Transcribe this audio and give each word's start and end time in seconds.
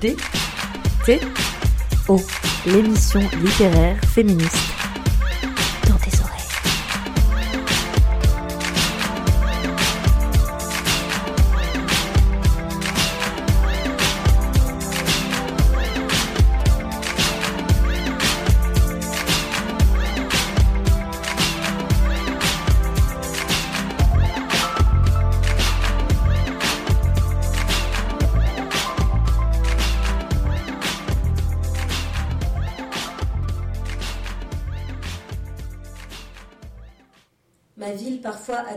D 0.00 0.16
T 1.04 1.20
O, 2.08 2.20
l'émission 2.66 3.20
littéraire 3.42 3.96
féministe 4.14 4.56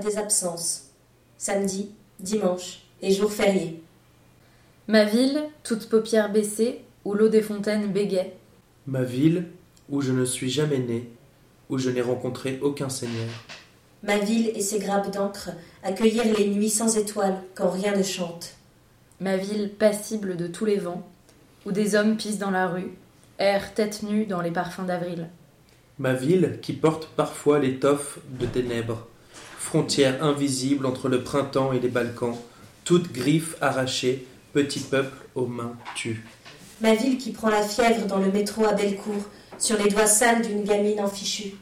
des 0.04 0.18
absences. 0.18 0.90
Samedi, 1.38 1.92
dimanche 2.20 2.84
et 3.02 3.12
jours 3.12 3.32
fériés. 3.32 3.82
Ma 4.88 5.06
ville, 5.06 5.44
toute 5.64 5.90
paupières 5.90 6.32
baissées, 6.32 6.82
où 7.06 7.14
l'eau 7.14 7.30
des 7.30 7.42
fontaines 7.42 7.92
bégait. 7.92 8.36
Ma 8.88 9.04
ville, 9.04 9.46
où 9.90 10.02
je 10.02 10.12
ne 10.12 10.26
suis 10.26 10.50
jamais 10.50 10.80
né, 10.80 11.10
où 11.70 11.78
je 11.78 11.90
n'ai 11.90 12.02
rencontré 12.02 12.60
aucun 12.62 12.90
seigneur. 12.90 13.30
Ma 14.04 14.18
ville 14.18 14.52
et 14.54 14.62
ses 14.62 14.80
grappes 14.80 15.12
d'encre 15.12 15.52
accueillir 15.84 16.24
les 16.38 16.50
nuits 16.50 16.70
sans 16.70 16.98
étoiles 16.98 17.42
quand 17.56 17.70
rien 17.70 17.96
ne 17.96 18.04
chante. 18.04 18.56
Ma 19.20 19.38
ville 19.38 19.70
passible 19.70 20.36
de 20.36 20.48
tous 20.48 20.66
les 20.66 20.78
vents, 20.78 21.08
où 21.66 21.72
des 21.72 21.96
hommes 21.96 22.18
pissent 22.18 22.40
dans 22.40 22.52
la 22.52 22.68
rue, 22.68 22.92
errent 23.40 23.74
tête 23.74 24.04
nue 24.04 24.26
dans 24.26 24.42
les 24.42 24.52
parfums 24.52 24.86
d'avril. 24.86 25.30
Ma 26.00 26.14
ville 26.14 26.60
qui 26.62 26.74
porte 26.74 27.08
parfois 27.16 27.60
l'étoffe 27.60 28.20
de 28.40 28.46
ténèbres, 28.46 29.08
frontière 29.64 30.22
invisible 30.24 30.86
entre 30.86 31.08
le 31.08 31.24
printemps 31.24 31.72
et 31.72 31.80
les 31.80 31.88
Balkans, 31.88 32.36
toute 32.84 33.12
griffe 33.12 33.56
arrachée, 33.62 34.28
petit 34.52 34.82
peuple 34.82 35.16
aux 35.36 35.48
mains 35.48 35.76
tues. 35.96 36.24
Ma 36.82 36.94
ville 36.94 37.18
qui 37.18 37.32
prend 37.32 37.50
la 37.50 37.64
fièvre 37.64 38.06
dans 38.06 38.20
le 38.20 38.32
métro 38.32 38.66
à 38.66 38.74
Bellecour, 38.74 39.24
sur 39.58 39.78
les 39.78 39.90
doigts 39.90 40.06
sales 40.06 40.46
d'une 40.46 40.64
gamine 40.64 41.00
en 41.00 41.08
fichu. 41.08 41.56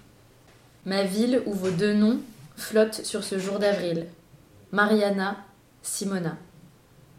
Ma 0.86 1.04
ville 1.04 1.44
où 1.46 1.54
vos 1.54 1.70
deux 1.70 1.94
noms 1.94 2.20
flottent 2.58 3.06
sur 3.06 3.24
ce 3.24 3.38
jour 3.38 3.60
d'avril. 3.60 4.08
Mariana, 4.72 5.38
Simona. 5.84 6.38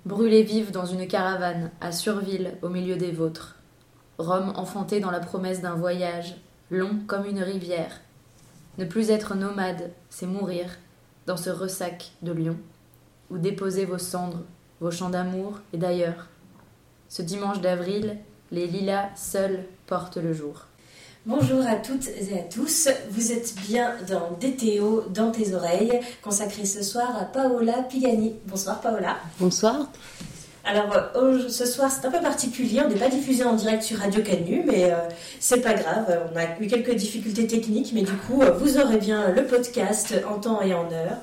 Brûlées 0.04 0.42
vives 0.42 0.72
dans 0.72 0.86
une 0.86 1.06
caravane, 1.06 1.70
à 1.80 1.92
Surville, 1.92 2.58
au 2.60 2.68
milieu 2.68 2.96
des 2.96 3.12
vôtres. 3.12 3.56
Rome 4.18 4.52
enfantée 4.56 4.98
dans 4.98 5.12
la 5.12 5.20
promesse 5.20 5.60
d'un 5.62 5.76
voyage, 5.76 6.34
long 6.70 6.98
comme 7.06 7.24
une 7.24 7.42
rivière. 7.42 8.00
Ne 8.78 8.86
plus 8.86 9.10
être 9.10 9.34
nomade, 9.34 9.90
c'est 10.08 10.26
mourir, 10.26 10.66
dans 11.26 11.36
ce 11.36 11.50
ressac 11.50 12.12
de 12.22 12.32
Lyon, 12.32 12.56
où 13.30 13.36
déposer 13.36 13.84
vos 13.84 13.98
cendres, 13.98 14.44
vos 14.80 14.90
chants 14.90 15.10
d'amour 15.10 15.60
et 15.74 15.76
d'ailleurs. 15.76 16.28
Ce 17.08 17.20
dimanche 17.20 17.60
d'avril, 17.60 18.16
les 18.50 18.66
lilas 18.66 19.10
seuls 19.14 19.64
portent 19.86 20.16
le 20.16 20.32
jour. 20.32 20.66
Bonjour 21.26 21.64
à 21.66 21.76
toutes 21.76 22.08
et 22.08 22.38
à 22.38 22.42
tous, 22.42 22.88
vous 23.10 23.30
êtes 23.30 23.54
bien 23.68 23.94
dans 24.08 24.30
DTO, 24.40 25.04
dans 25.10 25.30
tes 25.30 25.54
oreilles, 25.54 26.00
consacré 26.22 26.64
ce 26.64 26.82
soir 26.82 27.14
à 27.16 27.26
Paola 27.26 27.82
Pigani. 27.82 28.36
Bonsoir 28.46 28.80
Paola. 28.80 29.18
Bonsoir. 29.38 29.86
Alors 30.64 30.92
euh, 31.16 31.48
ce 31.48 31.66
soir 31.66 31.90
c'est 31.90 32.06
un 32.06 32.10
peu 32.10 32.20
particulier, 32.20 32.80
on 32.84 32.88
n'est 32.88 32.94
pas 32.94 33.08
diffusé 33.08 33.42
en 33.42 33.54
direct 33.54 33.82
sur 33.82 33.98
Radio 33.98 34.22
Canu, 34.22 34.62
mais 34.64 34.92
euh, 34.92 34.96
c'est 35.40 35.60
pas 35.60 35.74
grave, 35.74 36.20
on 36.32 36.36
a 36.36 36.44
eu 36.60 36.68
quelques 36.68 36.94
difficultés 36.94 37.48
techniques, 37.48 37.92
mais 37.92 38.02
du 38.02 38.12
coup 38.12 38.42
euh, 38.42 38.52
vous 38.52 38.78
aurez 38.78 38.98
bien 38.98 39.30
le 39.32 39.44
podcast 39.44 40.14
en 40.28 40.38
temps 40.38 40.62
et 40.62 40.72
en 40.72 40.90
heure. 40.92 41.18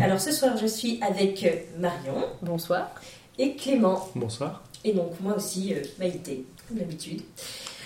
Alors 0.00 0.20
ce 0.20 0.30
soir 0.30 0.56
je 0.56 0.66
suis 0.66 1.00
avec 1.02 1.66
Marion. 1.78 2.26
Bonsoir. 2.42 2.90
Et 3.38 3.56
Clément. 3.56 4.08
Bonsoir. 4.14 4.62
Et 4.84 4.92
donc 4.92 5.12
moi 5.20 5.34
aussi 5.36 5.74
Maïté, 5.98 6.44
comme 6.68 6.78
d'habitude. 6.78 7.22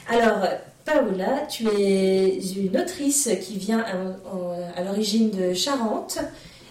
Alors 0.06 0.46
Paola, 0.84 1.46
tu 1.48 1.66
es 1.66 2.38
une 2.56 2.76
autrice 2.76 3.30
qui 3.40 3.56
vient 3.56 3.80
à, 3.80 4.78
à 4.78 4.84
l'origine 4.84 5.30
de 5.30 5.54
Charente 5.54 6.18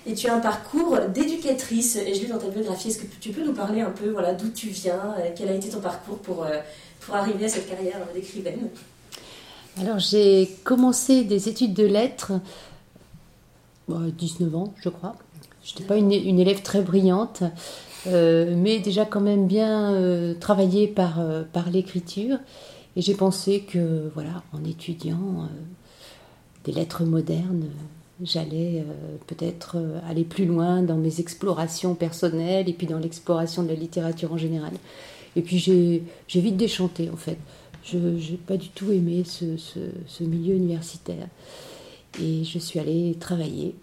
et 0.10 0.14
tu 0.14 0.28
as 0.28 0.36
un 0.36 0.40
parcours 0.40 0.98
d'éducatrice. 1.14 1.96
Et 1.96 2.14
je 2.14 2.22
lis 2.22 2.28
dans 2.28 2.38
ta 2.38 2.48
biographie, 2.50 2.90
est-ce 2.90 3.00
que 3.00 3.08
tu 3.20 3.30
peux 3.32 3.46
nous 3.46 3.54
parler 3.54 3.82
un 3.82 3.92
peu 3.92 4.10
voilà, 4.10 4.34
d'où 4.34 4.50
tu 4.50 4.70
viens, 4.70 5.16
quel 5.36 5.50
a 5.50 5.54
été 5.54 5.70
ton 5.70 5.80
parcours 5.80 6.18
pour, 6.18 6.46
pour 7.02 7.16
arriver 7.16 7.46
à 7.46 7.50
cette 7.50 7.70
carrière 7.70 8.00
d'écrivaine? 8.14 8.70
Alors 9.80 10.00
j'ai 10.00 10.50
commencé 10.64 11.24
des 11.24 11.48
études 11.48 11.74
de 11.74 11.86
lettres 11.86 12.34
à 13.90 14.12
19 14.18 14.56
ans, 14.56 14.74
je 14.82 14.90
crois. 14.90 15.16
Je 15.64 15.74
n'étais 15.74 15.84
pas 15.84 15.98
une, 15.98 16.12
élève 16.12 16.62
très 16.62 16.82
brillante, 16.82 17.44
euh, 18.08 18.56
mais 18.58 18.80
déjà 18.80 19.06
quand 19.06 19.22
même 19.22 19.48
bien 19.48 19.94
euh, 19.94 20.34
travaillée 20.34 20.88
par, 20.88 21.20
euh, 21.20 21.44
par 21.44 21.70
l'écriture. 21.70 22.38
Et 22.96 23.02
j'ai 23.02 23.14
pensé 23.14 23.62
que, 23.62 24.10
voilà, 24.14 24.44
en 24.54 24.64
étudiant 24.64 25.48
des 26.66 26.72
lettres 26.72 27.04
modernes, 27.04 27.68
j'allais 28.24 28.84
peut-être 29.28 29.78
aller 30.08 30.24
plus 30.24 30.46
loin 30.46 30.82
dans 30.82 30.98
mes 30.98 31.20
explorations 31.20 31.96
personnelles 31.96 32.70
et 32.70 32.74
puis 32.74 32.88
dans 32.88 33.00
l'exploration 33.00 33.64
de 33.64 33.70
la 33.70 33.76
littérature 33.76 34.34
en 34.34 34.38
général. 34.38 34.74
Et 35.36 35.42
puis 35.42 35.58
j'ai 35.58 36.42
vite 36.42 36.58
déchanté, 36.58 37.10
en 37.10 37.18
fait. 37.18 37.38
Je 37.84 37.98
n'ai 37.98 38.38
pas 38.38 38.58
du 38.58 38.70
tout 38.70 38.92
aimé 38.92 39.24
ce, 39.26 39.58
ce, 39.58 39.80
ce, 40.08 40.24
milieu 40.24 40.56
universitaire. 40.56 41.28
Et 42.22 42.44
je 42.44 42.60
suis 42.60 42.80
allée 42.80 43.16
travailler. 43.20 43.76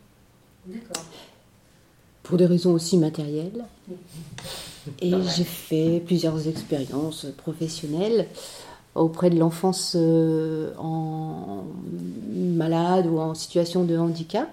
Pour 2.23 2.37
des 2.37 2.47
raisons 2.47 2.73
aussi 2.73 2.99
matérielles. 2.99 3.65
Et 5.01 5.13
j'ai 5.37 5.45
fait 5.45 6.03
plusieurs 6.05 6.47
expériences 6.47 7.27
professionnelles 7.37 8.29
auprès 8.97 9.31
de 9.31 9.39
l'enfance 9.39 9.95
euh, 9.95 10.73
en 10.79 11.65
malade 12.33 13.07
ou 13.07 13.19
en 13.19 13.34
situation 13.34 13.84
de 13.84 13.97
handicap. 13.97 14.49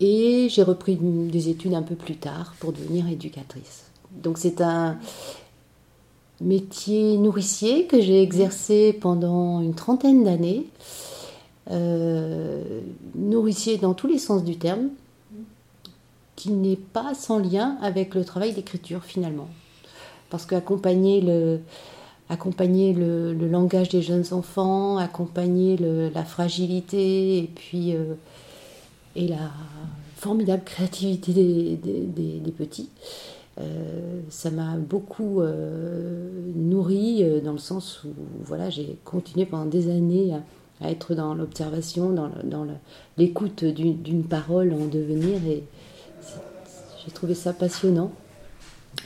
Et 0.00 0.48
j'ai 0.50 0.62
repris 0.62 0.96
des 0.96 1.48
études 1.48 1.74
un 1.74 1.82
peu 1.82 1.94
plus 1.94 2.16
tard 2.16 2.54
pour 2.60 2.72
devenir 2.72 3.08
éducatrice. 3.08 3.84
Donc 4.12 4.38
c'est 4.38 4.60
un 4.60 4.98
métier 6.40 7.16
nourricier 7.16 7.86
que 7.86 8.00
j'ai 8.00 8.22
exercé 8.22 8.92
pendant 8.92 9.60
une 9.60 9.74
trentaine 9.74 10.24
d'années. 10.24 10.66
Euh, 11.70 12.80
nourricier 13.16 13.78
dans 13.78 13.94
tous 13.94 14.06
les 14.06 14.18
sens 14.18 14.44
du 14.44 14.56
terme, 14.56 14.90
qui 16.36 16.50
n'est 16.50 16.76
pas 16.76 17.14
sans 17.14 17.38
lien 17.38 17.76
avec 17.80 18.14
le 18.14 18.24
travail 18.24 18.52
d'écriture 18.52 19.02
finalement. 19.02 19.48
Parce 20.30 20.44
qu'accompagner 20.44 21.20
le, 21.20 21.60
accompagner 22.28 22.92
le, 22.92 23.32
langage 23.34 23.88
des 23.88 24.02
jeunes 24.02 24.24
enfants, 24.32 24.96
accompagner 24.96 25.76
la 25.76 26.24
fragilité 26.24 27.38
et 27.38 27.50
puis 27.54 27.94
euh, 27.94 28.14
la 29.14 29.50
formidable 30.16 30.64
créativité 30.64 31.32
des, 31.32 32.52
petits. 32.56 32.90
Euh, 33.58 34.20
ça 34.28 34.50
m'a 34.50 34.76
beaucoup 34.76 35.40
euh, 35.40 36.28
nourri 36.54 37.24
dans 37.42 37.52
le 37.52 37.58
sens 37.58 38.04
où 38.04 38.08
voilà, 38.42 38.70
j'ai 38.70 38.98
continué 39.04 39.46
pendant 39.46 39.66
des 39.66 39.90
années 39.90 40.34
à, 40.34 40.90
être 40.90 41.14
dans 41.14 41.34
l'observation, 41.34 42.10
dans 42.10 42.66
l'écoute 43.16 43.64
d'une 43.64 44.24
parole 44.24 44.74
en 44.74 44.86
devenir 44.86 45.36
et 45.46 45.64
j'ai 47.02 47.12
trouvé 47.12 47.34
ça 47.34 47.54
passionnant 47.54 48.12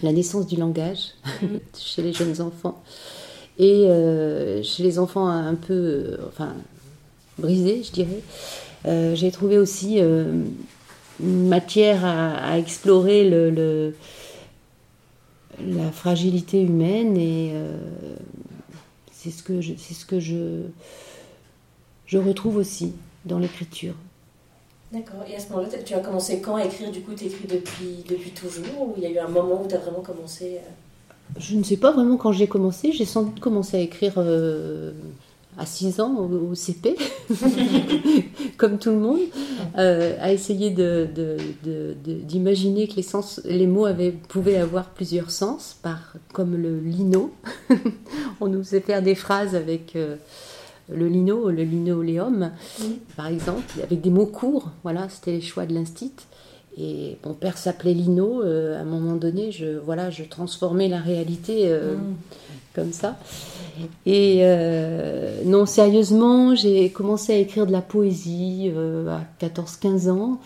la 0.03 0.13
naissance 0.13 0.47
du 0.47 0.57
langage 0.57 1.15
chez 1.79 2.03
les 2.03 2.13
jeunes 2.13 2.41
enfants. 2.41 2.83
Et 3.59 3.87
euh, 3.89 4.63
chez 4.63 4.83
les 4.83 4.99
enfants 4.99 5.29
un 5.29 5.55
peu 5.55 5.75
euh, 5.75 6.17
enfin 6.29 6.55
brisés 7.39 7.83
je 7.85 7.93
dirais. 7.93 8.23
Euh, 8.87 9.15
j'ai 9.15 9.31
trouvé 9.31 9.59
aussi 9.59 9.99
une 9.99 11.49
matière 11.49 12.05
à, 12.05 12.53
à 12.53 12.59
explorer 12.59 13.29
le, 13.29 13.51
le, 13.51 13.95
la 15.63 15.91
fragilité 15.93 16.63
humaine 16.63 17.19
et 17.19 17.53
c'est 19.13 19.31
ce 19.31 19.43
que 19.43 19.61
je, 19.61 19.75
c'est 19.77 19.93
ce 19.93 20.07
que 20.07 20.19
je 20.19 20.63
je 22.07 22.17
retrouve 22.17 22.57
aussi 22.57 22.95
dans 23.27 23.39
l'écriture 23.39 23.95
D'accord. 24.93 25.21
Et 25.29 25.37
à 25.37 25.39
ce 25.39 25.49
moment-là, 25.51 25.69
tu 25.85 25.95
as 25.95 26.01
commencé 26.01 26.41
quand 26.41 26.57
à 26.57 26.65
écrire 26.65 26.91
Du 26.91 27.01
coup, 27.01 27.15
tu 27.15 27.27
écris 27.27 27.47
depuis, 27.47 28.05
depuis 28.09 28.31
toujours 28.31 28.83
Ou 28.83 28.95
il 28.97 29.05
y 29.05 29.07
a 29.07 29.11
eu 29.11 29.19
un 29.19 29.29
moment 29.29 29.63
où 29.63 29.69
tu 29.69 29.75
as 29.75 29.79
vraiment 29.79 30.01
commencé 30.01 30.59
Je 31.37 31.57
ne 31.57 31.63
sais 31.63 31.77
pas 31.77 31.93
vraiment 31.93 32.17
quand 32.17 32.33
j'ai 32.33 32.49
commencé. 32.49 32.91
J'ai 32.93 33.05
sans 33.05 33.23
doute 33.23 33.39
commencé 33.39 33.77
à 33.77 33.81
écrire 33.81 34.15
euh, 34.17 34.91
à 35.59 35.67
6 35.67 36.01
ans 36.01 36.17
au, 36.17 36.55
CP, 36.55 36.97
comme 38.57 38.79
tout 38.79 38.91
le 38.91 38.99
monde, 38.99 39.21
euh, 39.79 40.17
à 40.21 40.33
essayer 40.33 40.71
d'imaginer 42.03 42.89
que 42.89 42.97
les, 42.97 43.03
sens, 43.03 43.41
les 43.45 43.67
mots 43.67 43.85
avaient, 43.85 44.13
pouvaient 44.13 44.57
avoir 44.57 44.91
plusieurs 44.91 45.31
sens, 45.31 45.77
par, 45.83 46.15
comme 46.33 46.57
le 46.57 46.81
lino. 46.81 47.33
On 48.41 48.49
nous 48.49 48.65
faisait 48.65 48.81
faire 48.81 49.03
des 49.03 49.15
phrases 49.15 49.55
avec 49.55 49.95
euh, 49.97 50.17
le 50.95 51.07
lino, 51.09 51.51
le 51.51 51.63
linoléum, 51.63 52.51
Oui. 52.81 52.99
par 53.17 53.27
exemple, 53.29 53.63
avec 53.83 54.01
des 54.01 54.11
mots 54.11 54.27
courts. 54.27 54.69
Voilà, 54.83 55.09
c'était 55.09 55.33
les 55.33 55.41
choix 55.41 55.67
de 55.67 55.75
l'instit. 55.75 56.13
Et 56.79 57.17
mon 57.27 57.35
père 57.35 57.59
s'appelait 57.59 57.95
Lino. 57.95 58.43
euh, 58.43 58.79
à 58.79 58.83
un 58.83 58.85
moment 58.85 59.17
donné, 59.17 59.51
je, 59.53 59.79
voilà, 59.85 60.09
je 60.11 60.23
transformais 60.23 60.89
la 60.89 61.01
réalité 61.01 61.65
euh, 61.67 61.97
Mm. 61.97 62.15
comme 62.75 62.93
ça. 62.93 63.19
Et 64.07 64.39
euh, 64.43 65.43
non, 65.45 65.67
sérieusement, 65.67 66.55
j'ai 66.55 66.89
commencé 66.91 67.33
à 67.35 67.37
écrire 67.39 67.67
de 67.67 67.73
la 67.73 67.83
poésie 67.83 68.71
à 69.09 69.23
14-15 69.45 70.09
ans. 70.11 70.41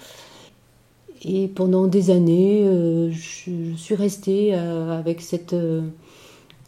Et 1.27 1.49
pendant 1.49 1.87
des 1.87 2.11
années, 2.11 2.65
je, 3.13 3.51
je 3.73 3.77
suis 3.77 3.95
restée 3.95 4.55
avec 4.55 5.21
cette, 5.21 5.55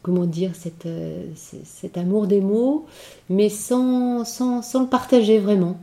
comment 0.07 0.25
dire, 0.27 0.53
cette, 0.55 0.87
euh, 0.87 1.25
cet 1.35 1.99
amour 1.99 2.29
des 2.29 2.41
mots, 2.41 2.87
mais 3.29 3.49
sans, 3.49 4.25
sans, 4.25 4.63
sans 4.63 4.83
le 4.83 4.89
partager 4.89 5.41
vraiment. 5.41 5.77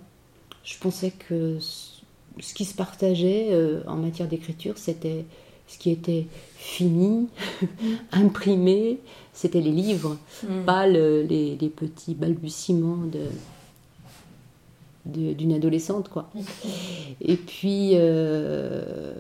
Je 0.64 0.78
pensais 0.80 1.12
que 1.12 1.58
ce 1.60 2.54
qui 2.54 2.64
se 2.64 2.74
partageait 2.74 3.50
euh, 3.52 3.82
en 3.86 3.98
matière 3.98 4.30
d'écriture, 4.30 4.78
c'était 4.78 5.26
ce 5.68 5.78
qui 5.78 5.92
était 5.92 6.26
fini, 6.56 7.28
imprimé, 8.14 9.00
c'était 9.34 9.60
les 9.62 9.72
livres 9.72 10.16
Mm. 10.44 10.64
pas 10.66 10.88
le- 10.88 11.24
les, 11.24 11.58
les 11.60 11.70
petits 11.70 12.14
balbutiements 12.16 13.06
de- 13.12 13.20
d'une 15.06 15.52
adolescente 15.54 16.08
quoi. 16.10 16.30
Et 17.22 17.36
puis 17.36 17.92
euh, 17.96 19.14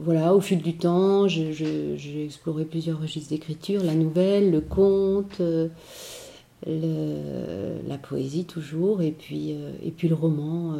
voilà 0.00 0.34
au 0.34 0.40
fil 0.40 0.62
du 0.62 0.74
temps 0.76 1.26
j'ai 1.28 2.24
exploré 2.24 2.64
plusieurs 2.64 3.00
registres 3.00 3.30
d'écriture 3.30 3.82
la 3.82 3.94
nouvelle 3.94 4.50
le 4.52 4.60
conte 4.60 5.40
euh, 5.40 5.68
le- 6.66 7.88
la 7.88 7.98
poésie 7.98 8.44
toujours 8.44 9.02
et 9.02 9.10
puis 9.10 9.52
euh, 9.54 9.72
et 9.84 9.90
puis 9.90 10.08
le 10.08 10.14
roman 10.14 10.76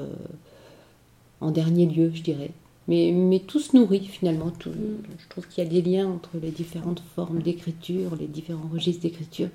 en 1.41 1.51
dernier 1.51 1.87
lieu 1.87 2.11
je 2.15 2.23
dirais. 2.23 2.51
Mais, 2.87 3.13
mais 3.13 3.41
tout 3.41 3.59
se 3.61 3.77
nourrit 3.77 4.07
finalement 4.07 4.51
tout, 4.51 4.71
je 5.19 5.29
trouve 5.29 5.47
qu'il 5.47 5.63
y 5.63 5.67
a 5.67 5.71
des 5.71 5.83
liens 5.83 6.09
entre 6.09 6.31
les 6.43 6.51
différentes 6.51 7.03
formes 7.15 7.43
d'écriture 7.43 8.17
les 8.19 8.27
différents 8.27 8.69
registres 8.73 9.03
d'écriture. 9.03 9.49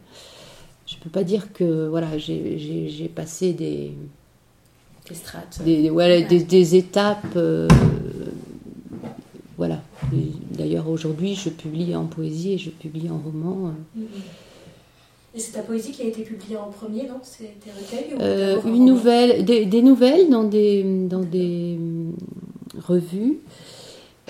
Je 0.85 0.97
peux 0.97 1.09
pas 1.09 1.23
dire 1.23 1.51
que 1.53 1.87
voilà 1.87 2.17
j'ai 2.17 3.11
passé 3.15 3.53
des 3.53 3.93
Tes 5.05 5.15
strates. 5.15 5.61
des, 5.65 5.83
des- 5.83 5.89
Ouais. 5.89 6.23
des, 6.25 6.43
des 6.43 6.75
étapes. 6.75 7.35
euh, 7.35 7.67
voilà. 9.57 9.81
D'ailleurs, 10.51 10.89
aujourd'hui, 10.89 11.35
je 11.35 11.49
publie 11.49 11.95
en 11.95 12.05
poésie 12.05 12.53
et 12.53 12.57
je 12.57 12.69
publie 12.69 13.09
en 13.09 13.17
roman. 13.17 13.71
euh. 13.97 14.01
Et 15.35 15.39
c'est 15.39 15.53
ta 15.53 15.61
poésie 15.63 15.91
qui 15.91 16.03
a 16.03 16.05
été 16.05 16.21
publiée 16.21 16.57
en 16.57 16.69
premier, 16.69 17.07
non 17.07 17.15
C'est 17.23 17.51
recueils 17.65 18.13
ou 18.15 18.21
Euh, 18.21 18.55
d'abord 18.55 18.65
un 18.71 18.75
une 18.75 18.85
nouvelle, 18.85 19.45
des, 19.45 19.65
des 19.65 19.81
nouvelles 19.81 20.29
dans 20.29 20.43
des, 20.43 20.83
dans 21.07 21.21
des 21.23 21.75
hum, 21.79 22.15
revues 22.87 23.39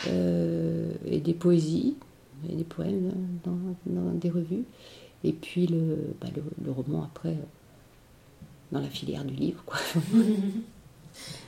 et 0.07 1.19
des 1.19 1.33
poésies 1.33 1.95
et 2.49 2.55
des 2.55 2.63
poèmes 2.63 3.11
dans, 3.45 3.57
dans 3.85 4.11
des 4.13 4.29
revues. 4.29 4.63
Et 5.25 5.31
puis 5.33 5.67
le, 5.67 5.97
bah, 6.21 6.27
le, 6.35 6.41
le 6.65 6.71
roman 6.71 7.03
après, 7.03 7.35
dans 8.73 8.79
la 8.79 8.89
filière 8.89 9.23
du 9.23 9.35
livre. 9.35 9.63
Quoi. 9.65 9.77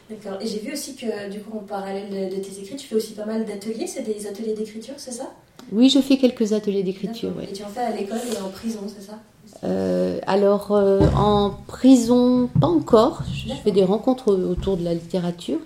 D'accord. 0.09 0.39
Et 0.39 0.47
j'ai 0.47 0.59
vu 0.59 0.73
aussi 0.73 0.95
que, 0.95 1.31
du 1.31 1.39
coup, 1.39 1.57
en 1.57 1.63
parallèle 1.63 2.09
de, 2.09 2.35
de 2.35 2.41
tes 2.41 2.59
écrits, 2.61 2.75
tu 2.75 2.87
fais 2.87 2.95
aussi 2.95 3.13
pas 3.13 3.25
mal 3.25 3.43
d'ateliers. 3.45 3.87
C'est 3.87 4.03
des 4.03 4.27
ateliers 4.27 4.53
d'écriture, 4.53 4.93
c'est 4.97 5.11
ça? 5.11 5.33
Oui, 5.71 5.89
je 5.89 5.99
fais 5.99 6.17
quelques 6.17 6.53
ateliers 6.53 6.83
d'écriture. 6.83 7.35
Ouais. 7.35 7.45
Et 7.49 7.53
tu 7.53 7.63
en 7.63 7.67
fais 7.67 7.81
à 7.81 7.91
l'école 7.95 8.19
et 8.31 8.41
en 8.41 8.49
prison, 8.49 8.81
c'est 8.87 9.01
ça? 9.03 9.19
Euh, 9.63 10.19
alors, 10.27 10.71
euh, 10.71 11.01
en 11.17 11.55
prison, 11.65 12.49
pas 12.61 12.67
encore. 12.67 13.23
Je 13.33 13.53
fais 13.63 13.71
des 13.71 13.83
rencontres 13.83 14.31
autour 14.33 14.77
de 14.77 14.83
la 14.83 14.93
littérature. 14.93 15.59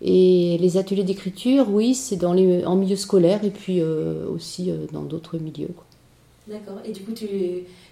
Et 0.00 0.58
les 0.60 0.76
ateliers 0.76 1.04
d'écriture, 1.04 1.66
oui, 1.70 1.94
c'est 1.94 2.16
dans 2.16 2.32
les, 2.32 2.64
en 2.64 2.74
milieu 2.74 2.96
scolaire 2.96 3.44
et 3.44 3.50
puis 3.50 3.80
euh, 3.80 4.26
aussi 4.28 4.72
dans 4.92 5.02
d'autres 5.02 5.38
milieux. 5.38 5.68
quoi. 5.68 5.84
D'accord. 6.48 6.78
Et 6.84 6.90
du 6.90 7.02
coup, 7.02 7.12
tu, 7.12 7.26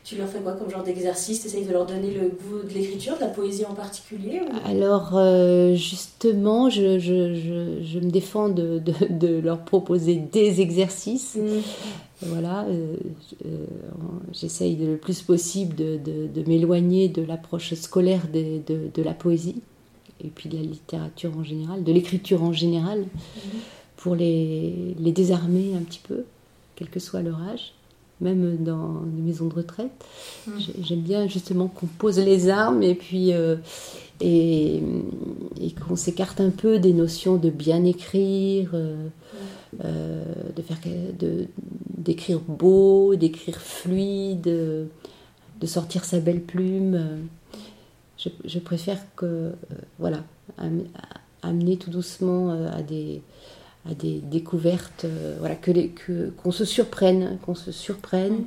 tu 0.03 0.17
leur 0.17 0.29
fais 0.29 0.41
quoi 0.41 0.53
comme 0.55 0.69
genre 0.71 0.83
d'exercice? 0.83 1.41
Tu 1.43 1.47
essayes 1.47 1.65
de 1.65 1.71
leur 1.73 1.87
donner 1.87 2.13
le 2.13 2.31
goût 2.31 2.67
de 2.69 2.75
l'écriture, 2.75 3.15
de 3.15 3.21
la 3.21 3.29
poésie 3.29 3.65
en 3.65 3.75
particulier 3.75 4.41
ou... 4.41 4.69
Alors, 4.69 5.13
euh, 5.17 5.77
justement, 5.77 6.69
je, 6.69 6.99
je- 6.99 7.35
je- 7.35 7.83
je 7.85 7.99
me 8.01 8.11
défends 8.11 8.49
de, 8.49 8.81
de- 8.81 9.07
de 9.09 9.39
leur 9.39 9.65
proposer 9.65 10.17
des 10.17 10.61
exercices. 10.61 11.37
Mm. 11.37 11.61
Voilà, 12.23 12.65
euh, 12.69 12.97
euh, 13.47 13.65
j'essaye 14.33 14.75
le 14.77 14.97
plus 14.97 15.23
possible 15.23 15.77
de, 15.77 15.97
de- 15.97 16.43
m'éloigner 16.49 17.09
de 17.09 17.23
l'approche 17.23 17.73
scolaire 17.75 18.23
de, 18.33 18.59
de- 18.67 18.91
de 18.93 19.03
la 19.03 19.15
poésie 19.15 19.63
et 20.23 20.29
puis 20.29 20.49
de 20.51 20.57
la 20.57 20.63
littérature 20.65 21.31
en 21.39 21.45
général, 21.45 21.83
de 21.85 21.93
l'écriture 21.93 22.43
en 22.43 22.53
général, 22.53 23.07
pour 23.97 24.17
les, 24.17 24.95
les 24.99 25.13
désarmer 25.13 25.73
un 25.75 25.83
petit 25.83 26.01
peu, 26.07 26.25
quel 26.77 26.91
que 26.91 27.01
soit 27.01 27.23
leur 27.23 27.41
âge, 27.43 27.73
même 28.21 28.57
dans 28.59 29.03
les 29.17 29.23
maisons 29.23 29.47
de 29.47 29.55
retraite. 29.55 29.91
Mm. 30.47 30.51
J'ai- 30.59 30.83
J'aime 30.83 31.01
bien 31.01 31.27
justement 31.29 31.69
qu'on 31.69 31.87
pose 31.87 32.19
les 32.19 32.49
armes 32.49 32.83
et 32.83 32.95
puis 32.95 33.33
euh, 33.33 33.57
et, 34.21 34.83
et 35.61 35.71
qu'on 35.73 35.97
s'écarte 35.97 36.41
un 36.41 36.51
peu 36.51 36.79
des 36.79 36.93
notions 36.93 37.37
de 37.37 37.51
bien 37.51 37.85
écrire. 37.85 38.71
euh, 38.75 39.07
euh, 39.85 40.25
de 40.57 40.63
faire 40.63 40.79
de 41.19 41.47
d'écrire 41.97 42.41
beau, 42.41 43.15
d'écrire 43.15 43.61
fluide, 43.61 44.43
de 44.43 45.67
sortir 45.67 46.05
sa 46.05 46.19
belle 46.19 46.41
plume. 46.41 47.01
Je, 48.19 48.29
je 48.45 48.59
préfère 48.59 48.99
que 49.17 49.53
voilà 50.01 50.25
am- 50.59 50.83
amener 51.43 51.77
tout 51.77 51.91
doucement 51.91 52.51
à 52.51 52.83
des 52.83 53.23
à 53.89 53.95
des 53.95 54.19
découvertes, 54.21 55.05
euh, 55.05 55.37
voilà 55.39 55.55
que 55.55 55.71
les 55.71 55.89
que 55.89 56.31
qu'on 56.43 56.53
se 56.53 56.65
surprenne, 56.65 57.39
qu'on 57.43 57.55
se 57.55 57.73
surprenne 57.73 58.45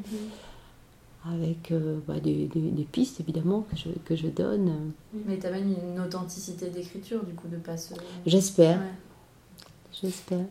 Mhm. 1.25 1.33
avec 1.33 1.71
euh, 1.71 1.97
bah, 2.07 2.19
des, 2.19 2.45
des- 2.47 2.69
des 2.71 2.83
pistes 2.83 3.19
évidemment 3.19 3.65
que 3.71 3.77
je, 3.77 3.89
que 4.05 4.15
je 4.15 4.27
donne. 4.27 4.91
Mais 5.25 5.37
t'as 5.37 5.51
même 5.51 5.73
une 5.93 5.99
authenticité 5.99 6.69
d'écriture, 6.69 7.23
du 7.23 7.33
coup, 7.33 7.47
de 7.47 7.57
pas 7.57 7.77
se. 7.77 7.93
J'espère, 8.25 8.77
Ouais. 8.79 8.85
j'espère. 10.01 10.45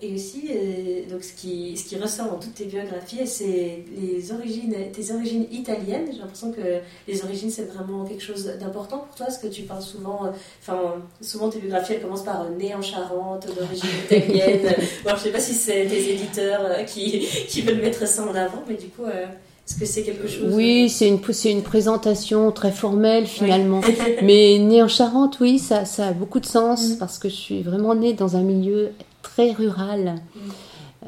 Et 0.00 0.14
aussi, 0.14 0.50
euh, 0.50 1.10
donc 1.10 1.24
ce 1.24 1.32
qui, 1.32 1.76
ce 1.76 1.84
qui 1.84 1.96
ressort 1.96 2.26
dans 2.26 2.38
toutes 2.38 2.54
tes 2.54 2.66
biographies, 2.66 3.26
c'est 3.26 3.84
les 4.00 4.32
origines, 4.32 4.74
tes 4.92 5.12
origines 5.12 5.46
italiennes. 5.50 6.06
J'ai 6.12 6.18
l'impression 6.18 6.52
que 6.52 6.60
les 7.08 7.24
origines, 7.24 7.50
c'est 7.50 7.64
vraiment 7.64 8.04
quelque 8.04 8.22
chose 8.22 8.52
d'important 8.60 8.98
pour 8.98 9.14
toi, 9.16 9.26
parce 9.26 9.38
que 9.38 9.48
tu 9.48 9.62
parles 9.62 9.82
souvent, 9.82 10.26
euh, 10.26 10.30
enfin, 10.62 10.96
souvent 11.20 11.48
tes 11.48 11.58
biographies, 11.58 11.94
elles 11.94 12.02
commencent 12.02 12.24
par 12.24 12.42
euh, 12.42 12.56
né 12.56 12.74
en 12.74 12.82
Charente, 12.82 13.46
d'origine 13.46 13.88
italienne. 14.10 14.74
bon, 15.04 15.10
je 15.16 15.20
sais 15.20 15.32
pas 15.32 15.40
si 15.40 15.54
c'est 15.54 15.86
tes 15.86 16.12
éditeurs 16.12 16.62
euh, 16.64 16.84
qui, 16.84 17.26
qui 17.48 17.62
veulent 17.62 17.80
mettre 17.80 18.06
ça 18.06 18.22
en 18.22 18.34
avant, 18.34 18.62
mais 18.68 18.74
du 18.74 18.86
coup, 18.86 19.04
est-ce 19.06 19.78
que 19.78 19.84
c'est 19.84 20.02
quelque 20.02 20.28
chose 20.28 20.54
Oui, 20.54 20.88
c'est 20.88 21.08
une, 21.08 21.20
c'est 21.32 21.50
une 21.50 21.62
présentation 21.62 22.52
très 22.52 22.72
formelle 22.72 23.26
finalement. 23.26 23.82
Mais 24.22 24.58
née 24.58 24.82
en 24.82 24.88
Charente, 24.88 25.38
oui, 25.40 25.58
ça, 25.58 25.84
ça 25.84 26.08
a 26.08 26.12
beaucoup 26.12 26.40
de 26.40 26.46
sens 26.46 26.92
Mm. 26.92 26.98
parce 26.98 27.18
que 27.18 27.28
je 27.28 27.34
suis 27.34 27.62
vraiment 27.62 27.94
née 27.94 28.14
dans 28.14 28.36
un 28.36 28.42
milieu 28.42 28.92
très 29.28 29.52
rural 29.52 30.16
Mm. 30.34 30.38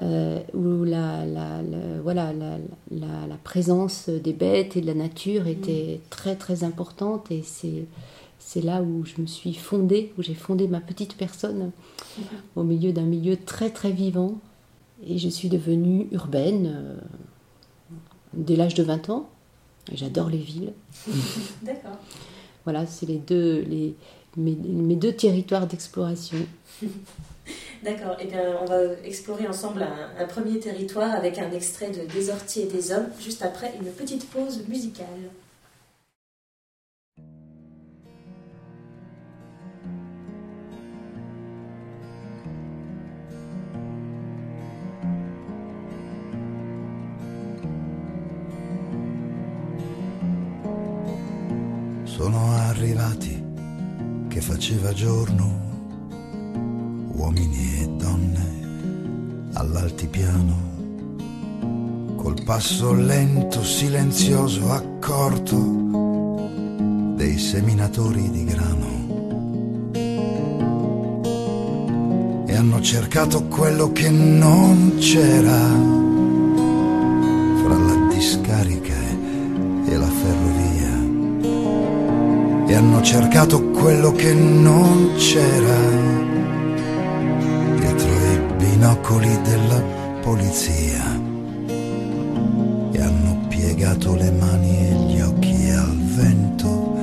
euh, 0.02 0.38
où 0.54 0.84
la, 0.84 1.24
la, 1.26 1.62
la- 1.62 2.00
voilà, 2.02 2.32
la, 2.32 3.36
présence 3.42 4.08
des 4.08 4.32
bêtes 4.32 4.76
et 4.76 4.80
de 4.80 4.86
la 4.86 4.94
nature 4.94 5.46
était 5.48 6.00
très 6.10 6.36
très 6.36 6.62
importante 6.62 7.30
et 7.32 7.42
c'est, 7.42 7.86
c'est 8.38 8.60
là 8.62 8.82
où 8.82 9.04
je 9.04 9.20
me 9.20 9.26
suis 9.26 9.54
fondée, 9.54 10.12
où 10.16 10.22
j'ai 10.22 10.34
fondé 10.34 10.68
ma 10.68 10.80
petite 10.80 11.16
personne 11.16 11.72
au 12.54 12.62
milieu 12.62 12.92
d'un 12.92 13.08
milieu 13.16 13.36
très 13.36 13.70
très 13.70 13.90
vivant. 13.90 14.38
Et 15.06 15.16
je 15.18 15.28
suis 15.28 15.48
devenue 15.48 16.06
urbaine 16.12 16.66
euh, 16.72 16.96
dès 18.34 18.54
l'âge 18.56 18.74
de 18.74 18.82
20 18.84 19.08
ans. 19.10 19.28
J'adore 19.92 20.28
les 20.28 20.38
villes. 20.50 20.72
D'accord. 21.62 21.98
Voilà, 22.64 22.86
c'est 22.86 23.06
les 23.06 23.18
deux, 23.18 23.62
les, 23.62 23.94
mes, 24.36 24.54
mes 24.54 24.96
deux 24.96 25.12
territoires 25.14 25.66
d'exploration. 25.66 26.38
D'accord, 27.82 28.16
et 28.20 28.26
bien 28.26 28.58
on 28.60 28.66
va 28.66 28.78
explorer 29.04 29.48
ensemble 29.48 29.86
un, 30.18 30.26
premier 30.26 30.60
territoire 30.60 31.14
avec 31.14 31.38
un 31.38 31.50
extrait 31.50 31.90
de 31.90 32.04
Des 32.12 32.28
orties 32.28 32.62
et 32.62 32.66
des 32.66 32.92
hommes, 32.92 33.08
juste 33.18 33.42
après 33.42 33.72
une 33.80 33.90
petite 33.90 34.28
pause 34.28 34.62
musicale. 34.68 35.30
Sono 52.04 52.52
arrivati 52.52 53.42
che 54.28 54.42
faceva 54.42 54.92
giorno, 54.92 55.69
uomini 57.20 57.82
e 57.82 57.88
donne 57.98 58.48
all'altipiano, 59.52 60.56
col 62.16 62.42
passo 62.44 62.94
lento, 62.94 63.62
silenzioso, 63.62 64.72
accorto 64.72 65.56
dei 67.16 67.38
seminatori 67.38 68.30
di 68.30 68.44
grano. 68.44 68.88
E 72.46 72.56
hanno 72.56 72.80
cercato 72.80 73.44
quello 73.44 73.92
che 73.92 74.08
non 74.08 74.94
c'era 74.98 75.60
fra 77.62 77.76
la 77.76 78.08
discarica 78.14 78.98
e 79.84 79.96
la 79.96 80.08
ferrovia. 80.08 80.98
E 82.66 82.74
hanno 82.74 83.02
cercato 83.02 83.62
quello 83.72 84.12
che 84.12 84.32
non 84.32 85.12
c'era 85.16 85.99
binocoli 88.80 89.38
della 89.42 89.82
polizia. 90.22 91.04
E 92.92 93.02
hanno 93.02 93.44
piegato 93.48 94.14
le 94.14 94.30
mani 94.30 94.88
e 94.88 94.92
gli 94.92 95.20
occhi 95.20 95.70
al 95.70 95.96
vento 95.98 96.96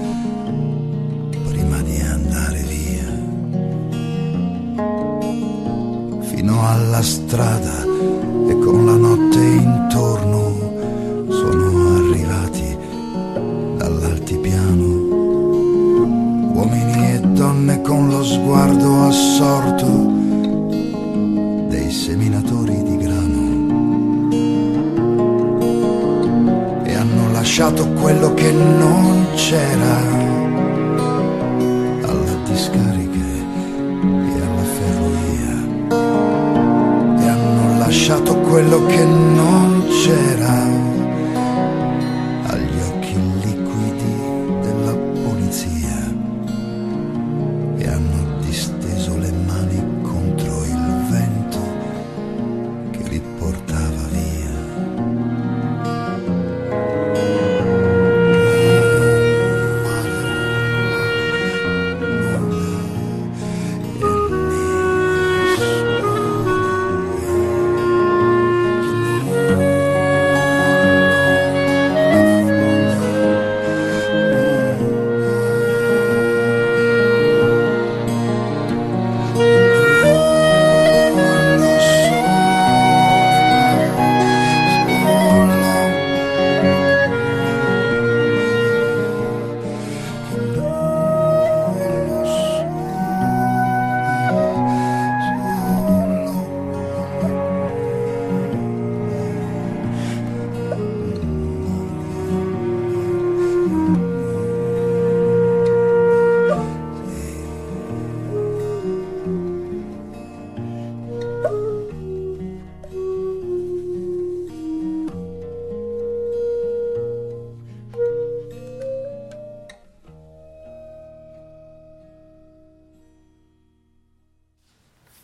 prima 1.47 1.79
di 1.83 1.99
andare 2.01 2.63
via. 2.63 3.05
Fino 6.21 6.67
alla 6.67 7.03
strada 7.03 7.83
e 7.83 8.57
con 8.57 8.85
la 8.87 8.95
notte 8.95 9.37
intorno 9.37 10.26
c'era 29.49 29.97
alla 32.03 32.35
discarica 32.43 33.27
e 34.03 34.41
alla 34.45 34.67
ferrovia. 34.75 35.55
E 37.17 37.27
hanno 37.29 37.77
lasciato 37.79 38.35
quello 38.39 38.85
che 38.87 39.05
non 39.05 39.16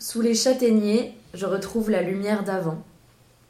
Sous 0.03 0.19
les 0.19 0.35
châtaigniers, 0.35 1.17
je 1.33 1.45
retrouve 1.45 1.89
la 1.89 2.01
lumière 2.01 2.43
d'avant, 2.43 2.83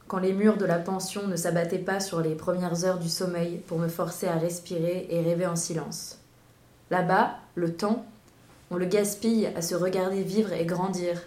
quand 0.07 0.19
les 0.19 0.33
murs 0.33 0.57
de 0.57 0.65
la 0.65 0.77
pension 0.77 1.25
ne 1.25 1.35
s'abattaient 1.35 1.79
pas 1.79 1.99
sur 1.99 2.21
les 2.21 2.35
premières 2.35 2.85
heures 2.85 2.99
du 2.99 3.09
sommeil 3.09 3.57
pour 3.65 3.79
me 3.79 3.87
forcer 3.87 4.27
à 4.27 4.37
respirer 4.37 5.07
et 5.09 5.21
rêver 5.21 5.47
en 5.47 5.55
silence. 5.55 6.19
Là-bas, 6.91 7.37
le 7.55 7.73
temps, 7.73 8.05
on 8.69 8.75
le 8.75 8.85
gaspille 8.85 9.47
à 9.47 9.63
se 9.63 9.73
regarder 9.73 10.21
vivre 10.21 10.53
et 10.53 10.67
grandir, 10.67 11.23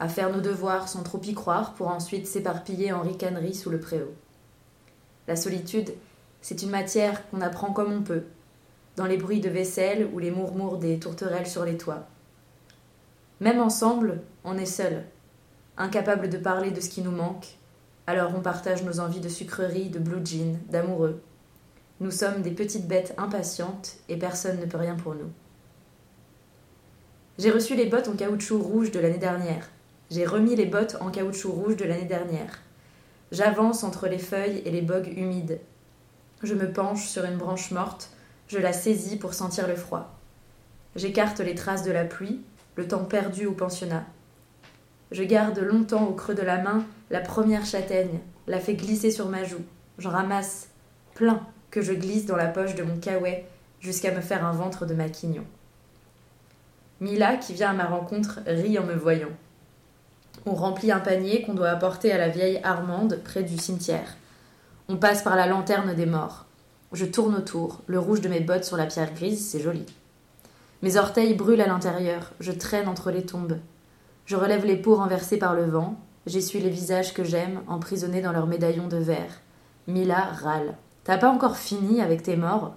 à 0.00 0.08
faire 0.08 0.32
nos 0.32 0.40
devoirs 0.40 0.88
sans 0.88 1.04
trop 1.04 1.22
y 1.22 1.34
croire 1.34 1.74
pour 1.74 1.86
ensuite 1.86 2.26
s'éparpiller 2.26 2.92
en 2.92 3.02
ricaneries 3.02 3.54
sous 3.54 3.70
le 3.70 3.78
préau. 3.78 4.12
La 5.28 5.36
solitude, 5.36 5.94
c'est 6.42 6.62
une 6.62 6.70
matière 6.70 7.30
qu'on 7.30 7.42
apprend 7.42 7.72
comme 7.72 7.92
on 7.92 8.02
peut, 8.02 8.24
dans 8.96 9.06
les 9.06 9.18
bruits 9.18 9.40
de 9.40 9.50
vaisselle 9.50 10.08
ou 10.12 10.18
les 10.18 10.32
murmures 10.32 10.78
des 10.78 10.98
tourterelles 10.98 11.46
sur 11.46 11.64
les 11.64 11.76
toits. 11.76 12.08
Même 13.44 13.60
ensemble, 13.60 14.22
on 14.42 14.56
est 14.56 14.64
seul, 14.64 15.04
incapable 15.76 16.30
de 16.30 16.38
parler 16.38 16.70
de 16.70 16.80
ce 16.80 16.88
qui 16.88 17.02
nous 17.02 17.10
manque, 17.10 17.58
alors 18.06 18.32
on 18.34 18.40
partage 18.40 18.82
nos 18.84 19.00
envies 19.00 19.20
de 19.20 19.28
sucreries, 19.28 19.90
de 19.90 19.98
blue 19.98 20.24
jeans, 20.24 20.58
d'amoureux. 20.70 21.20
Nous 22.00 22.10
sommes 22.10 22.40
des 22.40 22.52
petites 22.52 22.88
bêtes 22.88 23.12
impatientes 23.18 23.98
et 24.08 24.16
personne 24.16 24.60
ne 24.60 24.64
peut 24.64 24.78
rien 24.78 24.94
pour 24.94 25.14
nous. 25.14 25.30
J'ai 27.38 27.50
reçu 27.50 27.76
les 27.76 27.84
bottes 27.84 28.08
en 28.08 28.16
caoutchouc 28.16 28.62
rouge 28.62 28.90
de 28.90 28.98
l'année 28.98 29.18
dernière. 29.18 29.68
J'ai 30.10 30.24
remis 30.24 30.56
les 30.56 30.64
bottes 30.64 30.96
en 31.02 31.10
caoutchouc 31.10 31.52
rouge 31.52 31.76
de 31.76 31.84
l'année 31.84 32.06
dernière. 32.06 32.62
J'avance 33.30 33.84
entre 33.84 34.08
les 34.08 34.18
feuilles 34.18 34.62
et 34.64 34.70
les 34.70 34.80
bogues 34.80 35.12
humides. 35.18 35.60
Je 36.42 36.54
me 36.54 36.72
penche 36.72 37.08
sur 37.08 37.26
une 37.26 37.36
branche 37.36 37.72
morte, 37.72 38.08
je 38.48 38.56
la 38.56 38.72
saisis 38.72 39.16
pour 39.16 39.34
sentir 39.34 39.68
le 39.68 39.76
froid. 39.76 40.18
J'écarte 40.96 41.40
les 41.40 41.54
traces 41.54 41.82
de 41.82 41.92
la 41.92 42.06
pluie, 42.06 42.40
le 42.76 42.88
temps 42.88 43.04
perdu 43.04 43.46
au 43.46 43.52
pensionnat. 43.52 44.04
Je 45.10 45.22
garde 45.22 45.58
longtemps 45.58 46.06
au 46.06 46.12
creux 46.12 46.34
de 46.34 46.42
la 46.42 46.60
main 46.60 46.84
la 47.10 47.20
première 47.20 47.66
châtaigne, 47.66 48.20
la 48.46 48.58
fais 48.58 48.74
glisser 48.74 49.10
sur 49.10 49.28
ma 49.28 49.44
joue. 49.44 49.62
J'en 49.98 50.10
ramasse 50.10 50.68
plein 51.14 51.40
que 51.70 51.82
je 51.82 51.92
glisse 51.92 52.26
dans 52.26 52.36
la 52.36 52.48
poche 52.48 52.74
de 52.74 52.82
mon 52.82 52.96
caouet 52.96 53.44
jusqu'à 53.80 54.12
me 54.12 54.20
faire 54.20 54.44
un 54.44 54.52
ventre 54.52 54.86
de 54.86 54.94
maquignon. 54.94 55.44
Mila, 57.00 57.36
qui 57.36 57.52
vient 57.52 57.70
à 57.70 57.74
ma 57.74 57.86
rencontre, 57.86 58.40
rit 58.46 58.78
en 58.78 58.84
me 58.84 58.94
voyant. 58.94 59.28
On 60.46 60.54
remplit 60.54 60.90
un 60.90 61.00
panier 61.00 61.42
qu'on 61.42 61.54
doit 61.54 61.70
apporter 61.70 62.12
à 62.12 62.18
la 62.18 62.28
vieille 62.28 62.60
Armande 62.64 63.20
près 63.24 63.42
du 63.42 63.58
cimetière. 63.58 64.16
On 64.88 64.96
passe 64.96 65.22
par 65.22 65.36
la 65.36 65.46
lanterne 65.46 65.94
des 65.94 66.06
morts. 66.06 66.46
Je 66.92 67.04
tourne 67.04 67.34
autour, 67.34 67.82
le 67.86 67.98
rouge 67.98 68.20
de 68.20 68.28
mes 68.28 68.40
bottes 68.40 68.64
sur 68.64 68.76
la 68.76 68.86
pierre 68.86 69.12
grise, 69.14 69.48
c'est 69.48 69.60
joli. 69.60 69.84
Mes 70.84 70.98
orteils 70.98 71.32
brûlent 71.32 71.62
à 71.62 71.66
l'intérieur, 71.66 72.32
je 72.40 72.52
traîne 72.52 72.88
entre 72.88 73.10
les 73.10 73.24
tombes. 73.24 73.56
Je 74.26 74.36
relève 74.36 74.66
les 74.66 74.76
peaux 74.76 74.96
renversées 74.96 75.38
par 75.38 75.54
le 75.54 75.64
vent, 75.64 75.98
j'essuie 76.26 76.60
les 76.60 76.68
visages 76.68 77.14
que 77.14 77.24
j'aime, 77.24 77.62
emprisonnés 77.68 78.20
dans 78.20 78.32
leurs 78.32 78.46
médaillons 78.46 78.86
de 78.86 78.98
verre. 78.98 79.40
Mila 79.86 80.24
râle. 80.24 80.74
T'as 81.02 81.16
pas 81.16 81.30
encore 81.30 81.56
fini 81.56 82.02
avec 82.02 82.22
tes 82.22 82.36
morts? 82.36 82.74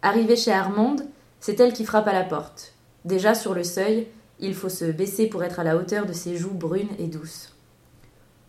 Arrivée 0.00 0.36
chez 0.36 0.54
Armande, 0.54 1.02
c'est 1.38 1.60
elle 1.60 1.74
qui 1.74 1.84
frappe 1.84 2.08
à 2.08 2.14
la 2.14 2.24
porte. 2.24 2.72
Déjà 3.04 3.34
sur 3.34 3.52
le 3.52 3.62
seuil, 3.62 4.08
il 4.40 4.54
faut 4.54 4.70
se 4.70 4.86
baisser 4.86 5.26
pour 5.26 5.44
être 5.44 5.60
à 5.60 5.64
la 5.64 5.76
hauteur 5.76 6.06
de 6.06 6.14
ses 6.14 6.38
joues 6.38 6.54
brunes 6.54 6.96
et 6.98 7.08
douces. 7.08 7.54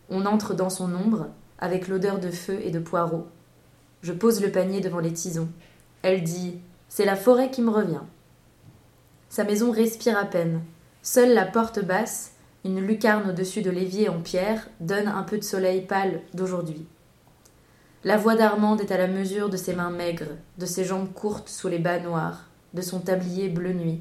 On 0.08 0.24
entre 0.24 0.54
dans 0.54 0.70
son 0.70 0.94
ombre, 0.94 1.26
avec 1.58 1.86
l'odeur 1.86 2.18
de 2.18 2.30
feu 2.30 2.58
et 2.64 2.70
de 2.70 2.78
poireaux. 2.78 3.26
Je 4.00 4.14
pose 4.14 4.40
le 4.40 4.50
panier 4.50 4.80
devant 4.80 5.00
les 5.00 5.12
tisons. 5.12 5.50
Elle 6.00 6.24
dit 6.24 6.58
C'est 6.88 7.04
la 7.04 7.14
forêt 7.14 7.50
qui 7.50 7.60
me 7.60 7.68
revient. 7.68 8.00
Sa 9.28 9.44
maison 9.44 9.70
respire 9.70 10.16
à 10.16 10.24
peine. 10.24 10.62
Seule 11.02 11.34
la 11.34 11.44
porte 11.44 11.84
basse, 11.84 12.32
une 12.64 12.80
lucarne 12.80 13.30
au-dessus 13.30 13.62
de 13.62 13.70
l'évier 13.70 14.08
en 14.08 14.20
pierre, 14.20 14.68
donne 14.80 15.06
un 15.06 15.22
peu 15.22 15.38
de 15.38 15.44
soleil 15.44 15.82
pâle 15.82 16.20
d'aujourd'hui. 16.34 16.86
La 18.04 18.16
voix 18.16 18.36
d'Armande 18.36 18.80
est 18.80 18.92
à 18.92 18.96
la 18.96 19.06
mesure 19.06 19.50
de 19.50 19.56
ses 19.56 19.74
mains 19.74 19.90
maigres, 19.90 20.36
de 20.56 20.66
ses 20.66 20.84
jambes 20.84 21.12
courtes 21.12 21.48
sous 21.48 21.68
les 21.68 21.78
bas 21.78 21.98
noirs, 21.98 22.46
de 22.72 22.80
son 22.80 23.00
tablier 23.00 23.48
bleu 23.48 23.72
nuit. 23.72 24.00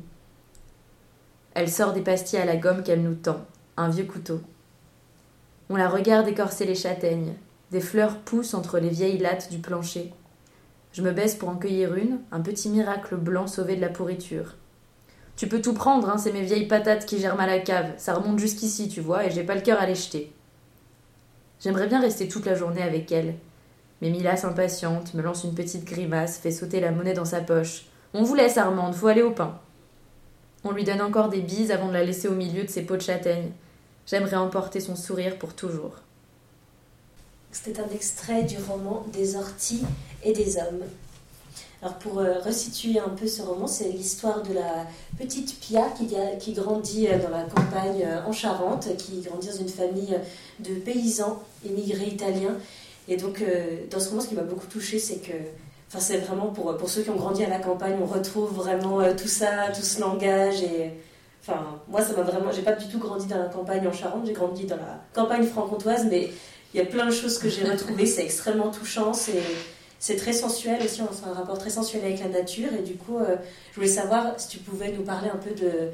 Elle 1.56 1.70
sort 1.70 1.94
des 1.94 2.02
pastilles 2.02 2.40
à 2.40 2.46
la 2.46 2.56
gomme 2.56 2.84
qu'elle 2.84 3.02
nous 3.02 3.16
tend, 3.16 3.46
un 3.76 3.90
vieux 3.90 4.06
couteau. 4.06 4.40
On 5.70 5.76
la 5.76 5.90
regarde 5.90 6.28
écorcer 6.28 6.66
les 6.66 6.76
châtaignes. 6.76 7.34
Des 7.72 7.82
fleurs 7.82 8.20
poussent 8.20 8.54
entre 8.54 8.80
les 8.80 8.90
vieilles 8.90 9.18
lattes 9.18 9.50
du 9.50 9.58
plancher. 9.58 10.14
Je 10.94 11.02
me 11.02 11.12
baisse 11.12 11.36
pour 11.36 11.50
en 11.50 11.58
cueillir 11.58 11.96
une, 11.96 12.20
un 12.32 12.40
petit 12.40 12.70
miracle 12.70 13.18
blanc 13.18 13.48
sauvé 13.48 13.76
de 13.76 13.82
la 13.82 13.90
pourriture. 13.90 14.56
Tu 15.38 15.48
peux 15.48 15.62
tout 15.62 15.74
prendre, 15.74 16.10
hein, 16.10 16.18
c'est 16.18 16.34
mes 16.34 16.42
vieilles 16.42 16.68
patates 16.68 17.06
qui 17.06 17.20
germent 17.20 17.42
à 17.42 17.48
la 17.48 17.60
cave. 17.60 17.94
Ça 17.98 18.16
remonte 18.16 18.40
jusqu'ici, 18.40 18.90
tu 18.90 19.02
vois, 19.02 19.26
et 19.26 19.32
j'ai 19.32 19.44
pas 19.44 19.54
le 19.54 19.62
cœur 19.62 19.80
à 19.80 19.86
les 19.86 19.94
jeter. 19.94 20.34
J'aimerais 21.60 21.88
bien 21.88 22.02
rester 22.02 22.28
toute 22.28 22.48
la 22.48 22.56
journée 22.56 22.82
avec 22.82 23.12
elle. 23.12 23.36
Mais 24.02 24.10
Mila 24.10 24.36
s'impatiente, 24.36 25.14
me 25.14 25.22
lance 25.22 25.44
une 25.44 25.54
petite 25.54 25.86
grimace, 25.86 26.40
fait 26.40 26.52
sauter 26.52 26.80
la 26.80 26.92
monnaie 26.92 27.14
dans 27.14 27.24
sa 27.24 27.42
poche. 27.42 27.86
On 28.16 28.24
vous 28.24 28.34
laisse, 28.34 28.58
Armande, 28.58 28.96
faut 28.96 29.08
aller 29.08 29.22
au 29.22 29.32
pain. 29.32 29.60
On 30.64 30.72
lui 30.72 30.84
donne 30.84 31.02
encore 31.02 31.30
des 31.30 31.42
bises 31.42 31.72
avant 31.72 31.88
de 31.88 31.94
la 31.94 32.04
laisser 32.04 32.28
au 32.28 32.36
milieu 32.36 32.64
de 32.64 32.70
ses 32.70 32.82
pots 32.82 32.98
de 32.98 33.02
châtaigne. 33.02 33.52
J'aimerais 34.08 34.38
emporter 34.38 34.80
son 34.80 34.96
sourire 34.96 35.38
pour 35.38 35.54
toujours. 35.54 35.98
C'était 37.52 37.80
un 37.80 37.90
extrait 37.90 38.44
du 38.44 38.58
roman 38.58 39.06
Des 39.14 39.36
orties 39.36 39.86
et 40.24 40.34
des 40.34 40.58
hommes. 40.58 40.84
Alors 41.82 41.96
pour 41.96 42.20
euh, 42.20 42.40
resituer 42.40 43.00
un 43.00 43.10
peu 43.10 43.28
ce 43.28 43.44
roman, 43.44 43.68
c'est 43.68 43.90
l'histoire 43.90 44.42
de 44.42 44.54
la 44.54 44.88
petite 45.18 45.60
Pia 45.60 45.84
qui, 46.40 46.54
grandit 46.54 47.08
euh, 47.08 47.20
dans 47.20 47.30
la 47.30 47.44
campagne 47.44 48.04
euh, 48.04 48.26
en 48.26 48.32
Charente, 48.32 48.88
qui 48.98 49.22
grandit 49.22 49.50
dans 49.50 49.58
une 49.58 49.70
famille 49.70 50.18
de 50.60 50.74
paysans 50.76 51.40
émigrés 51.64 52.08
italiens. 52.08 52.58
Et 53.08 53.16
donc 53.16 53.42
dans 53.90 54.00
ce 54.02 54.10
roman, 54.10 54.22
ce 54.22 54.28
qui 54.28 54.36
m'a 54.36 54.42
beaucoup 54.42 54.68
touchée, 54.68 55.00
c'est 55.00 55.18
que 55.18 55.34
Enfin, 55.90 56.02
c'est 56.02 56.18
vraiment 56.18 56.48
pour, 56.48 56.76
pour 56.76 56.90
ceux 56.90 57.02
qui 57.02 57.10
ont 57.10 57.16
grandi 57.16 57.46
à 57.46 57.50
la 57.50 57.60
campagne, 57.60 57.96
on 58.02 58.06
retrouve 58.06 58.54
vraiment 58.54 59.02
tout 59.16 59.30
ça, 59.30 59.70
tout 59.74 59.84
ce 59.84 60.02
langage. 60.02 60.62
Et 60.62 60.92
enfin, 61.42 61.80
moi, 61.88 62.02
ça 62.02 62.12
m'a 62.12 62.24
vraiment. 62.24 62.52
J'ai 62.52 62.64
pas 62.64 62.74
du 62.74 62.90
tout 62.90 63.00
grandi 63.00 63.26
dans 63.28 63.38
la 63.38 63.46
campagne 63.46 63.88
en 63.88 63.94
Charente, 63.94 64.26
j'ai 64.26 64.34
grandi 64.34 64.66
dans 64.66 64.76
la 64.76 65.02
campagne 65.14 65.46
franc-comtoise, 65.46 66.06
mais 66.12 66.30
il 66.74 66.78
y 66.78 66.82
a 66.82 66.86
plein 66.86 67.06
de 67.06 67.12
choses 67.12 67.38
que 67.38 67.48
j'ai 67.48 67.64
retrouvées. 67.64 68.06
C'est 68.06 68.26
extrêmement 68.26 68.70
touchant. 68.70 69.14
C'est 69.14 69.42
c'est 70.00 70.16
très 70.16 70.34
sensuel 70.34 70.82
aussi, 70.84 71.02
on 71.02 71.06
a 71.28 71.32
un 71.32 71.34
rapport 71.34 71.58
très 71.58 71.70
sensuel 71.70 72.04
avec 72.06 72.20
la 72.20 72.30
nature. 72.30 72.70
Et 72.78 72.84
du 72.84 72.96
coup, 72.96 73.18
euh, 73.18 73.36
je 73.72 73.76
voulais 73.76 73.88
savoir 73.88 74.40
si 74.40 74.48
tu 74.48 74.60
pouvais 74.60 74.92
nous 74.92 75.04
parler 75.04 75.30
un 75.30 75.38
peu 75.38 75.52
de, 75.52 75.90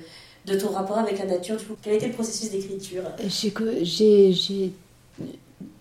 de 0.52 0.60
ton 0.60 0.70
rapport 0.70 0.98
avec 0.98 1.20
la 1.20 1.26
nature. 1.26 1.58
Du 1.58 1.66
coup, 1.66 1.76
quel 1.82 1.94
été 1.94 2.08
le 2.08 2.14
processus 2.14 2.52
d'écriture? 2.52 3.04
J'ai 3.82 4.74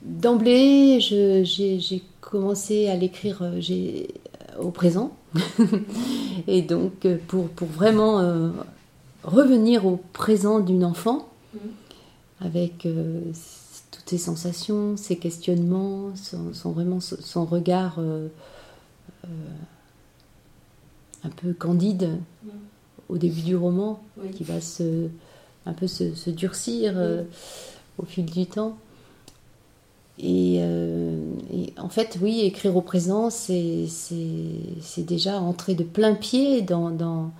d'emblée, 0.03 1.01
j'ai 1.01 2.03
commencé 2.21 2.89
à 2.89 2.97
l'écrire 2.97 3.43
euh, 3.43 4.07
au 4.61 4.71
présent. 4.71 5.17
et 6.47 6.63
donc, 6.63 7.05
euh, 7.05 7.17
pour, 7.27 7.49
pour 7.49 7.69
vraiment 7.69 8.53
revenir 9.25 9.87
au 9.87 10.01
présent 10.13 10.61
d'une 10.61 10.85
enfant, 10.85 11.29
mmh. 11.55 11.59
Avec 13.93 14.09
ses 14.09 14.19
sensations, 14.19 14.97
ses 14.97 15.17
questionnements, 15.17 16.11
son, 16.15 16.73
vraiment 16.73 17.01
son 17.01 17.45
regard 17.45 17.97
euh, 17.99 18.29
euh, 19.25 19.29
un 21.25 21.31
peu 21.31 21.53
candide 21.53 22.19
au 23.09 23.19
début 23.19 23.43
du 23.43 23.57
roman, 23.57 24.03
qui 24.35 24.45
va 24.45 24.61
se, 24.61 25.09
un 25.67 25.73
peu 25.73 25.87
se, 25.87 26.31
durcir 26.31 26.95
euh, 26.97 27.23
au 27.99 28.05
fil 28.05 28.25
du 28.27 28.47
temps. 28.47 28.77
Et, 30.19 30.63
en 31.79 31.89
fait, 31.89 32.19
oui, 32.21 32.41
écrire 32.41 32.77
au 32.77 32.83
présent, 32.83 33.31
c'est 33.31 33.89
déjà 34.99 35.41
entrer 35.41 35.75
de 35.75 35.85
plein 35.85 36.15
pied 36.15 36.63
dans, 36.63 36.91
dans, 36.91 37.33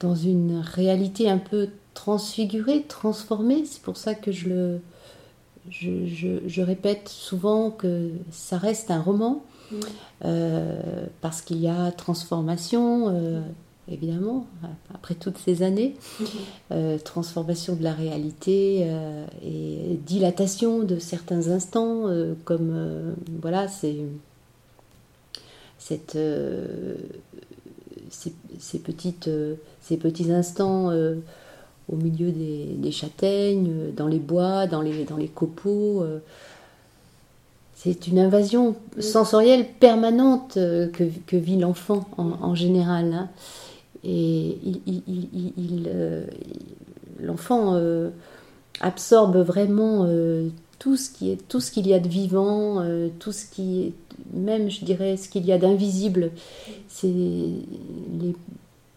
dans, 0.00 0.14
une 0.14 0.58
réalité 0.58 1.30
un 1.30 1.38
peu 1.38 1.68
transfigurée, 1.94 2.82
transformée. 2.82 3.64
C'est 3.66 3.82
pour 3.82 3.96
ça 3.96 4.14
que 4.14 4.32
je 4.32 4.48
le, 4.48 4.80
je, 5.70 6.62
répète 6.62 7.08
souvent 7.08 7.70
que 7.70 8.10
ça 8.30 8.58
reste 8.58 8.90
un 8.90 9.00
roman, 9.00 9.44
mm. 9.70 9.76
euh, 10.24 11.06
parce 11.20 11.42
qu'il 11.42 11.58
y 11.58 11.68
a 11.68 11.90
transformation, 11.92 13.08
euh, 13.08 13.40
évidemment, 13.90 14.46
après 14.94 15.14
toutes 15.14 15.38
ces 15.38 15.62
années, 15.62 15.94
mm-hmm. 15.98 16.26
euh, 16.72 16.98
transformation 16.98 17.76
de 17.76 17.82
la 17.82 17.92
réalité 17.92 18.86
et 19.42 19.98
dilatation 20.06 20.80
de 20.80 20.98
certains 20.98 21.48
instants, 21.48 22.04
comme, 22.44 23.14
voilà, 23.40 23.68
c'est 23.68 23.96
cette... 25.78 26.18
Ces, 28.58 28.78
petites, 28.78 29.28
ces 29.82 29.98
petits 29.98 30.32
instants 30.32 30.90
au 31.88 31.96
milieu 31.96 32.30
des, 32.30 32.92
châtaignes, 32.92 33.92
dans 33.96 34.06
les 34.06 34.18
bois, 34.18 34.66
dans 34.66 34.82
les, 34.82 35.04
dans 35.04 35.16
les 35.16 35.28
copeaux. 35.28 36.02
Euh. 36.02 36.18
C'est 37.74 38.08
une 38.08 38.18
invasion 38.18 38.74
sensorielle 38.98 39.66
permanente 39.78 40.56
euh, 40.56 40.88
que, 40.88 41.36
vit 41.36 41.56
l'enfant 41.56 42.06
en, 42.16 42.54
général. 42.54 43.12
Hein. 43.12 43.28
Et 44.04 44.58
il, 44.86 45.88
euh, 45.88 46.24
l'enfant 47.20 47.80
absorbe 48.80 49.38
vraiment 49.38 50.06
tout 50.78 50.96
ce 50.96 51.10
qui 51.10 51.30
est 51.30 51.48
tout 51.48 51.60
ce 51.60 51.72
qu'il 51.72 51.88
y 51.88 51.94
a 51.94 51.98
de 51.98 52.08
vivant, 52.08 52.84
tout 53.18 53.32
ce 53.32 53.46
qui 53.46 53.82
est 53.82 53.92
même 54.32 54.70
je 54.70 54.84
dirais 54.84 55.16
ce 55.16 55.28
qu'il 55.28 55.44
y 55.46 55.52
a 55.52 55.58
d'invisible. 55.58 56.30
C'est 56.88 57.08
les 57.08 58.34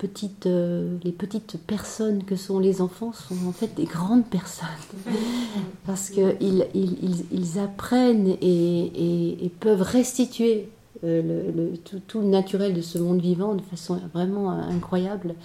petites, 0.02 0.48
euh, 0.48 0.98
les 1.04 1.12
petites 1.12 1.58
personnes 1.68 2.24
que 2.24 2.36
sont 2.36 2.58
les 2.58 2.82
enfants 2.82 3.14
sont 3.14 3.36
en 3.48 3.52
fait 3.52 3.76
des 3.76 3.86
grandes 3.86 4.26
personnes. 4.26 4.68
Parce 5.86 6.10
qu'ils 6.10 6.66
ils, 6.74 7.26
ils, 7.32 7.60
apprennent 7.60 8.36
et, 8.42 9.52
peuvent 9.60 9.84
restituer 9.84 10.70
euh, 11.04 11.52
le, 11.56 12.00
tout, 12.08 12.20
le 12.20 12.28
naturel 12.28 12.74
de 12.74 12.82
ce 12.82 12.98
monde 12.98 13.22
vivant 13.22 13.54
de 13.54 13.62
façon 13.62 14.00
vraiment 14.12 14.50
incroyable. 14.50 15.36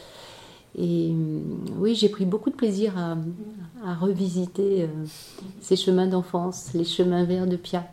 Et 0.78 1.10
euh, 1.10 1.40
oui, 1.78 1.94
j'ai 1.94 2.08
pris 2.08 2.24
beaucoup 2.24 2.48
de 2.48 2.56
plaisir 2.56 2.96
à, 2.96 3.16
à 3.84 3.94
revisiter 3.94 4.88
ces 5.60 5.76
chemins 5.76 6.06
d'enfance, 6.06 6.70
les 6.72 6.84
chemins 6.84 7.24
verts 7.24 7.46
de 7.46 7.56
Pia 7.56 7.86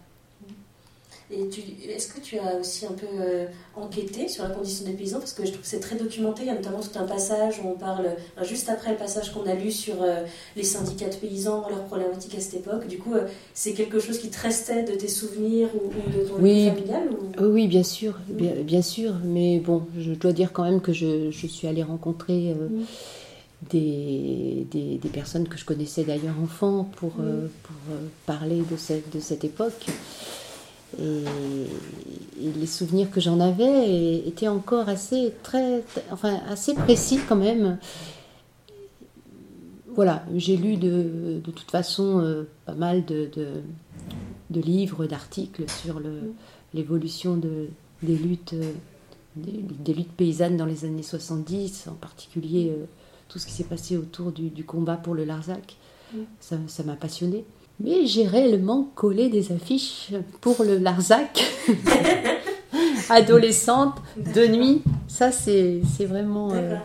est-ce 1.89 2.07
que 2.07 2.19
tu 2.19 2.37
as 2.37 2.57
aussi 2.59 2.85
un 2.85 2.91
peu 2.91 3.05
euh, 3.19 3.45
enquêté 3.75 4.27
sur 4.27 4.43
la 4.43 4.49
condition 4.49 4.85
des 4.85 4.93
paysans? 4.93 5.19
Parce 5.19 5.33
que 5.33 5.45
je 5.45 5.51
trouve 5.51 5.61
que 5.61 5.67
c'est 5.67 5.79
très 5.79 5.95
documenté. 5.95 6.43
Il 6.43 6.47
y 6.47 6.51
a 6.51 6.55
notamment 6.55 6.79
tout 6.79 6.97
un 6.97 7.05
passage 7.05 7.59
où 7.63 7.69
on 7.69 7.77
parle, 7.77 8.07
juste 8.43 8.69
après 8.69 8.91
le 8.91 8.97
passage 8.97 9.31
qu'on 9.31 9.45
a 9.45 9.55
lu 9.55 9.71
sur 9.71 10.01
euh, 10.01 10.23
les 10.55 10.63
syndicats 10.63 11.09
de 11.09 11.15
paysans, 11.15 11.67
leurs 11.69 11.83
problématiques 11.85 12.35
à 12.35 12.39
cette 12.39 12.55
époque. 12.55 12.87
Du 12.87 12.97
coup, 12.97 13.13
euh, 13.13 13.27
c'est 13.53 13.73
quelque 13.73 13.99
chose 13.99 14.19
qui 14.19 14.29
te 14.29 14.39
restait 14.39 14.83
de 14.83 14.93
tes 14.93 15.07
souvenirs 15.07 15.69
ou, 15.75 16.11
de 16.11 16.27
ton 16.27 16.35
oui. 16.39 16.53
vie 16.53 16.69
familiale 16.69 17.09
Oui, 17.39 17.67
bien 17.67 17.83
sûr, 17.83 18.19
bien, 18.29 18.81
sûr. 18.81 19.13
Mais 19.23 19.59
bon, 19.59 19.83
je 19.97 20.11
dois 20.11 20.33
dire 20.33 20.51
quand 20.51 20.63
même 20.63 20.81
que 20.81 20.93
je, 20.93 21.29
suis 21.31 21.67
allée 21.67 21.83
rencontrer. 21.83 22.55
Des, 23.71 24.67
des, 24.69 25.09
personnes 25.13 25.47
que 25.47 25.57
je 25.57 25.63
connaissais 25.63 26.03
d'ailleurs 26.03 26.35
enfant 26.43 26.83
pour, 26.97 27.11
pour 27.11 27.75
parler 28.25 28.61
de 28.69 28.75
cette, 28.75 29.15
de 29.15 29.21
cette 29.21 29.45
époque. 29.45 29.85
Et, 30.99 31.23
les 32.59 32.67
souvenirs 32.67 33.09
que 33.09 33.21
j'en 33.21 33.39
avais 33.39 34.17
étaient 34.27 34.49
encore 34.49 34.89
assez, 34.89 35.33
très, 35.43 35.81
enfin, 36.11 36.41
assez 36.49 36.73
précis 36.73 37.19
quand 37.27 37.37
même. 37.37 37.77
Voilà, 39.95 40.25
j'ai 40.35 40.57
lu 40.57 40.75
de, 40.75 41.39
de, 41.43 41.51
toute 41.51 41.71
façon 41.71 42.19
euh, 42.19 42.43
pas 42.65 42.73
mal 42.73 43.05
de, 43.05 43.29
de, 44.49 44.59
livres, 44.59 45.05
d'articles 45.05 45.69
sur 45.69 46.01
l'évolution 46.73 47.37
de, 47.37 47.69
des, 48.01 48.17
luttes, 48.17 48.55
des, 49.35 49.93
luttes 49.93 50.11
paysannes 50.11 50.57
dans 50.57 50.65
les 50.65 50.83
années 50.83 51.03
70, 51.03 51.87
en 51.87 51.95
particulier 51.95 52.73
euh, 52.75 52.85
tout 53.29 53.39
ce 53.39 53.45
qui 53.45 53.53
s'est 53.53 53.63
passé 53.63 53.95
autour 53.95 54.31
du, 54.31 54.49
du, 54.49 54.65
combat 54.65 54.97
pour 54.97 55.13
le 55.13 55.23
Larzac. 55.23 55.77
Ça 56.39 56.57
m'a 56.83 56.95
passionné. 56.95 57.45
Mais 57.79 58.05
j'ai 58.05 58.25
réellement 58.25 58.91
collé 58.95 59.29
des 59.29 59.51
affiches 59.51 60.11
pour 60.41 60.63
le 60.63 60.77
Larzac. 60.77 61.43
Adolescente, 63.09 63.95
de 64.17 64.47
nuit. 64.47 64.81
Ça, 65.07 65.31
c'est 65.31 65.81
vraiment. 65.99 66.51
Euh, 66.53 66.75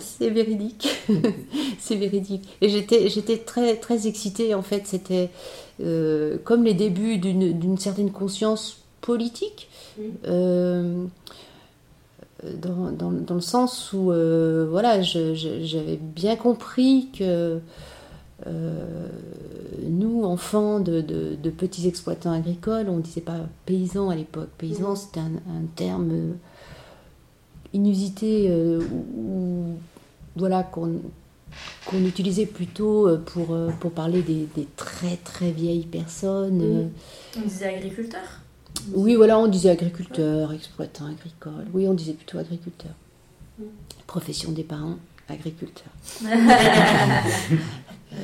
c'est 0.00 0.30
véridique. 0.30 0.88
c'est 1.78 1.96
véridique. 1.96 2.48
Et 2.60 2.68
j'étais 2.68 3.38
très, 3.38 3.76
très 3.76 4.06
excitée, 4.06 4.54
en 4.54 4.62
fait. 4.62 4.82
C'était 4.86 5.30
euh, 5.82 6.36
comme 6.44 6.64
les 6.64 6.74
débuts 6.74 7.18
d'une 7.18 7.78
certaine 7.78 8.10
conscience 8.10 8.78
politique. 9.00 9.68
Euh, 10.26 11.04
dans, 12.42 12.90
dans, 12.90 13.10
dans, 13.12 13.34
le 13.34 13.40
sens 13.40 13.92
où 13.92 14.12
voilà, 14.70 15.02
j'avais 15.02 15.96
bien 15.96 16.36
compris 16.36 17.08
que 17.12 17.24
euh, 17.24 17.58
nous, 18.46 20.24
enfants 20.24 20.80
de, 20.80 21.00
petits 21.50 21.86
exploitants 21.88 22.32
agricoles, 22.32 22.88
on 22.88 22.96
ne 22.96 23.02
disait 23.02 23.20
pas 23.20 23.38
paysans 23.66 24.10
à 24.10 24.14
l'époque. 24.14 24.48
Paysan, 24.58 24.96
c'était 24.96 25.20
un, 25.20 25.30
terme 25.76 26.10
euh, 26.12 26.32
inusité 27.72 28.46
euh, 28.50 28.80
voilà, 30.36 30.62
qu'on 30.62 31.00
qu'on 31.84 32.04
utilisait 32.04 32.46
plutôt 32.46 33.08
euh, 33.08 33.16
pour, 33.18 33.54
euh, 33.54 33.70
pour 33.80 33.92
parler 33.92 34.22
des, 34.22 34.46
des 34.54 34.68
très 34.76 35.16
très 35.16 35.50
vieilles 35.50 35.86
personnes. 35.86 36.60
euh, 36.62 36.86
On 37.36 37.42
disait 37.42 37.74
agriculteur. 37.74 38.22
Oui, 38.94 39.14
voilà, 39.14 39.38
on 39.38 39.48
disait 39.48 39.70
agriculteur, 39.70 40.52
exploitant 40.52 41.06
agricole. 41.06 41.66
Oui, 41.74 41.86
on 41.88 41.94
disait 41.94 42.12
plutôt 42.12 42.38
agriculteur. 42.38 42.92
Mm. 43.58 43.64
Profession 44.06 44.52
des 44.52 44.62
parents, 44.62 44.96
agriculteur. 45.28 45.88
Euh, 48.12 48.16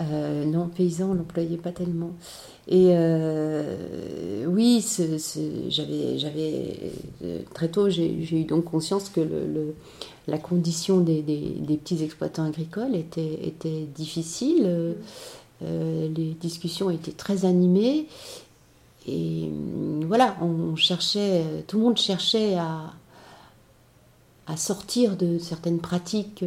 euh, 0.00 0.44
non, 0.44 0.68
paysan, 0.68 1.10
on 1.10 1.14
l'employait 1.14 1.56
pas 1.56 1.72
tellement. 1.72 2.12
Et 2.68 2.88
euh, 2.90 4.44
oui, 4.46 4.84
j'avais, 5.68 6.92
très 7.54 7.68
tôt, 7.68 7.88
j'ai, 7.88 8.12
eu 8.12 8.44
donc 8.44 8.64
conscience 8.64 9.08
que 9.08 9.20
la 10.26 10.38
condition 10.38 11.00
des, 11.00 11.22
petits 11.22 12.02
exploitants 12.04 12.44
agricoles 12.44 12.94
était, 12.94 13.86
difficile. 13.94 14.94
Les 15.60 16.36
discussions 16.40 16.90
étaient 16.90 17.12
très 17.12 17.44
animées. 17.44 18.06
Et 19.06 19.44
hum, 19.48 20.04
voilà, 20.06 20.36
tout 20.38 21.78
le 21.78 21.82
monde 21.82 21.96
cherchait 21.96 22.56
à, 22.56 22.92
sortir 24.56 25.16
de 25.16 25.38
certaines 25.38 25.78
pratiques 25.78 26.42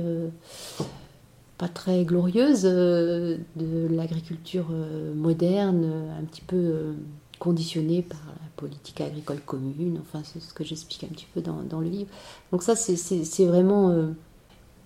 pas 1.62 1.68
très 1.68 2.06
glorieuses 2.06 2.64
euh, 2.66 3.38
de 3.56 3.88
l'agriculture 3.92 4.66
euh, 4.72 5.14
moderne, 5.14 5.84
euh, 5.86 6.20
un 6.20 6.24
petit 6.24 6.42
peu 6.42 6.96
conditionnée 7.38 8.02
par 8.02 8.20
la 8.26 8.50
politique 8.56 9.00
agricole 9.00 9.40
commune. 9.46 10.00
Enfin, 10.02 10.24
c'est 10.24 10.42
ce 10.42 10.56
que 10.56 10.64
j'explique 10.64 11.04
un 11.04 11.14
petit 11.14 11.28
peu 11.36 11.42
dans, 11.42 11.80
le 11.80 11.88
livre. 11.88 12.10
Donc 12.52 12.64
ça, 12.64 12.76
c'est- 12.76 13.46
vraiment... 13.46 13.96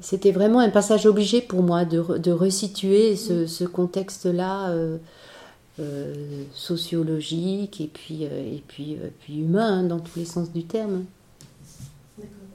c'était 0.01 0.33
vraiment 0.33 0.59
un 0.59 0.69
passage 0.69 1.05
obligé 1.05 1.39
pour 1.39 1.63
moi 1.63 1.85
de, 1.85 2.01
re- 2.01 2.19
de 2.19 2.31
resituer 2.31 3.15
ce, 3.15 3.63
contexte-là 3.63 4.73
sociologique 6.53 7.79
et 7.79 7.87
puis, 7.87 8.23
et 8.23 8.63
puis, 8.67 8.97
puis 9.21 9.39
humain 9.39 9.79
hein, 9.79 9.83
dans 9.83 9.99
tous 9.99 10.19
les 10.19 10.25
sens 10.25 10.51
du 10.51 10.63
terme. 10.63 11.05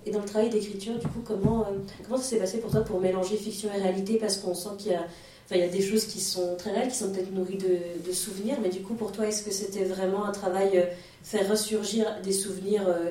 Et 0.07 0.11
dans 0.11 0.21
le 0.21 0.25
travail 0.25 0.49
d'écriture, 0.49 0.99
du 0.99 1.07
coup, 1.07 1.21
comment, 1.25 1.63
euh, 1.63 1.77
comment 2.05 2.17
ça 2.17 2.25
s'est 2.25 2.39
passé 2.39 2.59
pour 2.59 2.71
toi 2.71 2.81
pour 2.81 3.01
mélanger 3.01 3.37
fiction 3.37 3.69
et 3.75 3.81
réalité? 3.81 4.17
Parce 4.17 4.39
qu'on 4.39 4.55
sent 4.55 4.71
qu'il 4.79 4.93
y 4.93 4.95
a, 4.95 5.57
y 5.57 5.63
a 5.63 5.69
des 5.69 5.83
choses 5.83 6.07
qui 6.07 6.21
sont 6.21 6.57
très 6.57 6.73
réelles, 6.73 6.89
qui 6.89 6.97
sont 6.97 7.11
peut-être 7.11 7.33
nourries 7.33 7.59
de, 7.59 8.07
de 8.07 8.13
souvenirs, 8.13 8.57
mais 8.63 8.71
du 8.71 8.81
coup, 8.81 8.95
pour 8.95 9.13
toi, 9.13 9.27
est-ce 9.27 9.43
que 9.43 9.51
c'était 9.51 9.85
vraiment 9.85 10.25
un 10.25 10.33
travail 10.33 10.79
euh, 10.79 10.85
faire 11.23 11.49
ressurgir 11.49 12.07
des 12.23 12.33
souvenirs 12.33 12.89
euh, 12.89 13.11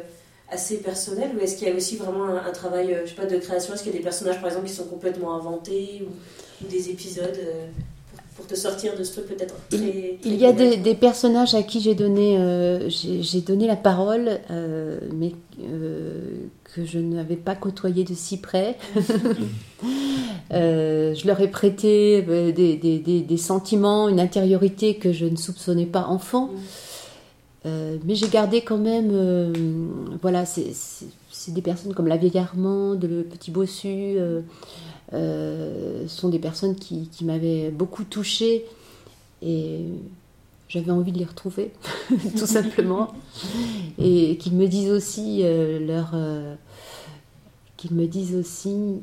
assez 0.49 0.77
personnels? 0.77 1.31
Ou 1.37 1.39
est-ce 1.41 1.57
qu'il 1.57 1.67
y 1.67 1.71
a 1.71 1.75
aussi 1.75 1.95
vraiment 1.95 2.25
un, 2.25 2.51
travail, 2.51 2.97
je 3.03 3.09
sais 3.09 3.15
pas, 3.15 3.25
de 3.25 3.37
création? 3.37 3.73
Est-ce 3.73 3.83
qu'il 3.83 3.91
y 3.91 3.95
a 3.95 3.99
des 3.99 4.03
personnages, 4.03 4.39
par 4.39 4.47
exemple, 4.47 4.65
qui 4.65 4.73
sont 4.73 4.87
complètement 4.87 5.35
inventés 5.35 6.07
ou, 6.07 6.11
des 6.67 6.89
épisodes 6.89 7.39
pour, 8.39 8.47
te 8.47 8.55
sortir 8.55 8.97
de 8.97 9.03
ce 9.03 9.13
truc 9.13 9.27
peut-être 9.27 9.55
très, 9.69 9.77
très 9.77 10.17
Il 10.23 10.35
y 10.35 10.45
a 10.45 10.53
des, 10.53 10.95
personnages 10.95 11.55
à 11.55 11.63
qui 11.63 11.81
j'ai 11.81 11.93
donné, 11.93 12.37
euh, 12.37 12.89
j'ai 12.89 13.41
donné 13.41 13.67
la 13.67 13.75
parole, 13.75 14.39
euh, 14.49 14.99
mais 15.13 15.33
euh, 15.61 16.21
que 16.63 16.85
je 16.85 16.99
n'avais 16.99 17.35
pas 17.35 17.55
côtoyé 17.55 18.03
de 18.03 18.13
si 18.13 18.37
près. 18.37 18.77
Je 20.51 21.27
leur 21.27 21.39
ai 21.41 21.47
prêté 21.47 22.21
des, 22.21 22.75
des- 23.21 23.37
sentiments, 23.37 24.09
une 24.09 24.19
intériorité 24.19 24.95
que 24.95 25.11
je 25.11 25.25
ne 25.25 25.35
soupçonnais 25.35 25.85
pas 25.85 26.05
enfant. 26.05 26.49
Mm. 27.65 27.69
Mais 28.05 28.15
j'ai 28.15 28.29
gardé 28.29 28.61
quand 28.61 28.77
même, 28.77 29.53
voilà, 30.21 30.45
c'est- 30.45 30.73
des 31.49 31.61
personnes 31.61 31.93
comme 31.93 32.07
la 32.07 32.17
vieille 32.17 32.37
Armande, 32.37 33.05
le 33.05 33.23
petit 33.23 33.51
bossu, 33.51 34.17
sont 35.11 36.29
des 36.29 36.39
personnes 36.39 36.75
qui, 36.75 37.09
m'avaient 37.23 37.71
beaucoup 37.71 38.03
touchée 38.03 38.65
et 39.41 39.85
j'avais 40.69 40.91
envie 40.91 41.11
de 41.11 41.17
les 41.17 41.25
retrouver, 41.25 41.71
tout 42.37 42.45
simplement, 42.45 43.11
et 43.97 44.37
qu'ils 44.37 44.55
me 44.55 44.67
disent 44.67 44.91
aussi 44.91 45.39
euh, 45.43 45.79
leur, 45.79 46.11
euh, 46.13 46.55
me 47.89 48.05
disent 48.05 48.35
aussi 48.35 49.01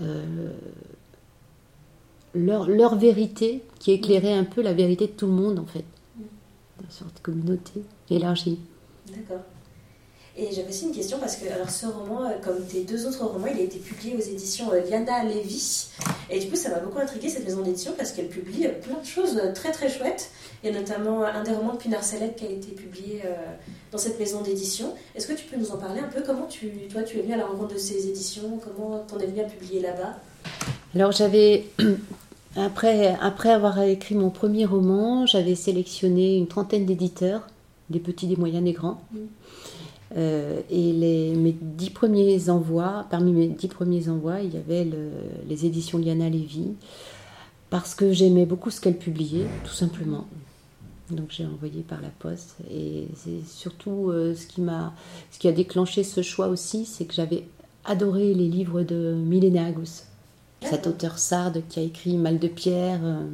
euh, 0.00 0.50
leur, 2.34 2.66
leur 2.66 2.96
vérité, 2.96 3.62
qui 3.78 3.92
éclairait 3.92 4.32
un 4.32 4.44
peu 4.44 4.62
la 4.62 4.72
vérité 4.72 5.06
de 5.06 5.12
tout 5.12 5.26
le 5.26 5.32
monde 5.32 5.58
en 5.58 5.66
fait, 5.66 5.84
une 6.18 6.90
sorte 6.90 7.16
de 7.16 7.20
communauté 7.20 7.82
élargie. 8.08 8.58
D'accord. 9.08 9.44
Et 10.36 10.52
j'avais 10.52 10.68
aussi 10.68 10.86
une 10.86 10.94
question 10.94 11.18
parce 11.18 11.36
que 11.36 11.52
alors 11.52 11.70
ce 11.70 11.86
roman, 11.86 12.24
euh, 12.24 12.34
comme 12.42 12.64
tes 12.64 12.84
deux 12.84 13.06
autres 13.06 13.24
romans, 13.24 13.48
il 13.52 13.58
a 13.58 13.62
été 13.62 13.78
publié 13.78 14.16
aux 14.16 14.20
éditions 14.20 14.72
euh, 14.72 14.80
Liana 14.80 15.24
Lévy. 15.24 15.88
Et 16.30 16.38
du 16.38 16.48
coup, 16.48 16.56
ça 16.56 16.70
m'a 16.70 16.78
beaucoup 16.78 16.98
intrigué 16.98 17.28
cette 17.28 17.44
maison 17.44 17.62
d'édition 17.62 17.92
parce 17.96 18.12
qu'elle 18.12 18.28
publie 18.28 18.66
euh, 18.66 18.72
plein 18.80 18.98
de 19.00 19.06
choses 19.06 19.36
euh, 19.36 19.52
très 19.52 19.72
très 19.72 19.90
chouettes. 19.90 20.30
Il 20.62 20.70
y 20.70 20.76
a 20.76 20.78
notamment 20.78 21.24
un 21.24 21.42
des 21.42 21.52
romans 21.52 21.72
de 21.72 21.78
Pinar 21.78 22.04
Sellet 22.04 22.34
qui 22.36 22.46
a 22.46 22.50
été 22.50 22.68
publié 22.72 23.22
dans 23.92 23.96
cette 23.96 24.18
maison 24.18 24.42
d'édition. 24.42 24.94
Est-ce 25.14 25.26
que 25.26 25.32
tu 25.32 25.46
peux 25.46 25.56
nous 25.56 25.70
en 25.70 25.78
parler 25.78 26.00
un 26.00 26.08
peu? 26.08 26.22
Comment 26.24 26.46
tu, 26.46 26.68
toi, 26.92 27.02
tu 27.02 27.18
es 27.18 27.22
venu 27.22 27.32
à 27.32 27.38
la 27.38 27.46
rencontre 27.46 27.72
de 27.72 27.78
ces 27.78 28.06
éditions? 28.06 28.60
Comment 28.62 28.98
t'en 29.08 29.18
es 29.20 29.26
venu 29.26 29.40
à 29.40 29.44
publier 29.44 29.80
là-bas? 29.80 30.18
Alors 30.94 31.12
j'avais, 31.12 31.64
après, 32.56 33.16
après 33.22 33.48
avoir 33.48 33.80
écrit 33.80 34.14
mon 34.14 34.28
premier 34.28 34.66
roman, 34.66 35.24
j'avais 35.24 35.54
sélectionné 35.54 36.36
une 36.36 36.46
trentaine 36.46 36.84
d'éditeurs, 36.84 37.46
des 37.88 38.00
petits, 38.00 38.26
des 38.26 38.36
moyens, 38.36 38.62
des 38.62 38.74
grands. 38.74 39.00
Mm. 39.12 39.18
Euh, 40.16 40.60
et 40.70 40.92
les, 40.92 41.34
mes 41.36 41.52
dix 41.60 41.90
premiers 41.90 42.50
envois, 42.50 43.06
parmi 43.10 43.32
mes 43.32 43.46
dix 43.48 43.68
premiers 43.68 44.08
envois, 44.08 44.40
il 44.40 44.52
y 44.54 44.56
avait 44.56 44.84
le- 44.84 45.10
les 45.48 45.66
éditions 45.66 45.98
Liana 45.98 46.28
Lévy, 46.28 46.72
parce 47.70 47.94
que 47.94 48.12
j'aimais 48.12 48.46
beaucoup 48.46 48.70
ce 48.70 48.80
qu'elle 48.80 48.98
publiait, 48.98 49.46
tout 49.64 49.72
simplement. 49.72 50.26
Donc 51.10 51.26
j'ai 51.30 51.46
envoyé 51.46 51.82
par 51.82 52.00
la 52.00 52.08
poste. 52.08 52.56
Et 52.72 53.06
c'est 53.14 53.44
surtout 53.46 54.10
euh, 54.10 54.34
ce, 54.34 54.46
qui 54.46 54.60
m'a, 54.60 54.92
ce 55.30 55.38
qui 55.38 55.46
a 55.48 55.52
déclenché 55.52 56.02
ce 56.04 56.22
choix 56.22 56.48
aussi, 56.48 56.84
c'est 56.86 57.04
que 57.04 57.14
j'avais 57.14 57.44
adoré 57.84 58.34
les 58.34 58.48
livres 58.48 58.82
de 58.82 59.14
Milena 59.14 59.66
Agus 59.66 60.04
cet 60.62 60.86
auteur 60.86 61.18
sarde 61.18 61.62
qui 61.70 61.80
a 61.80 61.82
écrit 61.82 62.18
Mal 62.18 62.38
de 62.38 62.46
pierre, 62.48 63.00
euh, 63.02 63.24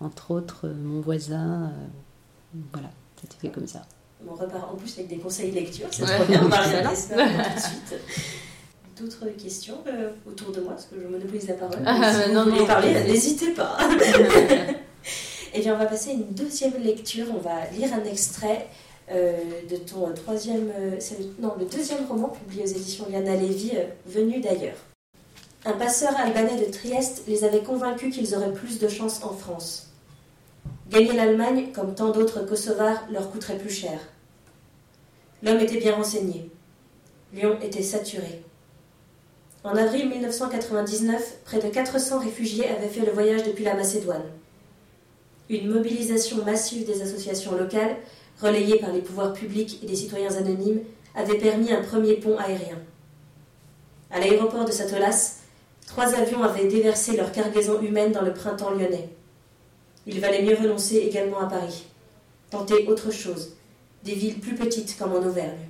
entre 0.00 0.30
autres 0.30 0.68
Mon 0.68 1.00
voisin. 1.00 1.72
voilà, 2.72 2.90
c'était 3.20 3.36
fait 3.40 3.48
comme 3.52 3.66
ça. 3.66 3.82
On 4.30 4.34
repart 4.34 4.72
en 4.72 4.76
plus 4.76 4.92
avec 4.94 5.08
des 5.08 5.16
conseils 5.16 5.50
lecture, 5.50 5.86
c'est 5.90 6.02
Ouais, 6.04 6.16
trop 6.16 6.24
bien. 6.24 6.42
On 6.44 6.48
va 6.48 6.58
excellent. 6.58 6.78
regarder 6.78 6.96
ça 6.96 7.14
tout 7.14 7.54
de 7.54 7.60
suite. 7.60 8.00
D'autres 9.00 9.26
questions 9.42 9.78
euh, 9.88 10.10
autour 10.28 10.52
de 10.52 10.60
moi, 10.60 10.72
parce 10.74 10.86
que 10.86 10.96
je 11.02 11.06
monopolise 11.08 11.48
la 11.48 11.54
parole. 11.54 11.78
Ah, 11.84 12.12
si 12.12 12.28
vous 12.28 12.34
non, 12.34 12.44
voulez 12.44 12.60
non, 12.60 12.66
parler, 12.66 12.92
vas-y. 12.94 13.10
n'hésitez 13.10 13.50
pas. 13.50 13.76
Eh 15.54 15.60
bien, 15.60 15.74
on 15.74 15.78
va 15.78 15.84
passer 15.84 16.10
à 16.10 16.12
une 16.14 16.30
deuxième 16.30 16.72
lecture. 16.82 17.26
On 17.30 17.38
va 17.38 17.66
lire 17.76 17.90
un 17.92 18.04
extrait 18.10 18.68
euh, 19.10 19.32
de 19.70 19.76
ton 19.76 20.08
euh, 20.08 20.12
troisième, 20.14 20.70
euh, 20.78 20.92
le- 21.18 21.42
non, 21.42 21.52
le 21.58 21.66
deuxième 21.66 22.06
roman 22.08 22.28
publié 22.28 22.62
aux 22.62 22.66
éditions 22.68 23.04
Liana 23.10 23.36
Lévy, 23.36 23.72
Venu 24.06 24.40
d'ailleurs. 24.40 24.76
Un 25.66 25.72
passeur 25.72 26.16
albanais 26.18 26.56
de 26.56 26.70
Trieste 26.72 27.24
les 27.28 27.44
avait 27.44 27.60
convaincus 27.62 28.14
qu'ils 28.14 28.34
auraient 28.34 28.52
plus 28.54 28.78
de 28.78 28.88
chance 28.88 29.22
en 29.24 29.34
France. 29.34 29.88
Gagner 30.92 31.14
l'Allemagne, 31.14 31.68
comme 31.74 31.94
tant 31.94 32.10
d'autres 32.10 32.44
Kosovars, 32.44 33.06
leur 33.10 33.30
coûterait 33.30 33.56
plus 33.56 33.70
cher. 33.70 33.98
L'homme 35.42 35.60
était 35.60 35.78
bien 35.78 35.94
renseigné. 35.94 36.50
Lyon 37.32 37.56
était 37.62 37.82
saturé. 37.82 38.42
En 39.64 39.74
avril 39.74 40.10
1999, 40.10 41.38
près 41.46 41.60
de 41.60 41.68
400 41.68 42.18
réfugiés 42.18 42.68
avaient 42.68 42.88
fait 42.88 43.06
le 43.06 43.12
voyage 43.12 43.42
depuis 43.42 43.64
la 43.64 43.74
Macédoine. 43.74 44.26
Une 45.48 45.70
mobilisation 45.72 46.44
massive 46.44 46.86
des 46.86 47.00
associations 47.00 47.56
locales, 47.56 47.96
relayée 48.42 48.78
par 48.78 48.92
les 48.92 49.00
pouvoirs 49.00 49.32
publics 49.32 49.78
et 49.82 49.86
des 49.86 49.96
citoyens 49.96 50.36
anonymes, 50.36 50.82
avait 51.14 51.38
permis 51.38 51.72
un 51.72 51.80
premier 51.80 52.16
pont 52.16 52.36
aérien. 52.36 52.78
À 54.10 54.20
l'aéroport 54.20 54.66
de 54.66 54.72
Satolas, 54.72 55.36
trois 55.86 56.14
avions 56.14 56.42
avaient 56.42 56.68
déversé 56.68 57.16
leur 57.16 57.32
cargaison 57.32 57.80
humaine 57.80 58.12
dans 58.12 58.20
le 58.20 58.34
printemps 58.34 58.72
lyonnais. 58.72 59.08
Il 60.06 60.20
valait 60.20 60.42
mieux 60.42 60.56
renoncer 60.56 60.96
également 60.96 61.40
à 61.40 61.46
Paris. 61.46 61.84
Tenter 62.50 62.86
autre 62.88 63.10
chose, 63.10 63.56
des 64.04 64.14
villes 64.14 64.40
plus 64.40 64.54
petites 64.54 64.98
comme 64.98 65.12
en 65.12 65.24
Auvergne. 65.24 65.68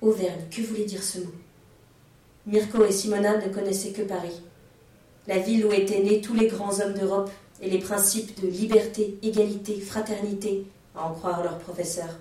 Auvergne, 0.00 0.44
que 0.50 0.62
voulait 0.62 0.84
dire 0.84 1.02
ce 1.02 1.20
mot? 1.20 1.32
Mirko 2.46 2.84
et 2.84 2.92
Simona 2.92 3.38
ne 3.38 3.52
connaissaient 3.52 3.92
que 3.92 4.02
Paris, 4.02 4.42
la 5.26 5.38
ville 5.38 5.64
où 5.64 5.72
étaient 5.72 6.02
nés 6.02 6.20
tous 6.20 6.34
les 6.34 6.48
grands 6.48 6.80
hommes 6.80 6.92
d'Europe 6.92 7.30
et 7.62 7.70
les 7.70 7.78
principes 7.78 8.38
de 8.42 8.48
liberté, 8.48 9.16
égalité, 9.22 9.80
fraternité, 9.80 10.66
à 10.94 11.06
en 11.06 11.14
croire 11.14 11.42
leurs 11.42 11.58
professeurs. 11.58 12.18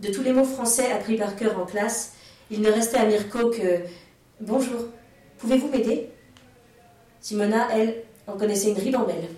De 0.00 0.10
tous 0.10 0.22
les 0.22 0.32
mots 0.32 0.44
français 0.44 0.90
appris 0.90 1.16
par 1.16 1.36
cœur 1.36 1.58
en 1.58 1.66
classe, 1.66 2.14
il 2.50 2.62
ne 2.62 2.70
restait 2.70 2.98
à 2.98 3.04
Mirko 3.04 3.50
que 3.50 3.82
Bonjour, 4.40 4.86
pouvez-vous 5.38 5.68
m'aider? 5.68 6.08
Simona, 7.20 7.68
elle, 7.70 8.02
en 8.26 8.32
connaissait 8.32 8.70
une 8.70 8.78
ribambelle. 8.78 9.28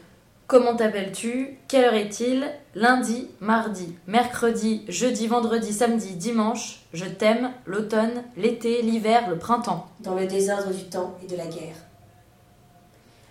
Comment 0.46 0.76
t'appelles-tu? 0.76 1.56
Quelle 1.68 1.84
heure 1.86 1.94
est-il? 1.94 2.46
Lundi, 2.74 3.28
mardi, 3.40 3.94
mercredi, 4.06 4.84
jeudi, 4.88 5.26
vendredi, 5.26 5.72
samedi, 5.72 6.14
dimanche. 6.16 6.82
Je 6.92 7.06
t'aime, 7.06 7.50
l'automne, 7.64 8.22
l'été, 8.36 8.82
l'hiver, 8.82 9.30
le 9.30 9.38
printemps. 9.38 9.88
Dans 10.00 10.14
le 10.14 10.26
désordre 10.26 10.72
du 10.72 10.84
temps 10.84 11.16
et 11.22 11.26
de 11.26 11.36
la 11.36 11.46
guerre. 11.46 11.76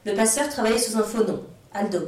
Le 0.06 0.16
passeur 0.16 0.50
travaillait 0.50 0.80
sous 0.80 0.98
un 0.98 1.04
faux 1.04 1.24
nom, 1.24 1.44
Aldo. 1.74 2.00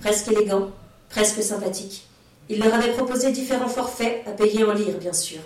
Presque 0.00 0.32
élégant, 0.32 0.70
presque 1.10 1.42
sympathique. 1.42 2.06
Il 2.48 2.60
leur 2.60 2.74
avait 2.74 2.92
proposé 2.92 3.30
différents 3.30 3.68
forfaits 3.68 4.26
à 4.26 4.30
payer 4.30 4.64
en 4.64 4.72
lire, 4.72 4.96
bien 4.98 5.12
sûr. 5.12 5.40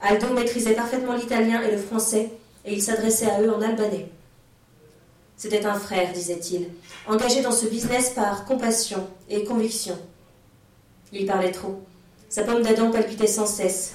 Aldo 0.00 0.28
maîtrisait 0.34 0.74
parfaitement 0.74 1.14
l'italien 1.14 1.62
et 1.62 1.72
le 1.72 1.78
français, 1.78 2.30
et 2.66 2.74
il 2.74 2.82
s'adressait 2.82 3.30
à 3.30 3.40
eux 3.40 3.50
en 3.50 3.62
albanais. 3.62 4.10
C'était 5.36 5.66
un 5.66 5.78
frère, 5.78 6.12
disait-il, 6.12 6.70
engagé 7.06 7.42
dans 7.42 7.52
ce 7.52 7.66
business 7.66 8.10
par 8.10 8.46
compassion 8.46 9.06
et 9.28 9.44
conviction. 9.44 9.98
Il 11.12 11.26
parlait 11.26 11.52
trop. 11.52 11.82
Sa 12.30 12.42
pomme 12.42 12.62
d'Adam 12.62 12.90
palpitait 12.90 13.26
sans 13.26 13.46
cesse. 13.46 13.94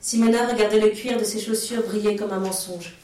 Simona 0.00 0.46
regardait 0.46 0.80
le 0.80 0.90
cuir 0.90 1.18
de 1.18 1.24
ses 1.24 1.40
chaussures 1.40 1.82
briller 1.82 2.16
comme 2.16 2.32
un 2.32 2.38
mensonge. 2.38 2.96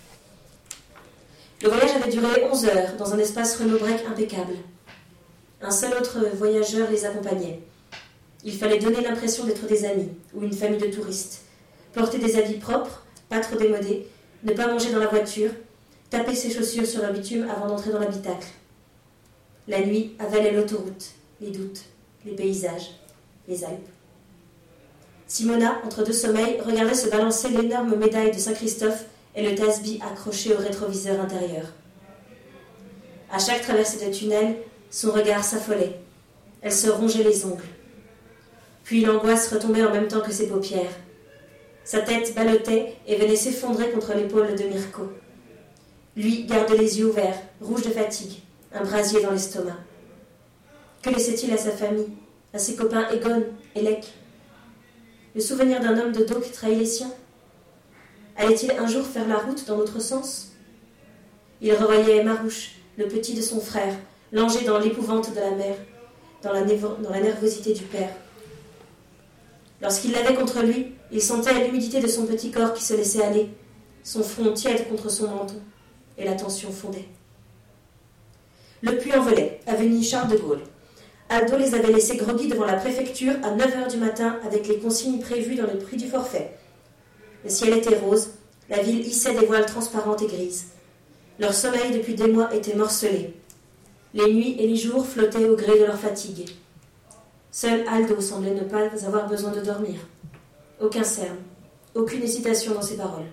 Le 1.62 1.68
voyage 1.68 1.96
avait 1.96 2.10
duré 2.10 2.44
onze 2.50 2.64
heures 2.64 2.96
dans 2.96 3.12
un 3.12 3.18
espace 3.18 3.56
Renault-Brec 3.56 4.04
impeccable. 4.08 4.54
Un 5.60 5.70
seul 5.70 5.94
autre 5.94 6.18
voyageur 6.34 6.88
les 6.90 7.04
accompagnait. 7.04 7.60
Il 8.44 8.56
fallait 8.56 8.78
donner 8.78 9.00
l'impression 9.00 9.44
d'être 9.44 9.66
des 9.66 9.84
amis 9.84 10.10
ou 10.32 10.42
une 10.42 10.52
famille 10.52 10.78
de 10.78 10.86
touristes, 10.86 11.42
porter 11.92 12.18
des 12.18 12.38
habits 12.38 12.58
propres, 12.58 13.04
pas 13.28 13.40
trop 13.40 13.56
démodés, 13.56 14.06
ne 14.44 14.52
pas 14.52 14.68
manger 14.68 14.92
dans 14.92 15.00
la 15.00 15.08
voiture, 15.08 15.50
taper 16.10 16.34
ses 16.34 16.50
chaussures 16.50 16.86
sur 16.86 17.02
le 17.02 17.12
bitume 17.12 17.48
avant 17.50 17.68
d'entrer 17.68 17.90
dans 17.90 17.98
l'habitacle. 17.98 18.48
La 19.68 19.80
nuit 19.80 20.14
avalait 20.18 20.52
l'autoroute, 20.52 21.12
les 21.40 21.50
doutes, 21.50 21.82
les 22.24 22.32
paysages, 22.32 22.92
les 23.48 23.64
Alpes. 23.64 23.88
Simona, 25.26 25.80
entre 25.84 26.04
deux 26.04 26.12
sommeils, 26.12 26.60
regardait 26.60 26.94
se 26.94 27.08
balancer 27.08 27.48
l'énorme 27.48 27.96
médaille 27.96 28.30
de 28.30 28.38
Saint-Christophe 28.38 29.06
et 29.34 29.42
le 29.42 29.56
tasbih 29.56 30.00
accroché 30.00 30.54
au 30.54 30.58
rétroviseur 30.58 31.20
intérieur. 31.20 31.66
À 33.30 33.38
chaque 33.38 33.62
traversée 33.62 34.06
de 34.06 34.12
tunnel, 34.12 34.56
son 34.90 35.10
regard 35.10 35.42
s'affolait. 35.42 35.98
Elle 36.62 36.72
se 36.72 36.88
rongeait 36.88 37.24
les 37.24 37.44
ongles. 37.44 37.64
Puis 38.84 39.04
l'angoisse 39.04 39.52
retombait 39.52 39.84
en 39.84 39.92
même 39.92 40.06
temps 40.06 40.20
que 40.20 40.32
ses 40.32 40.46
paupières. 40.46 40.94
Sa 41.84 42.00
tête 42.00 42.34
ballottait 42.36 42.94
et 43.06 43.16
venait 43.16 43.36
s'effondrer 43.36 43.90
contre 43.90 44.14
l'épaule 44.14 44.54
de 44.54 44.64
Mirko. 44.64 45.10
Lui 46.16 46.44
gardait 46.44 46.78
les 46.78 46.98
yeux 46.98 47.10
ouverts, 47.10 47.38
rouge 47.60 47.82
de 47.82 47.90
fatigue, 47.90 48.40
un 48.72 48.82
brasier 48.82 49.20
dans 49.20 49.32
l'estomac. 49.32 49.76
Que 51.02 51.10
laissait-il 51.10 51.52
à 51.52 51.58
sa 51.58 51.72
famille, 51.72 52.08
à 52.54 52.58
ses 52.58 52.74
copains 52.74 53.06
Egon 53.10 53.44
et 53.74 53.82
Lek 53.82 54.14
Le 55.34 55.40
souvenir 55.42 55.78
d'un 55.80 55.98
homme 55.98 56.12
de 56.12 56.24
dos 56.24 56.40
qui 56.40 56.50
trahit 56.50 56.78
les 56.78 56.86
siens? 56.86 57.12
Allait-il 58.34 58.70
un 58.72 58.86
jour 58.86 59.04
faire 59.04 59.28
la 59.28 59.36
route 59.36 59.66
dans 59.66 59.76
l'autre 59.76 60.00
sens? 60.00 60.52
Il 61.60 61.74
revoyait 61.74 62.24
Marouche, 62.24 62.76
le 62.96 63.08
petit 63.08 63.34
de 63.34 63.42
son 63.42 63.60
frère, 63.60 63.94
langé 64.32 64.64
dans 64.64 64.78
l'épouvante 64.78 65.34
de 65.34 65.40
la 65.40 65.50
mère, 65.50 65.76
dans 66.42 66.52
la 66.52 67.20
nervosité 67.20 67.74
du 67.74 67.82
père. 67.82 68.10
Lorsqu'il 69.82 70.12
l'avait 70.12 70.34
contre 70.34 70.62
lui, 70.62 70.94
il 71.12 71.20
sentait 71.20 71.66
l'humidité 71.66 72.00
de 72.00 72.08
son 72.08 72.24
petit 72.24 72.50
corps 72.50 72.72
qui 72.72 72.82
se 72.82 72.94
laissait 72.94 73.22
aller, 73.22 73.50
son 74.02 74.22
front 74.22 74.52
tiède 74.52 74.88
contre 74.88 75.10
son 75.10 75.28
menton, 75.28 75.60
et 76.18 76.24
la 76.24 76.34
tension 76.34 76.70
fondait. 76.70 77.08
Le 78.82 78.96
puits 78.98 79.14
envolait, 79.14 79.60
avenue 79.66 80.02
Charles 80.02 80.30
de 80.30 80.36
Gaulle. 80.36 80.62
Aldo 81.28 81.56
les 81.56 81.74
avait 81.74 81.92
laissés 81.92 82.16
groggy 82.16 82.48
devant 82.48 82.66
la 82.66 82.74
préfecture 82.76 83.34
à 83.42 83.50
9 83.50 83.66
h 83.66 83.90
du 83.90 83.96
matin 83.96 84.38
avec 84.44 84.68
les 84.68 84.78
consignes 84.78 85.18
prévues 85.18 85.56
dans 85.56 85.66
le 85.66 85.78
prix 85.78 85.96
du 85.96 86.06
forfait. 86.06 86.56
Le 87.42 87.50
ciel 87.50 87.74
était 87.74 87.96
rose, 87.96 88.30
la 88.68 88.82
ville 88.82 89.00
hissait 89.00 89.34
des 89.34 89.46
voiles 89.46 89.66
transparentes 89.66 90.22
et 90.22 90.26
grises. 90.26 90.66
Leur 91.38 91.52
sommeil 91.52 91.92
depuis 91.92 92.14
des 92.14 92.28
mois 92.28 92.54
était 92.54 92.74
morcelé. 92.74 93.34
Les 94.14 94.32
nuits 94.32 94.56
et 94.58 94.66
les 94.66 94.76
jours 94.76 95.06
flottaient 95.06 95.48
au 95.48 95.56
gré 95.56 95.78
de 95.78 95.84
leur 95.84 95.98
fatigue. 95.98 96.48
Seul 97.50 97.84
Aldo 97.88 98.20
semblait 98.20 98.54
ne 98.54 98.62
pas 98.62 98.88
avoir 99.06 99.28
besoin 99.28 99.50
de 99.50 99.60
dormir. 99.60 99.96
Aucun 100.80 101.04
cerne, 101.04 101.38
aucune 101.94 102.22
hésitation 102.22 102.74
dans 102.74 102.82
ses 102.82 102.96
paroles. 102.96 103.26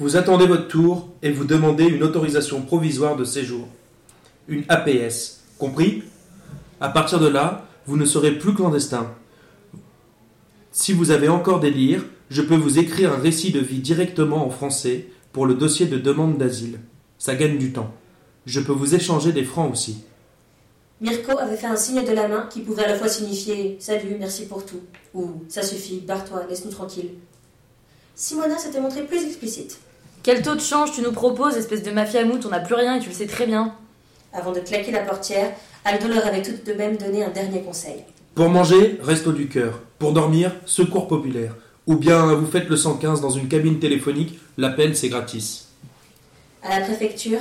Vous 0.00 0.16
attendez 0.16 0.46
votre 0.46 0.68
tour 0.68 1.08
et 1.22 1.32
vous 1.32 1.44
demandez 1.44 1.86
une 1.86 2.04
autorisation 2.04 2.62
provisoire 2.62 3.16
de 3.16 3.24
séjour. 3.24 3.66
Une 4.46 4.62
APS. 4.68 5.40
Compris? 5.58 6.04
À 6.80 6.88
partir 6.88 7.18
de 7.18 7.26
là, 7.26 7.66
vous 7.84 7.96
ne 7.96 8.04
serez 8.04 8.38
plus 8.38 8.54
clandestin. 8.54 9.12
Si 10.70 10.92
vous 10.92 11.10
avez 11.10 11.28
encore 11.28 11.58
des 11.58 11.72
lires, 11.72 12.04
je 12.30 12.42
peux 12.42 12.54
vous 12.54 12.78
écrire 12.78 13.12
un 13.12 13.16
récit 13.18 13.50
de 13.50 13.58
vie 13.58 13.80
directement 13.80 14.46
en 14.46 14.50
français 14.50 15.08
pour 15.32 15.46
le 15.46 15.54
dossier 15.54 15.86
de 15.86 15.98
demande 15.98 16.38
d'asile. 16.38 16.78
Ça 17.18 17.34
gagne 17.34 17.58
du 17.58 17.72
temps. 17.72 17.92
Je 18.46 18.60
peux 18.60 18.72
vous 18.72 18.94
échanger 18.94 19.32
des 19.32 19.42
francs 19.42 19.72
aussi. 19.72 20.04
Mirko 21.00 21.36
avait 21.38 21.56
fait 21.56 21.66
un 21.66 21.74
signe 21.74 22.04
de 22.04 22.12
la 22.12 22.28
main 22.28 22.46
qui 22.48 22.60
pouvait 22.60 22.84
à 22.84 22.88
la 22.88 22.94
fois 22.94 23.08
signifier 23.08 23.76
Salut, 23.80 24.16
merci 24.16 24.46
pour 24.46 24.64
tout, 24.64 24.80
ou 25.12 25.42
Ça 25.48 25.62
suffit, 25.62 25.98
barre-toi, 26.06 26.46
laisse-nous 26.48 26.70
tranquille. 26.70 27.10
Simona 28.14 28.58
s'était 28.58 28.80
montrée 28.80 29.04
plus 29.04 29.24
explicite. 29.24 29.80
Quel 30.28 30.42
taux 30.42 30.56
de 30.56 30.60
change 30.60 30.92
tu 30.92 31.00
nous 31.00 31.12
proposes, 31.12 31.56
espèce 31.56 31.82
de 31.82 31.90
mafia 31.90 32.22
moute 32.22 32.44
On 32.44 32.50
n'a 32.50 32.60
plus 32.60 32.74
rien 32.74 32.96
et 32.96 33.00
tu 33.00 33.08
le 33.08 33.14
sais 33.14 33.26
très 33.26 33.46
bien. 33.46 33.74
Avant 34.34 34.52
de 34.52 34.60
claquer 34.60 34.90
la 34.90 35.00
portière, 35.00 35.54
Aldo 35.86 36.06
leur 36.06 36.26
avait 36.26 36.42
tout 36.42 36.52
de 36.66 36.72
même 36.74 36.98
donné 36.98 37.24
un 37.24 37.30
dernier 37.30 37.62
conseil. 37.62 38.04
Pour 38.34 38.50
manger, 38.50 38.98
resto 39.00 39.32
du 39.32 39.48
cœur. 39.48 39.80
Pour 39.98 40.12
dormir, 40.12 40.52
secours 40.66 41.08
populaire. 41.08 41.56
Ou 41.86 41.96
bien 41.96 42.34
vous 42.34 42.44
faites 42.44 42.68
le 42.68 42.76
115 42.76 43.22
dans 43.22 43.30
une 43.30 43.48
cabine 43.48 43.78
téléphonique, 43.78 44.38
l'appel 44.58 44.94
c'est 44.94 45.08
gratis. 45.08 45.68
À 46.62 46.78
la 46.78 46.84
préfecture, 46.84 47.40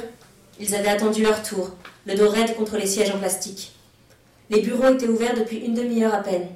ils 0.58 0.74
avaient 0.74 0.88
attendu 0.88 1.24
leur 1.24 1.44
tour, 1.44 1.72
le 2.06 2.16
dos 2.16 2.30
raide 2.30 2.56
contre 2.56 2.78
les 2.78 2.88
sièges 2.88 3.12
en 3.12 3.18
plastique. 3.18 3.74
Les 4.50 4.62
bureaux 4.62 4.94
étaient 4.94 5.10
ouverts 5.10 5.36
depuis 5.36 5.58
une 5.58 5.74
demi-heure 5.74 6.16
à 6.16 6.24
peine. 6.24 6.48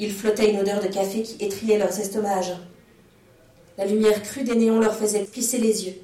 Il 0.00 0.10
flottait 0.10 0.50
une 0.50 0.58
odeur 0.58 0.82
de 0.82 0.88
café 0.88 1.22
qui 1.22 1.36
étriait 1.38 1.78
leurs 1.78 1.96
estomacs. 1.96 2.56
La 3.78 3.86
lumière 3.86 4.22
crue 4.22 4.42
des 4.42 4.56
néons 4.56 4.80
leur 4.80 4.96
faisait 4.96 5.24
plisser 5.24 5.58
les 5.58 5.86
yeux. 5.86 5.94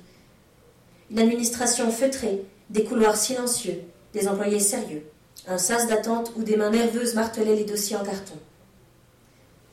Une 1.11 1.19
administration 1.19 1.91
feutrée, 1.91 2.43
des 2.71 2.85
couloirs 2.85 3.17
silencieux, 3.17 3.83
des 4.13 4.29
employés 4.29 4.61
sérieux, 4.61 5.05
un 5.49 5.59
sas 5.59 5.89
d'attente 5.89 6.33
où 6.37 6.45
des 6.45 6.57
mains 6.57 6.71
nerveuses 6.71 7.15
martelaient 7.15 7.57
les 7.57 7.65
dossiers 7.65 7.97
en 7.97 8.05
carton. 8.05 8.39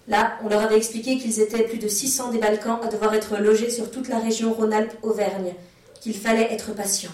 Là, 0.07 0.39
on 0.43 0.49
leur 0.49 0.61
avait 0.61 0.77
expliqué 0.77 1.19
qu'ils 1.19 1.39
étaient 1.39 1.63
plus 1.63 1.77
de 1.77 1.87
600 1.87 2.31
des 2.31 2.39
Balkans 2.39 2.79
à 2.83 2.87
devoir 2.87 3.13
être 3.13 3.37
logés 3.37 3.69
sur 3.69 3.91
toute 3.91 4.09
la 4.09 4.19
région 4.19 4.51
Rhône-Alpes-Auvergne, 4.51 5.53
qu'il 6.01 6.15
fallait 6.15 6.51
être 6.51 6.73
patient. 6.73 7.11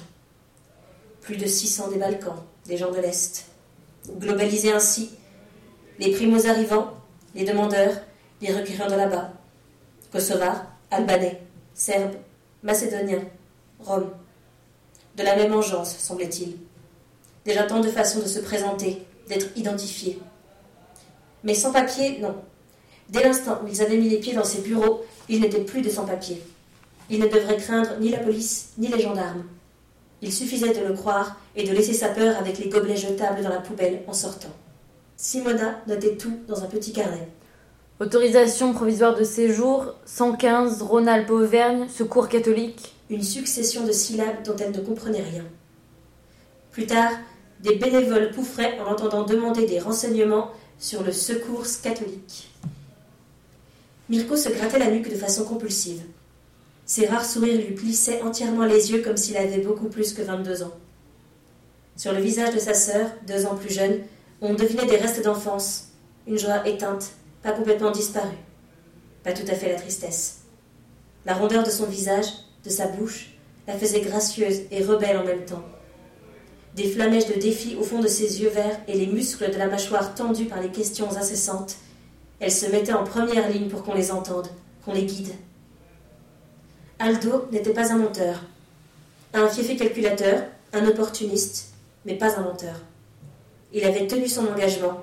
Plus 1.21 1.35
de 1.35 1.45
600 1.45 1.89
des 1.89 1.97
Balkans, 1.97 2.41
des 2.65 2.77
gens 2.77 2.91
de 2.91 2.99
l'Est. 2.99 3.45
Globaliser 4.19 4.71
ainsi 4.71 5.11
les 5.99 6.11
primos 6.11 6.47
arrivants, 6.47 6.93
les 7.35 7.43
demandeurs, 7.43 7.97
les 8.41 8.53
requérants 8.53 8.87
de 8.87 8.95
là-bas. 8.95 9.33
Kosovars, 10.11 10.65
Albanais, 10.89 11.41
Serbes, 11.73 12.15
Macédoniens, 12.63 13.25
Roms. 13.79 14.11
De 15.17 15.23
la 15.23 15.35
même 15.35 15.53
engeance, 15.53 15.97
semblait-il. 15.97 16.57
Déjà 17.43 17.63
tant 17.63 17.81
de 17.81 17.89
façons 17.89 18.19
de 18.19 18.27
se 18.27 18.39
présenter, 18.39 19.03
d'être 19.27 19.47
identifiés. 19.57 20.19
Mais 21.43 21.53
sans 21.53 21.71
papier, 21.71 22.19
non. 22.19 22.35
Dès 23.09 23.23
l'instant 23.23 23.59
où 23.63 23.67
ils 23.67 23.81
avaient 23.81 23.97
mis 23.97 24.09
les 24.09 24.19
pieds 24.19 24.33
dans 24.33 24.43
ces 24.43 24.61
bureaux, 24.61 25.05
ils 25.29 25.41
n'étaient 25.41 25.63
plus 25.63 25.81
de 25.81 25.89
sans-papiers. 25.89 26.41
Ils 27.09 27.19
ne 27.19 27.27
devraient 27.27 27.57
craindre 27.57 27.97
ni 27.99 28.09
la 28.09 28.19
police, 28.19 28.69
ni 28.77 28.87
les 28.87 29.01
gendarmes. 29.01 29.43
Il 30.21 30.33
suffisait 30.33 30.73
de 30.73 30.85
le 30.85 30.93
croire 30.93 31.39
et 31.55 31.63
de 31.63 31.73
laisser 31.73 31.93
sa 31.93 32.09
peur 32.09 32.37
avec 32.37 32.57
les 32.57 32.69
gobelets 32.69 32.97
jetables 32.97 33.43
dans 33.43 33.49
la 33.49 33.59
poubelle 33.59 34.03
en 34.07 34.13
sortant. 34.13 34.53
Simona 35.15 35.81
notait 35.87 36.17
tout 36.17 36.39
dans 36.47 36.63
un 36.63 36.67
petit 36.67 36.91
carnet. 36.91 37.27
Autorisation 37.99 38.73
provisoire 38.73 39.15
de 39.15 39.23
séjour, 39.23 39.95
115, 40.05 40.83
Rhône-Alpes-Auvergne, 40.83 41.89
secours 41.89 42.29
catholique. 42.29 42.93
Une 43.09 43.23
succession 43.23 43.87
de 43.87 43.91
syllabes 43.91 44.43
dont 44.45 44.55
elle 44.55 44.71
ne 44.71 44.85
comprenait 44.85 45.23
rien. 45.23 45.45
Plus 46.71 46.85
tard, 46.85 47.11
des 47.59 47.73
bénévoles 47.73 48.29
pouffraient 48.29 48.77
en 48.79 48.83
l'entendant 48.83 49.23
demander 49.23 49.65
des 49.65 49.79
renseignements 49.79 50.51
sur 50.77 51.01
le 51.01 51.11
secours 51.11 51.65
catholique. 51.81 52.51
Mirko 54.09 54.37
se 54.37 54.49
grattait 54.49 54.77
la 54.77 54.91
nuque 54.91 55.09
de 55.09 55.15
façon 55.15 55.43
compulsive. 55.43 56.03
Ses 56.85 57.07
rares 57.07 57.25
sourires 57.25 57.57
lui 57.57 57.73
plissaient 57.73 58.21
entièrement 58.21 58.65
les 58.65 58.91
yeux 58.91 59.01
comme 59.01 59.17
s'il 59.17 59.37
avait 59.37 59.57
beaucoup 59.57 59.87
plus 59.87 60.13
que 60.13 60.21
22 60.21 60.61
ans. 60.61 60.77
Sur 61.95 62.13
le 62.13 62.21
visage 62.21 62.53
de 62.53 62.59
sa 62.59 62.75
sœur, 62.75 63.09
deux 63.25 63.47
ans 63.47 63.55
plus 63.55 63.73
jeune, 63.73 64.01
on 64.41 64.53
devinait 64.53 64.85
des 64.85 64.97
restes 64.97 65.23
d'enfance, 65.23 65.87
une 66.27 66.37
joie 66.37 66.67
éteinte, 66.67 67.13
pas 67.47 67.53
complètement 67.53 67.91
disparue, 67.91 68.35
pas 69.23 69.31
tout 69.31 69.49
à 69.49 69.55
fait 69.55 69.69
la 69.69 69.79
tristesse. 69.79 70.39
La 71.25 71.33
rondeur 71.33 71.63
de 71.63 71.69
son 71.69 71.85
visage, 71.85 72.25
de 72.65 72.69
sa 72.69 72.87
bouche, 72.87 73.29
la 73.67 73.77
faisait 73.77 74.01
gracieuse 74.01 74.63
et 74.69 74.83
rebelle 74.83 75.15
en 75.15 75.23
même 75.23 75.45
temps. 75.45 75.63
des 76.75 76.89
flamèches 76.89 77.27
de 77.27 77.39
défi 77.39 77.77
au 77.79 77.83
fond 77.83 78.01
de 78.01 78.07
ses 78.09 78.41
yeux 78.41 78.49
verts 78.49 78.77
et 78.89 78.97
les 78.97 79.07
muscles 79.07 79.49
de 79.49 79.57
la 79.57 79.67
mâchoire 79.67 80.13
tendus 80.13 80.43
par 80.43 80.61
les 80.61 80.71
questions 80.71 81.09
incessantes, 81.15 81.77
elle 82.41 82.51
se 82.51 82.69
mettait 82.69 82.91
en 82.91 83.05
première 83.05 83.49
ligne 83.49 83.69
pour 83.69 83.81
qu'on 83.81 83.95
les 83.95 84.11
entende, 84.11 84.49
qu'on 84.83 84.91
les 84.91 85.05
guide. 85.05 85.33
Aldo 86.99 87.47
n'était 87.53 87.73
pas 87.73 87.93
un 87.93 87.97
menteur, 87.97 88.43
un 89.33 89.47
fiefé 89.47 89.77
calculateur, 89.77 90.43
un 90.73 90.85
opportuniste, 90.85 91.69
mais 92.05 92.15
pas 92.15 92.37
un 92.37 92.43
menteur. 92.43 92.75
Il 93.71 93.85
avait 93.85 94.05
tenu 94.05 94.27
son 94.27 94.45
engagement, 94.47 94.99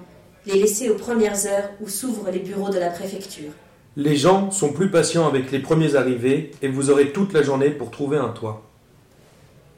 les 0.47 0.59
laisser 0.59 0.91
aux 0.91 0.97
premières 0.97 1.47
heures 1.47 1.71
où 1.81 1.89
s'ouvrent 1.89 2.31
les 2.31 2.39
bureaux 2.39 2.71
de 2.71 2.79
la 2.79 2.91
préfecture. 2.91 3.51
Les 3.97 4.17
gens 4.17 4.51
sont 4.51 4.73
plus 4.73 4.91
patients 4.91 5.27
avec 5.27 5.53
les 5.53 5.61
premiers 5.61 5.95
arrivés 5.95 6.51
et 6.63 6.69
vous 6.69 6.91
aurez 6.91 7.13
toute 7.13 7.33
la 7.33 7.43
journée 7.43 7.71
pour 7.71 7.91
trouver 7.91 8.19
un 8.19 8.31
toit. 8.31 8.63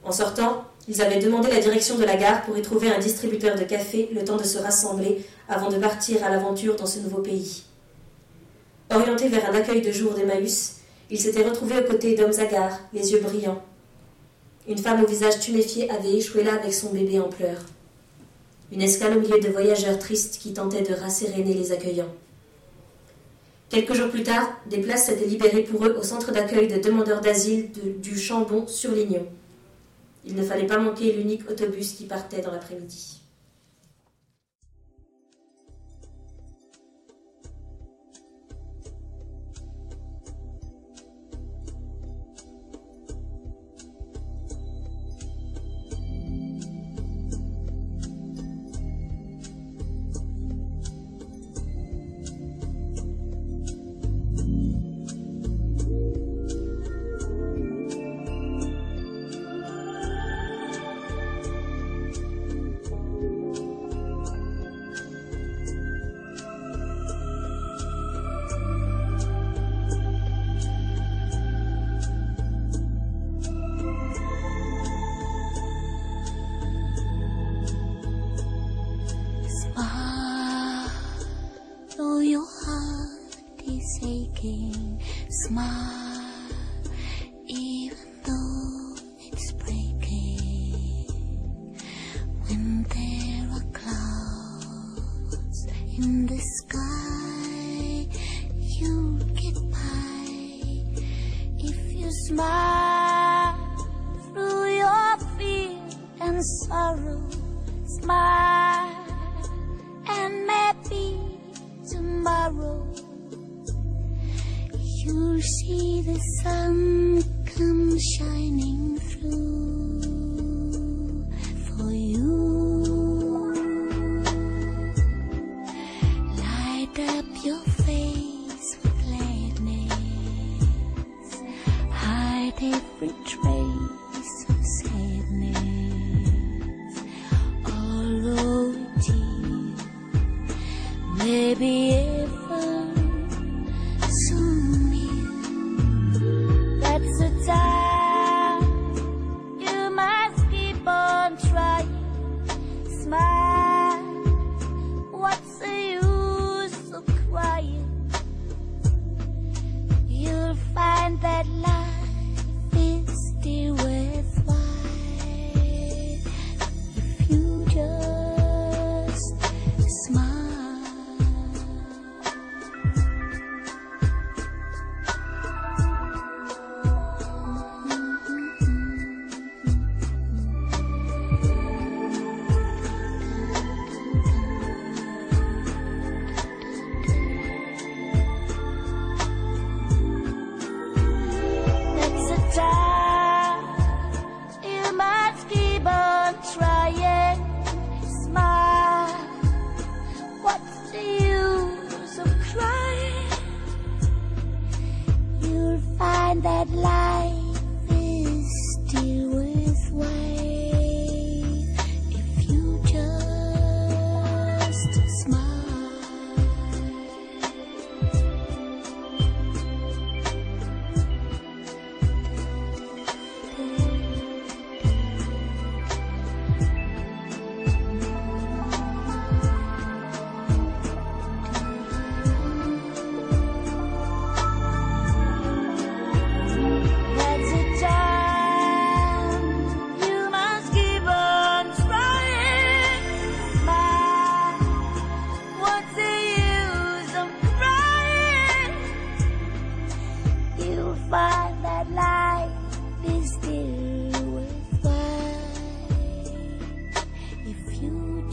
En 0.04 0.12
sortant, 0.12 0.64
ils 0.88 1.02
avaient 1.02 1.18
demandé 1.18 1.50
la 1.50 1.60
direction 1.60 1.98
de 1.98 2.04
la 2.04 2.16
gare 2.16 2.42
pour 2.42 2.56
y 2.56 2.62
trouver 2.62 2.90
un 2.90 2.98
distributeur 2.98 3.56
de 3.56 3.64
café 3.64 4.08
le 4.14 4.24
temps 4.24 4.36
de 4.36 4.44
se 4.44 4.58
rassembler 4.58 5.24
avant 5.48 5.68
de 5.68 5.76
partir 5.76 6.24
à 6.24 6.30
l'aventure 6.30 6.76
dans 6.76 6.86
ce 6.86 7.00
nouveau 7.00 7.20
pays. 7.20 7.64
Orienté 8.90 9.28
vers 9.28 9.50
un 9.50 9.54
accueil 9.54 9.82
de 9.82 9.90
jour 9.90 10.14
d'Emmaüs, 10.14 10.76
ils 11.10 11.20
s'étaient 11.20 11.46
retrouvés 11.46 11.80
aux 11.80 11.90
côtés 11.90 12.14
d'hommes 12.14 12.38
hagards, 12.38 12.78
les 12.92 13.12
yeux 13.12 13.20
brillants. 13.20 13.62
Une 14.68 14.78
femme 14.78 15.02
au 15.02 15.06
visage 15.06 15.40
tuméfié 15.40 15.90
avait 15.90 16.14
échoué 16.14 16.42
là 16.42 16.54
avec 16.54 16.72
son 16.72 16.90
bébé 16.90 17.20
en 17.20 17.28
pleurs. 17.28 17.60
Une 18.72 18.82
escale 18.82 19.16
au 19.16 19.20
milieu 19.20 19.38
de 19.38 19.48
voyageurs 19.48 19.98
tristes 19.98 20.38
qui 20.40 20.52
tentaient 20.52 20.82
de 20.82 20.94
rasséréner 20.94 21.54
les 21.54 21.70
accueillants. 21.70 22.12
Quelques 23.68 23.94
jours 23.94 24.10
plus 24.10 24.22
tard, 24.22 24.48
des 24.68 24.78
places 24.78 25.06
s'étaient 25.06 25.26
libérées 25.26 25.62
pour 25.62 25.84
eux 25.86 25.96
au 25.98 26.02
centre 26.02 26.32
d'accueil 26.32 26.68
de 26.68 26.80
demandeurs 26.80 27.20
d'asile 27.20 27.70
du 28.00 28.18
Chambon 28.18 28.66
sur 28.66 28.92
Lignon. 28.92 29.26
Il 30.24 30.34
ne 30.34 30.42
fallait 30.42 30.66
pas 30.66 30.78
manquer 30.78 31.12
l'unique 31.12 31.48
autobus 31.48 31.92
qui 31.92 32.04
partait 32.04 32.42
dans 32.42 32.50
l'après-midi. 32.50 33.15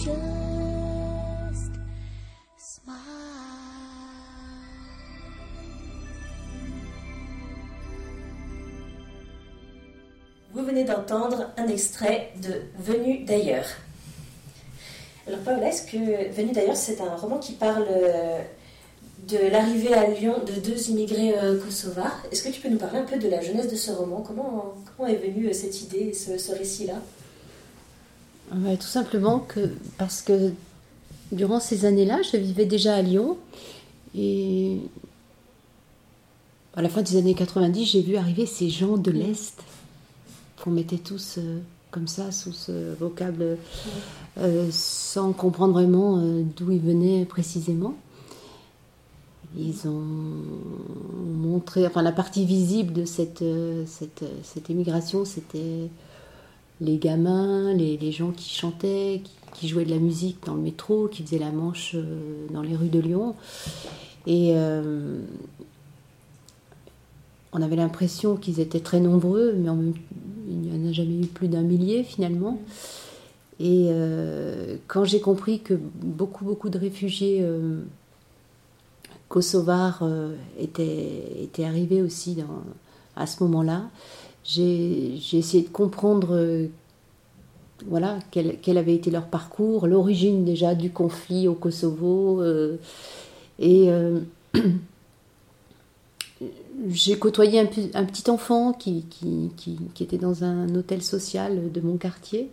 Vous 0.06 0.12
venez 10.66 10.84
d'entendre 10.84 11.52
un 11.58 11.68
extrait 11.68 12.34
de 12.42 12.64
Venu 12.80 13.24
d'ailleurs. 13.24 13.66
Alors 15.26 15.40
Paola, 15.40 15.70
est-ce 15.70 15.84
que 15.84 16.32
Venu 16.34 16.52
d'ailleurs, 16.52 16.76
c'est 16.76 17.00
un 17.00 17.16
roman 17.16 17.38
qui 17.38 17.54
parle 17.54 17.86
euh, 17.90 18.40
de 19.28 19.38
l'arrivée 19.50 19.94
à 19.94 20.08
Lyon 20.08 20.36
de 20.46 20.60
deux 20.60 20.90
immigrés 20.90 21.38
euh, 21.38 21.60
kosovars? 21.62 22.26
Est-ce 22.32 22.44
que 22.44 22.50
tu 22.50 22.60
peux 22.60 22.70
nous 22.70 22.78
parler 22.78 23.00
un 23.00 23.06
peu 23.06 23.18
de 23.18 23.30
la 23.30 23.42
jeunesse 23.42 23.70
de 23.70 23.78
ce 23.78 23.92
roman? 23.92 24.22
Comment, 24.22 24.76
est 25.08 25.16
venue 25.16 25.48
euh, 25.48 25.54
cette 25.54 25.82
idée, 25.82 26.14
ce 26.14 26.52
récit-là? 26.52 26.96
Tout 28.54 28.88
simplement 28.88 29.40
que, 29.40 29.72
parce 29.98 30.22
que 30.22 30.52
durant 31.32 31.60
ces 31.60 31.86
années-là, 31.86 32.22
je 32.22 32.38
vivais 32.38 32.66
déjà 32.66 32.96
à 32.96 33.02
Lyon. 33.02 33.38
Et 34.16 34.78
à 36.76 36.82
la 36.82 36.90
fin 36.90 37.02
des 37.02 37.18
années 37.18 37.34
90, 37.34 37.86
j'ai 37.86 38.02
vu 38.02 38.16
arriver 38.16 38.46
ces 38.46 38.70
gens 38.70 38.98
de 38.98 39.12
l'Est 39.12 39.56
qu'on 40.64 40.72
mettait 40.72 40.98
tous 40.98 41.40
euh, 41.40 41.60
comme 41.92 42.08
ça 42.08 42.32
sous 42.32 42.54
ce 42.54 42.94
vocable 42.96 43.58
euh, 44.38 44.70
sans 44.72 45.34
comprendre 45.34 45.74
vraiment 45.74 46.18
euh, 46.18 46.44
d'où 46.56 46.72
ils 46.72 46.80
venaient 46.80 47.26
précisément. 47.26 47.96
Ils 49.58 49.88
ont 49.88 50.04
montré, 51.36 51.86
enfin 51.86 52.02
la 52.02 52.12
partie 52.12 52.44
visible 52.44 52.92
de 52.92 53.06
cette, 53.06 53.44
cette, 53.86 54.24
cette 54.42 54.72
émigration, 54.72 55.26
c'était 55.26 55.90
les 56.82 56.98
gamins, 56.98 57.74
les, 57.74 58.12
gens 58.12 58.32
qui 58.32 58.50
chantaient, 58.50 59.22
qui, 59.54 59.68
jouaient 59.68 59.86
de 59.86 59.92
la 59.92 60.00
musique 60.00 60.38
dans 60.46 60.56
le 60.56 60.62
métro, 60.62 61.08
qui 61.08 61.24
faisaient 61.24 61.40
la 61.40 61.52
manche 61.52 61.96
euh, 61.96 62.48
dans 62.52 62.62
les 62.62 62.76
rues 62.76 62.90
de 62.90 63.00
Lyon. 63.00 63.36
Et 64.26 64.52
euh, 64.54 65.20
on 67.52 67.62
avait 67.62 67.76
l'impression 67.76 68.36
qu'ils 68.36 68.60
étaient 68.60 68.80
très 68.80 69.00
nombreux, 69.00 69.54
mais 69.54 69.70
il 70.50 70.58
n'y 70.58 70.88
en 70.88 70.90
a 70.90 70.92
jamais 70.92 71.22
eu 71.22 71.28
plus 71.28 71.48
d'un 71.48 71.62
millier 71.62 72.04
finalement. 72.04 72.60
Et 73.60 73.88
euh, 73.90 74.78
quand 74.88 75.06
j'ai 75.06 75.22
compris 75.22 75.60
que 75.60 75.76
beaucoup, 75.76 76.44
beaucoup 76.44 76.70
de 76.70 76.80
réfugiés 76.80 77.46
kosovars 79.30 80.04
étaient, 80.60 81.50
arrivés 81.64 82.02
aussi 82.02 82.38
à 83.16 83.28
ce 83.28 83.44
moment-là, 83.44 83.84
j'ai 84.44 85.16
essayé 85.34 85.64
de 85.64 85.70
comprendre 85.70 86.36
euh, 86.36 86.68
voilà, 87.88 88.20
quel, 88.32 88.58
quel 88.62 88.78
avait 88.78 88.96
été 88.96 89.10
leur 89.12 89.28
parcours, 89.28 89.88
l'origine 89.88 90.44
déjà 90.46 90.76
du 90.76 90.92
conflit 90.92 91.48
au 91.48 91.54
Kosovo. 91.54 92.42
euh, 92.42 92.78
et 93.60 93.90
euh, 93.92 94.20
j'ai 96.90 97.18
côtoyé 97.18 97.60
un, 97.60 97.66
petit 98.06 98.30
enfant 98.30 98.74
qui, 98.74 99.04
qui, 99.10 99.52
qui- 99.56 99.80
qui 99.94 100.04
était 100.04 100.18
dans 100.18 100.44
un 100.44 100.74
hôtel 100.76 101.02
social 101.02 101.72
de 101.72 101.82
mon 101.82 101.98
quartier. 101.98 102.50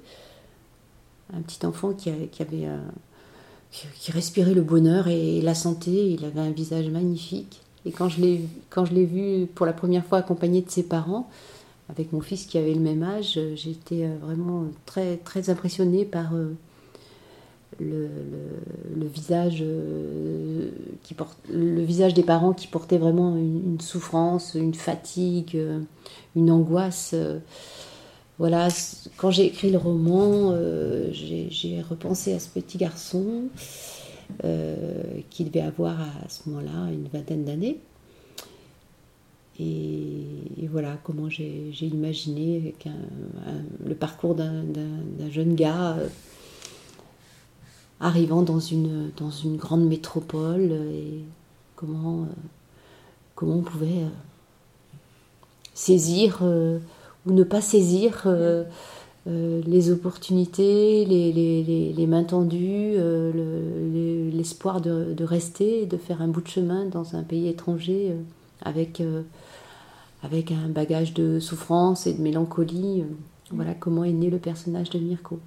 Un 1.32 1.42
petit 1.42 1.64
enfant 1.64 1.92
qui, 1.92 2.10
avait 2.10 2.28
qui, 2.28 4.12
respirait 4.12 4.54
le 4.54 4.62
bonheur 4.62 5.06
et 5.08 5.40
la 5.40 5.54
santé. 5.54 6.10
Il 6.10 6.24
avait 6.24 6.40
un 6.40 6.50
visage 6.50 6.88
magnifique. 6.88 7.60
Et 7.86 7.92
quand 7.92 8.08
je 8.08 8.20
l'ai 8.20 9.04
vu 9.06 9.46
pour 9.46 9.64
la 9.64 9.72
première 9.72 10.04
fois 10.04 10.18
accompagné 10.18 10.60
de 10.60 10.70
ses 10.70 10.82
parents, 10.82 11.28
avec 11.90 12.12
mon 12.12 12.20
fils 12.20 12.46
qui 12.46 12.58
avait 12.58 12.74
le 12.74 12.80
même 12.80 13.02
âge, 13.02 13.34
euh, 13.36 13.54
j'étais 13.56 14.04
euh, 14.04 14.16
vraiment 14.20 14.66
très 14.86 15.16
très 15.16 15.50
impressionnée 15.50 16.04
par 16.04 16.34
euh, 16.34 16.54
le, 17.80 18.08
visage 19.06 19.64
qui 21.02 21.16
le 21.50 21.82
visage 21.82 22.14
des 22.14 22.22
parents 22.22 22.52
qui 22.52 22.66
portait 22.68 22.98
vraiment 22.98 23.36
une, 23.36 23.80
souffrance, 23.80 24.54
une 24.54 24.74
fatigue, 24.74 25.58
une 26.36 26.50
angoisse. 26.50 27.14
Voilà, 28.38 28.68
quand 29.16 29.30
j'ai 29.30 29.46
écrit 29.46 29.70
le 29.70 29.78
roman, 29.78 30.54
j'ai 31.12 31.82
repensé 31.88 32.34
à 32.34 32.38
ce 32.38 32.48
petit 32.50 32.76
garçon 32.76 33.44
qui 35.30 35.44
devait 35.44 35.62
avoir 35.62 35.98
à 36.00 36.28
ce 36.28 36.48
moment-là 36.50 36.92
une 36.92 37.08
vingtaine 37.08 37.44
d'années. 37.44 37.80
Et, 39.60 40.68
voilà 40.70 40.96
comment 41.02 41.28
j'ai 41.28 41.72
imaginé 41.80 42.74
le 43.84 43.94
parcours 43.94 44.36
d'un 44.36 45.30
jeune 45.30 45.56
gars 45.56 45.96
euh, 45.98 46.08
arrivant 47.98 48.42
dans 48.42 48.60
une, 48.60 49.10
grande 49.56 49.84
métropole 49.84 50.70
et 50.94 51.24
comment, 51.74 52.22
euh, 52.22 52.26
comment 53.34 53.56
on 53.56 53.62
pouvait 53.62 54.04
euh, 54.04 54.08
saisir 55.74 56.40
ou 56.42 57.32
ne 57.32 57.42
pas 57.42 57.60
saisir 57.60 58.28
les 59.26 59.90
opportunités, 59.90 61.04
les, 61.04 62.06
mains 62.06 62.24
tendues, 62.24 62.94
le- 62.96 63.90
les- 63.92 64.30
l'espoir 64.30 64.80
de, 64.80 65.24
rester, 65.24 65.84
de 65.86 65.96
faire 65.96 66.22
un 66.22 66.28
bout 66.28 66.42
de 66.42 66.48
chemin 66.48 66.86
dans 66.86 67.16
un 67.16 67.22
pays 67.24 67.48
étranger 67.48 68.14
avec, 68.62 69.02
avec 70.22 70.52
un 70.52 70.68
bagage 70.68 71.14
de 71.14 71.40
souffrance 71.40 72.06
et 72.06 72.12
de 72.12 72.20
mélancolie. 72.20 73.02
euh. 73.02 73.14
Voilà 73.52 73.74
comment 73.74 74.04
est 74.04 74.12
né 74.12 74.30
le 74.30 74.38
personnage 74.38 74.90
de 74.90 74.98
Mirko. 74.98 75.40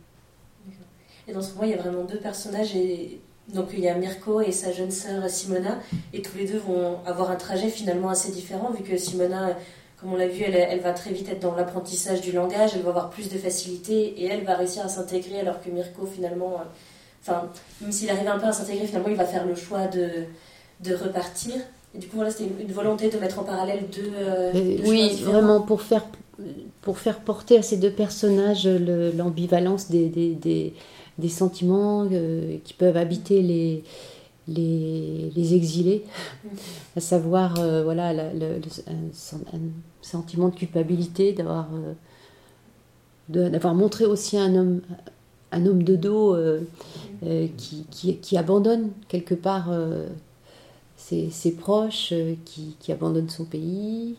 Et 1.27 1.33
dans 1.33 1.41
ce 1.41 1.53
roman, 1.53 1.63
il 1.63 1.69
y 1.69 1.73
a 1.73 1.77
vraiment 1.77 2.03
deux 2.03 2.17
personnages. 2.17 2.75
Donc 3.53 3.69
il 3.73 3.79
y 3.79 3.87
a 3.87 3.95
Mirko 3.95 4.41
et 4.41 4.51
sa 4.51 4.71
jeune 4.71 4.91
sœur 4.91 5.29
Simona. 5.29 5.79
Et 6.13 6.21
tous 6.21 6.37
les 6.37 6.45
deux 6.45 6.59
vont 6.59 6.97
avoir 7.05 7.31
un 7.31 7.35
trajet 7.35 7.69
finalement 7.69 8.09
assez 8.09 8.31
différent, 8.31 8.71
vu 8.71 8.83
que 8.83 8.97
Simona, 8.97 9.55
comme 9.97 10.13
on 10.13 10.17
l'a 10.17 10.27
vu, 10.27 10.43
elle, 10.43 10.79
va 10.81 10.91
très 10.91 11.11
vite 11.11 11.29
être 11.29 11.39
dans 11.41 11.55
l'apprentissage 11.55 12.21
du 12.21 12.33
langage, 12.33 12.71
elle 12.75 12.81
va 12.81 12.89
avoir 12.89 13.09
plus 13.09 13.29
de 13.29 13.37
facilité 13.37 14.21
et 14.21 14.25
elle 14.25 14.43
va 14.43 14.55
réussir 14.55 14.83
à 14.83 14.89
s'intégrer, 14.89 15.39
alors 15.39 15.61
que 15.61 15.69
Mirko 15.69 16.05
finalement, 16.05 16.61
euh, 17.29 17.33
même 17.81 17.91
s'il 17.91 18.09
arrive 18.09 18.27
un 18.27 18.39
peu 18.39 18.47
à 18.47 18.51
s'intégrer, 18.51 18.85
finalement 18.85 19.09
il 19.09 19.15
va 19.15 19.25
faire 19.25 19.45
le 19.45 19.55
choix 19.55 19.87
de, 19.87 20.09
de 20.81 20.95
repartir. 20.95 21.55
Et 21.95 21.99
du 21.99 22.07
coup, 22.07 22.15
voilà, 22.15 22.31
c'était 22.31 22.45
une, 22.49 22.67
une 22.67 22.73
volonté 22.73 23.09
de 23.09 23.17
mettre 23.17 23.39
en 23.39 23.43
parallèle 23.43 23.85
deux. 23.95 24.11
euh, 24.15 24.51
deux 24.53 24.89
oui, 24.89 25.09
vraiment 25.31 25.61
pour 25.61 25.81
faire, 25.81 26.05
pour 26.81 26.97
faire 26.97 27.19
porter 27.19 27.57
à 27.57 27.61
ces 27.61 27.77
deux 27.77 27.91
personnages 27.91 28.65
le- 28.67 29.11
l'ambivalence 29.11 29.89
des, 29.89 30.09
des, 30.09 30.33
des, 30.33 30.73
des 31.19 31.29
sentiments 31.29 32.07
euh, 32.11 32.57
qui 32.63 32.73
peuvent 32.73 32.97
habiter 32.97 33.41
les, 33.43 33.83
les, 34.47 35.31
les 35.35 35.53
exilés, 35.55 36.03
à 36.95 36.99
savoir 36.99 37.59
euh, 37.59 37.83
voilà, 37.83 38.11
la- 38.11 38.33
le- 38.33 38.57
le- 38.57 38.91
un, 38.91 39.13
sen- 39.13 39.43
un 39.53 39.59
sentiment 40.01 40.49
de 40.49 40.55
culpabilité 40.55 41.33
d'avoir 41.33 41.67
d'avoir 43.29 43.73
montré 43.73 44.05
aussi 44.05 44.37
un 44.37 44.53
homme, 44.55 44.81
un 45.51 45.65
homme 45.65 45.83
de 45.83 45.95
dos 45.95 46.35
euh, 46.35 46.59
euh, 47.25 47.47
qui, 47.57 47.85
qui, 47.89 48.17
qui 48.17 48.37
abandonne 48.37 48.89
quelque 49.07 49.33
part 49.33 49.67
euh, 49.71 50.07
ses, 51.03 51.51
proches, 51.51 52.09
euh, 52.13 52.35
qui, 52.45 52.75
qui 52.79 52.91
abandonne 52.91 53.29
son 53.29 53.45
pays, 53.45 54.15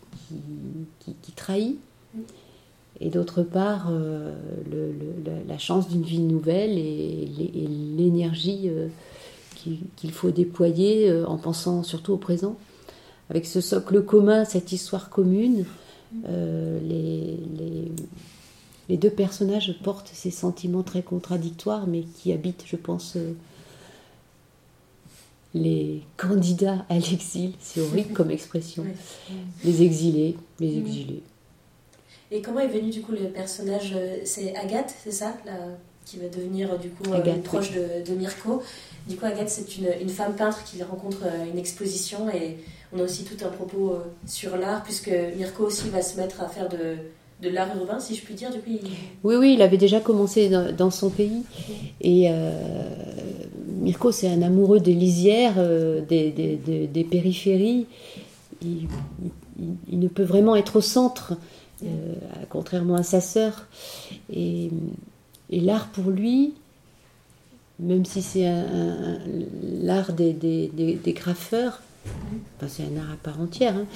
qui, 1.01 1.15
qui- 1.23 1.33
trahit. 1.33 1.79
Et 3.01 3.11
d'autre 3.11 3.43
part, 3.43 3.89
euh, 3.91 4.35
la, 5.49 5.59
chance 5.59 5.89
d'une 5.89 6.03
vie 6.03 6.21
nouvelle 6.21 6.79
et, 6.79 7.27
l'é- 7.37 7.51
et 7.55 7.67
l'énergie 7.67 8.69
euh, 8.69 8.89
qui- 9.57 9.81
qu'il 9.97 10.13
faut 10.13 10.31
déployer 10.31 11.13
en 11.27 11.37
pensant 11.39 11.83
surtout 11.83 12.13
au 12.13 12.19
présent. 12.19 12.57
Avec 13.31 13.47
ce 13.47 13.61
socle 13.61 14.03
commun, 14.03 14.45
cette 14.45 14.71
histoire 14.73 15.09
commune, 15.11 15.65
les, 16.29 17.39
deux 18.97 19.11
personnages 19.11 19.75
portent 19.83 20.11
ces 20.13 20.31
sentiments 20.31 20.83
très 20.83 21.03
contradictoires, 21.03 21.87
mais 21.87 22.03
qui 22.03 22.33
habitent, 22.33 22.65
je 22.67 22.77
pense, 22.77 23.17
les 25.55 26.03
candidats 26.17 26.85
à 26.89 26.95
l'exil. 26.99 27.53
C'est 27.61 27.81
horrible 27.81 28.13
comme 28.13 28.31
expression. 28.31 28.85
Les 29.65 29.83
exilés, 29.83 30.37
les 30.61 30.73
Mhm. 30.73 30.87
exilés. 30.87 31.23
Et 32.33 32.43
comment 32.43 32.61
est 32.61 32.69
venu 32.69 32.91
du 32.91 33.01
coup 33.03 33.13
le 33.13 33.29
personnage 33.29 33.93
euh, 33.95 34.17
C'est 34.25 34.57
Agathe, 34.57 34.93
c'est 35.05 35.13
ça 35.13 35.37
Qui 36.05 36.17
va 36.19 36.29
devenir 36.29 36.73
euh, 36.73 36.77
du 36.79 36.89
coup 36.89 37.11
euh, 37.13 37.17
Agathe, 37.19 37.43
proche 37.45 37.71
de, 37.73 38.05
de 38.05 38.15
Mirko. 38.19 38.63
Du 39.09 39.17
coup, 39.17 39.27
Agathe, 39.27 39.49
c'est 39.51 39.77
une, 39.79 39.89
une 40.01 40.09
femme 40.09 40.35
peintre 40.35 40.65
qui 40.65 40.83
rencontre 40.83 41.23
une 41.53 41.59
exposition 41.59 42.29
et 42.31 42.57
on 42.93 42.99
a 42.99 43.03
aussi 43.03 43.25
tout 43.25 43.45
un 43.45 43.49
propos 43.51 43.97
sur 44.27 44.57
l'art, 44.57 44.83
puisque 44.83 45.11
Mirko 45.37 45.65
aussi 45.65 45.89
va 45.91 46.01
se 46.03 46.17
mettre 46.17 46.41
à 46.43 46.49
faire 46.49 46.69
de, 46.69 46.97
de 47.43 47.49
l'art 47.51 47.77
urbain, 47.77 48.01
si 48.01 48.15
je 48.17 48.23
puis 48.23 48.35
dire. 48.35 48.51
Il- 48.67 48.81
Oui, 49.23 49.37
oui, 49.37 49.55
il 49.55 49.63
avait 49.63 49.77
déjà 49.77 50.01
commencé 50.01 50.49
dans, 50.49 50.75
dans 50.75 50.91
son 50.91 51.11
pays. 51.11 51.43
Et 52.01 52.27
euh, 52.31 52.51
Mirko, 53.81 54.13
c'est 54.13 54.29
un 54.29 54.43
amoureux 54.43 54.81
des 54.81 54.95
lisières, 54.95 55.55
euh, 55.59 56.01
des, 56.01 56.31
des- 56.31 57.05
périphéries. 57.05 57.87
Il, 58.63 58.89
ne 59.99 60.09
peut 60.09 60.23
vraiment 60.23 60.57
être 60.57 60.77
au 60.77 60.81
centre, 60.81 61.35
euh, 61.85 62.15
contrairement 62.49 62.97
à 62.97 63.03
sa 63.03 63.21
sœur. 63.21 63.67
Et, 64.33 64.71
l'art 65.51 65.89
pour 65.89 66.11
lui, 66.11 66.55
même 67.79 68.05
si 68.05 68.23
c'est 68.23 68.51
l'art 69.83 70.13
des, 70.13 70.33
des, 70.33 71.13
graffeurs, 71.13 71.83
c'est 72.67 72.83
un 72.83 73.01
art 73.01 73.13
à 73.13 73.17
part 73.23 73.41
entière, 73.41 73.77
hein, 73.77 73.87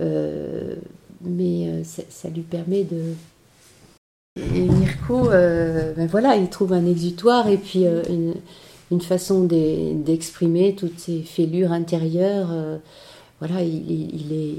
euh, 0.00 0.74
mais 1.22 1.84
ça, 1.84 2.28
lui 2.28 2.42
permet 2.42 2.84
de, 2.84 3.14
Et 4.54 4.62
Mirko, 4.62 5.28
ben 5.28 6.06
voilà, 6.10 6.36
il 6.36 6.48
trouve 6.48 6.72
un 6.72 6.86
exutoire 6.86 7.48
et 7.48 7.58
puis 7.58 7.84
une 8.90 9.00
façon 9.00 9.44
d'e- 9.44 9.94
d'exprimer 9.94 10.74
toutes 10.74 10.98
ces 10.98 11.22
fêlures 11.22 11.72
intérieures. 11.72 12.50
euh, 12.52 12.78
voilà, 13.40 13.62
il, 13.62 14.32
est, 14.32 14.58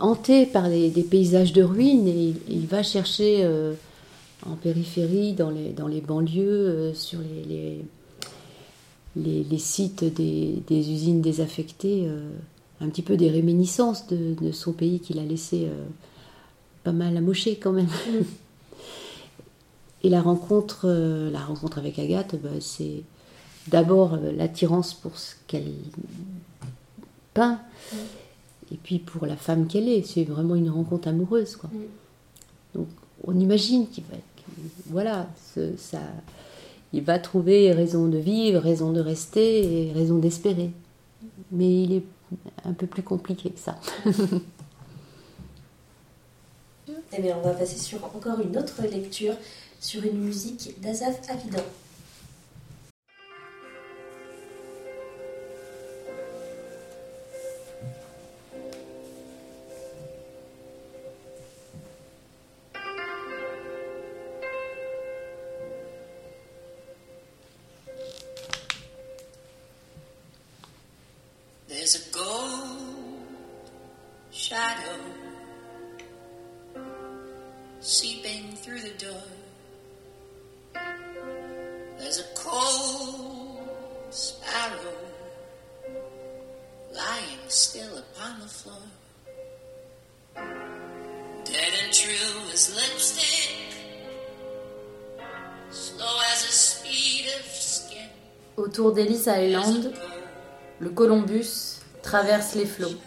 hanté 0.00 0.46
par 0.46 0.68
des 0.68 1.06
paysages 1.08 1.52
de 1.52 1.62
ruines 1.62 2.08
et 2.08 2.34
il, 2.48 2.66
va 2.66 2.82
chercher 2.82 3.40
euh, 3.42 3.74
en 4.46 4.54
périphérie, 4.54 5.34
dans 5.34 5.50
les, 5.50 6.00
banlieues, 6.00 6.42
euh, 6.42 6.94
sur 6.94 7.18
les, 9.16 9.58
sites 9.58 10.04
des, 10.04 10.62
usines 10.70 11.20
désaffectées, 11.20 12.08
un 12.80 12.88
petit 12.88 13.02
peu 13.02 13.16
des 13.16 13.28
réminiscences 13.28 14.06
de, 14.06 14.52
son 14.52 14.72
pays 14.72 15.00
qu'il 15.00 15.18
a 15.18 15.24
laissé 15.24 15.68
pas 16.82 16.92
mal 16.92 17.16
amoché 17.16 17.56
quand 17.56 17.72
même. 17.72 17.88
Et 20.04 20.08
la 20.08 20.20
rencontre, 20.20 20.82
euh, 20.86 21.30
la 21.30 21.40
rencontre 21.40 21.78
avec 21.78 21.98
Agathe, 21.98 22.34
bah, 22.42 22.50
c'est 22.60 23.02
d'abord 23.68 24.14
euh, 24.14 24.32
l'attirance 24.32 24.94
pour 24.94 25.16
ce 25.16 25.34
qu'elle 25.46 25.72
peint, 27.34 27.60
et 28.72 28.76
puis 28.82 28.98
pour 28.98 29.26
la 29.26 29.36
femme 29.36 29.66
qu'elle 29.68 29.88
est. 29.88 30.02
C'est 30.02 30.24
vraiment 30.24 30.56
une 30.56 30.70
rencontre 30.70 31.08
amoureuse, 31.08 31.56
quoi. 31.56 31.70
Mm. 31.72 32.78
Donc, 32.78 32.88
on 33.24 33.38
imagine 33.38 33.88
qu'il 33.88 34.04
va, 34.04 34.16
voilà, 34.86 35.28
ce- 35.54 35.76
ça, 35.76 36.00
il 36.92 37.02
va 37.02 37.18
trouver 37.20 37.72
raison 37.72 38.08
de 38.08 38.18
vivre, 38.18 38.60
raison 38.60 38.90
de 38.92 39.00
rester 39.00 39.88
et 39.88 39.92
raison 39.92 40.18
d'espérer. 40.18 40.70
Mais 41.52 41.82
il 41.84 41.92
est 41.92 42.04
un 42.64 42.72
peu 42.72 42.86
plus 42.86 43.02
compliqué 43.02 43.50
que 43.50 43.60
ça. 43.60 43.78
Eh 47.16 47.20
bien, 47.22 47.36
on 47.38 47.46
va 47.46 47.52
passer 47.54 47.78
sur 47.78 48.02
encore 48.04 48.40
une 48.40 48.56
autre 48.56 48.82
lecture 48.90 49.34
sur 49.82 50.04
une 50.04 50.18
musique 50.18 50.80
d'Azaf 50.80 51.28
Avidan. 51.28 51.64
Autour 98.82 98.94
d'Ellis 98.94 99.28
Island, 99.28 99.92
le 100.80 100.90
Columbus 100.90 101.78
traverse 102.02 102.56
les 102.56 102.66
flots. 102.66 102.98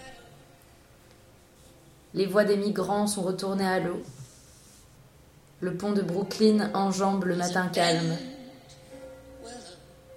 Les 2.14 2.26
voix 2.26 2.46
des 2.46 2.56
migrants 2.56 3.08
sont 3.08 3.24
retournées 3.24 3.68
à 3.68 3.82
l'eau. 3.82 4.02
Le 5.60 5.76
pont 5.76 5.92
de 5.92 6.02
Brooklyn 6.02 6.72
enjambe 6.74 7.26
le 7.26 7.36
matin 7.36 7.68
calme. 7.68 8.16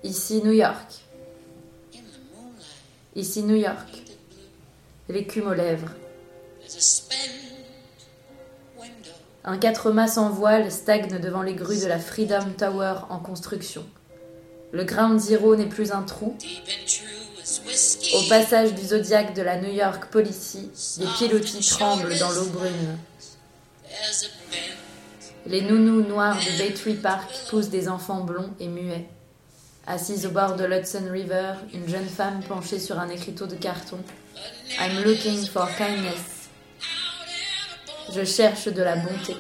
Ici 0.05 0.43
New 0.45 0.53
York. 0.53 1.01
Ici 3.17 3.43
New 3.43 3.57
York. 3.57 4.05
L'écume 5.09 5.49
aux 5.49 5.55
lèvres. 5.55 5.91
Un 9.43 9.59
quatre 9.59 9.91
mâts 9.91 10.07
sans 10.07 10.31
voile 10.31 10.71
stagne 10.71 11.19
devant 11.19 11.43
les 11.43 11.55
grues 11.55 11.81
de 11.81 11.89
la 11.89 11.99
Freedom 11.99 12.45
Tower 12.57 13.01
en 13.11 13.19
construction. 13.19 13.85
Le 14.73 14.85
Ground 14.85 15.19
Zero 15.19 15.57
n'est 15.57 15.67
plus 15.67 15.93
un 15.93 16.03
trou. 16.03 16.37
Au 18.15 18.23
passage 18.29 18.75
du 18.75 18.87
Zodiac 18.87 19.35
de 19.35 19.43
la 19.43 19.61
New 19.61 19.73
York 19.73 20.07
Policy, 20.11 20.71
des 20.99 21.07
pilotis 21.19 21.67
tremblent 21.71 22.17
dans 22.19 22.31
l'eau 22.31 22.47
brune. 22.47 22.99
Les 25.47 25.63
nounous 25.63 26.03
noirs 26.03 26.37
de 26.37 26.59
Battery 26.59 26.95
Park 26.95 27.31
poussent 27.49 27.71
des 27.71 27.89
enfants 27.89 28.21
blonds 28.21 28.51
et 28.61 28.69
muets. 28.69 29.09
Assise 29.87 30.27
au 30.27 30.31
bord 30.31 30.57
de 30.57 30.65
l'Hudson 30.65 31.09
River, 31.11 31.55
une 31.73 31.89
jeune 31.89 32.07
femme 32.07 32.41
penchée 32.47 32.79
sur 32.79 32.99
un 32.99 33.09
écriteau 33.09 33.47
de 33.47 33.55
carton. 33.55 33.99
I'm 34.79 35.03
looking 35.03 35.47
for 35.47 35.67
kindness. 35.79 36.51
Je 38.15 38.25
cherche 38.25 38.69
de 38.69 38.83
la 38.83 38.97
bonté. 38.97 39.35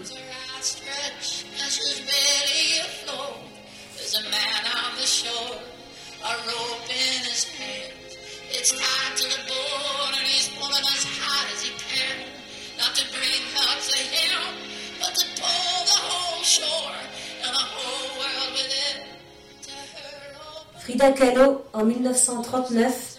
Frida 20.99 21.61
en 21.75 21.85
1939, 21.85 23.19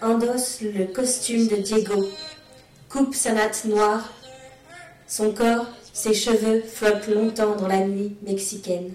endosse 0.00 0.60
le 0.60 0.86
costume 0.86 1.46
de 1.46 1.54
Diego, 1.56 2.08
coupe 2.88 3.14
sa 3.14 3.32
natte 3.32 3.64
noire. 3.64 4.12
Son 5.06 5.30
corps, 5.30 5.66
ses 5.92 6.14
cheveux 6.14 6.62
flottent 6.62 7.06
longtemps 7.06 7.54
dans 7.54 7.68
la 7.68 7.86
nuit 7.86 8.16
mexicaine. 8.26 8.90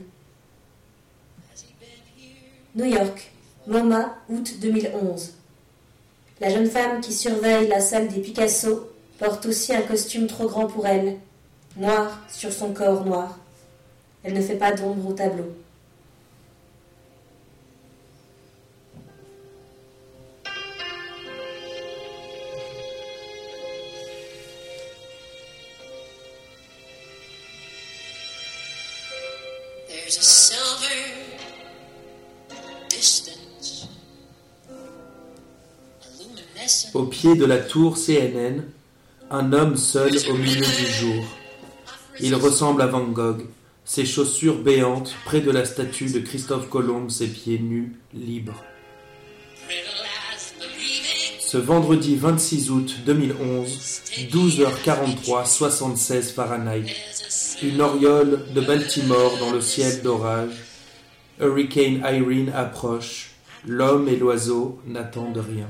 New 2.75 2.85
York, 2.85 3.31
MoMA, 3.65 4.17
août 4.27 4.55
2011. 4.59 5.33
La 6.41 6.49
jeune 6.49 6.69
femme 6.69 6.99
qui 6.99 7.13
surveille 7.13 7.69
la 7.69 7.79
salle 7.79 8.09
des 8.09 8.19
Picasso 8.19 8.91
porte 9.19 9.45
aussi 9.45 9.73
un 9.73 9.83
costume 9.83 10.27
trop 10.27 10.47
grand 10.47 10.67
pour 10.67 10.85
elle, 10.85 11.17
noir 11.77 12.19
sur 12.29 12.51
son 12.51 12.73
corps 12.73 13.05
noir. 13.05 13.39
Elle 14.23 14.33
ne 14.33 14.41
fait 14.41 14.57
pas 14.57 14.73
d'ombre 14.73 15.11
au 15.11 15.13
tableau. 15.13 15.45
Au 36.93 37.03
pied 37.03 37.35
de 37.35 37.45
la 37.45 37.57
tour 37.57 37.97
CNN, 37.97 38.63
un 39.31 39.53
homme 39.53 39.77
seul 39.77 40.11
au 40.29 40.33
milieu 40.33 40.65
du 40.65 40.85
jour. 40.85 41.23
Il 42.19 42.35
ressemble 42.35 42.81
à 42.81 42.87
Van 42.87 43.05
Gogh, 43.05 43.45
ses 43.85 44.05
chaussures 44.05 44.57
béantes 44.57 45.15
près 45.25 45.39
de 45.39 45.51
la 45.51 45.63
statue 45.63 46.09
de 46.09 46.19
Christophe 46.19 46.69
Colomb, 46.69 47.09
ses 47.09 47.27
pieds 47.27 47.59
nus, 47.59 47.93
libres. 48.13 48.63
Ce 51.39 51.57
vendredi 51.57 52.17
26 52.17 52.71
août 52.71 52.95
2011, 53.05 54.01
12h43, 54.31 55.45
76 55.45 56.31
Fahrenheit. 56.31 56.93
Une 57.63 57.79
oriole 57.79 58.45
de 58.53 58.59
Baltimore 58.61 59.37
dans 59.39 59.51
le 59.51 59.61
ciel 59.61 60.01
d'orage. 60.01 60.51
Hurricane 61.39 62.03
Irene 62.03 62.51
approche. 62.53 63.31
L'homme 63.65 64.09
et 64.09 64.17
l'oiseau 64.17 64.81
n'attendent 64.85 65.37
rien. 65.37 65.67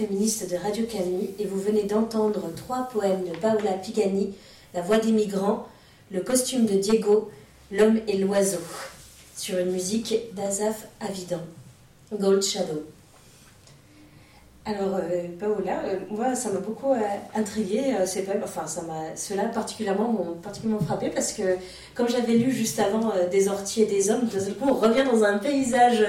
Féministe 0.00 0.50
de 0.50 0.56
Radio 0.56 0.86
Canu, 0.86 1.28
et 1.38 1.44
vous 1.44 1.60
venez 1.60 1.82
d'entendre 1.82 2.50
trois 2.56 2.88
poèmes 2.90 3.22
de 3.24 3.36
Paola 3.36 3.72
Pigani, 3.72 4.32
La 4.72 4.80
voix 4.80 4.96
des 4.96 5.12
migrants, 5.12 5.66
Le 6.10 6.20
costume 6.20 6.64
de 6.64 6.72
Diego, 6.72 7.30
L'homme 7.70 8.00
et 8.08 8.16
l'oiseau, 8.16 8.62
sur 9.36 9.58
une 9.58 9.72
musique 9.72 10.14
d'Azaf 10.34 10.86
Avidan, 11.00 11.42
Gold 12.18 12.42
Shadow. 12.42 12.82
Alors, 14.66 14.96
euh, 14.96 15.26
Paola, 15.38 15.82
euh, 15.86 15.98
moi, 16.10 16.34
ça 16.34 16.50
m'a 16.50 16.60
beaucoup 16.60 16.92
euh, 16.92 16.98
intriguée, 17.34 17.94
euh, 17.98 18.06
ces 18.06 18.22
poèmes. 18.24 18.42
Enfin, 18.44 18.66
ça 18.66 18.82
m'a, 18.82 19.16
ceux-là 19.16 19.44
particulièrement 19.44 20.12
m'ont 20.12 20.34
particulièrement 20.34 20.84
frappé 20.84 21.08
parce 21.08 21.32
que, 21.32 21.56
comme 21.94 22.08
j'avais 22.08 22.34
lu 22.34 22.52
juste 22.52 22.78
avant 22.78 23.12
Des 23.30 23.48
orties 23.48 23.82
et 23.82 23.86
des 23.86 24.10
hommes, 24.10 24.26
d'un 24.26 24.38
seul 24.38 24.54
coup, 24.54 24.66
on 24.68 24.74
revient 24.74 25.04
dans 25.04 25.24
un 25.24 25.38
paysage 25.38 26.04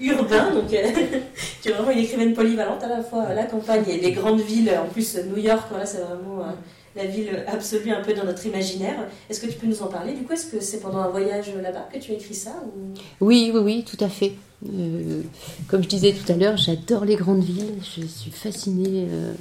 urbain. 0.00 0.50
Donc, 0.52 0.70
tu 1.62 1.68
es 1.68 1.72
vraiment 1.72 1.90
une 1.92 1.98
écrivaine 1.98 2.34
polyvalente 2.34 2.82
à 2.82 2.88
la 2.88 3.02
fois 3.02 3.32
la 3.34 3.44
campagne 3.44 3.84
et 3.88 3.98
les 4.00 4.12
grandes 4.12 4.40
villes. 4.40 4.70
En 4.84 4.88
plus, 4.92 5.16
New 5.34 5.38
York, 5.40 5.66
voilà, 5.70 5.86
c'est 5.86 5.98
vraiment 6.00 6.40
euh, 6.40 6.50
la 6.96 7.06
ville 7.06 7.30
absolue 7.46 7.92
un 7.92 8.02
peu 8.02 8.12
dans 8.14 8.24
notre 8.24 8.44
imaginaire. 8.46 9.06
Est-ce 9.30 9.40
que 9.40 9.46
tu 9.46 9.56
peux 9.58 9.66
nous 9.68 9.80
en 9.82 9.86
parler 9.86 10.12
Du 10.14 10.22
coup, 10.24 10.32
est-ce 10.32 10.46
que 10.46 10.60
c'est 10.60 10.80
pendant 10.80 10.98
un 10.98 11.08
voyage 11.08 11.46
là-bas 11.62 11.88
que 11.92 11.98
tu 11.98 12.10
as 12.12 12.14
écrit 12.14 12.34
ça 12.34 12.50
ou... 12.66 12.94
Oui, 13.24 13.50
oui, 13.54 13.60
oui, 13.62 13.84
tout 13.88 14.02
à 14.04 14.08
fait. 14.08 14.32
Euh, 14.68 15.22
comme 15.68 15.82
je 15.82 15.88
disais 15.88 16.12
tout 16.12 16.30
à 16.32 16.36
l'heure, 16.36 16.56
j'adore 16.56 17.04
les 17.04 17.16
grandes 17.16 17.42
villes. 17.44 17.74
Je 17.96 18.04
suis 18.06 18.30
fascinée, 18.30 19.06
euh, 19.10 19.32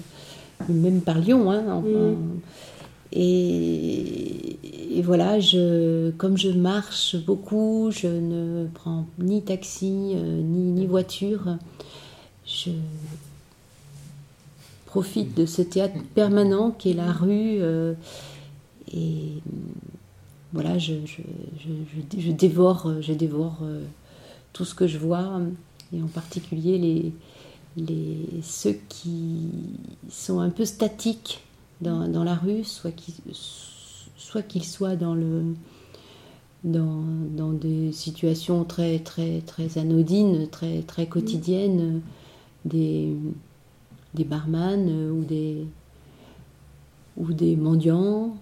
même 0.70 1.02
par 1.02 1.18
Lyon. 1.20 1.50
hein, 1.52 1.64
en- 1.68 1.82
Mm. 1.82 2.40
et, 3.14 4.58
et 4.98 5.02
voilà, 5.02 5.40
je, 5.40 6.12
comme 6.12 6.38
je 6.38 6.50
marche 6.50 7.16
beaucoup, 7.26 7.90
je 7.92 8.08
ne 8.08 8.68
prends 8.74 9.06
ni 9.20 9.42
taxi, 9.42 10.14
euh, 10.16 10.42
ni, 10.42 10.72
ni 10.72 10.86
voiture. 10.86 11.58
Je 12.54 12.72
profite 14.86 15.36
de 15.36 15.46
ce 15.46 15.62
théâtre 15.62 15.96
permanent 16.16 16.72
qui 16.72 16.92
est 16.92 16.94
la 16.94 17.12
rue. 17.12 17.58
euh, 17.62 17.94
et 18.94 19.42
voilà, 20.54 20.78
je, 20.78 20.94
je, 21.06 21.22
je- 21.64 22.20
je- 22.22 22.32
dévore, 22.32 22.92
je 23.02 23.14
dévore 23.14 23.60
euh, 23.64 23.82
tout 24.52 24.66
ce 24.66 24.76
que 24.76 24.86
je 24.88 24.98
vois, 24.98 25.40
et 25.94 26.02
en 26.02 26.08
particulier 26.08 26.78
les, 26.78 27.14
les, 27.78 28.18
ceux 28.44 28.76
qui 28.90 29.48
sont 30.10 30.40
un 30.42 30.50
peu 30.50 30.66
statiques 30.66 31.42
dans, 31.80 32.08
dans 32.10 32.26
la 32.26 32.36
rue, 32.36 32.66
soit 32.66 32.92
qu'ils 32.92 33.16
soit 34.18 34.42
qu'ils 34.44 34.66
soient 34.66 34.96
dans, 34.98 35.16
le, 35.16 35.44
dans, 36.66 37.04
dans 37.36 37.52
des 37.54 37.92
situations 37.94 38.66
très, 38.66 39.00
très, 39.00 39.42
très 39.42 39.78
anodines, 39.78 40.48
très, 40.50 40.82
très 40.82 41.08
quotidiennes, 41.08 42.02
des, 42.66 43.14
des 44.14 44.24
barman 44.24 44.88
euh, 44.90 45.12
ou 45.12 45.24
des, 45.24 45.66
ou 47.18 47.32
des 47.34 47.56
mendiants. 47.56 48.36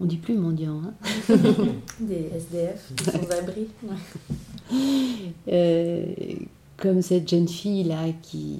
On 0.00 0.06
dit 0.06 0.16
plus 0.16 0.34
mendiants, 0.36 0.82
hein 0.84 0.94
Des 2.00 2.30
SDF, 2.34 2.92
des 2.92 3.04
sans-abri. 3.04 3.66
Euh, 5.48 6.06
comme 6.76 7.00
cette 7.02 7.28
jeune 7.28 7.46
fille 7.48 7.84
là 7.84 8.06
qui 8.22 8.58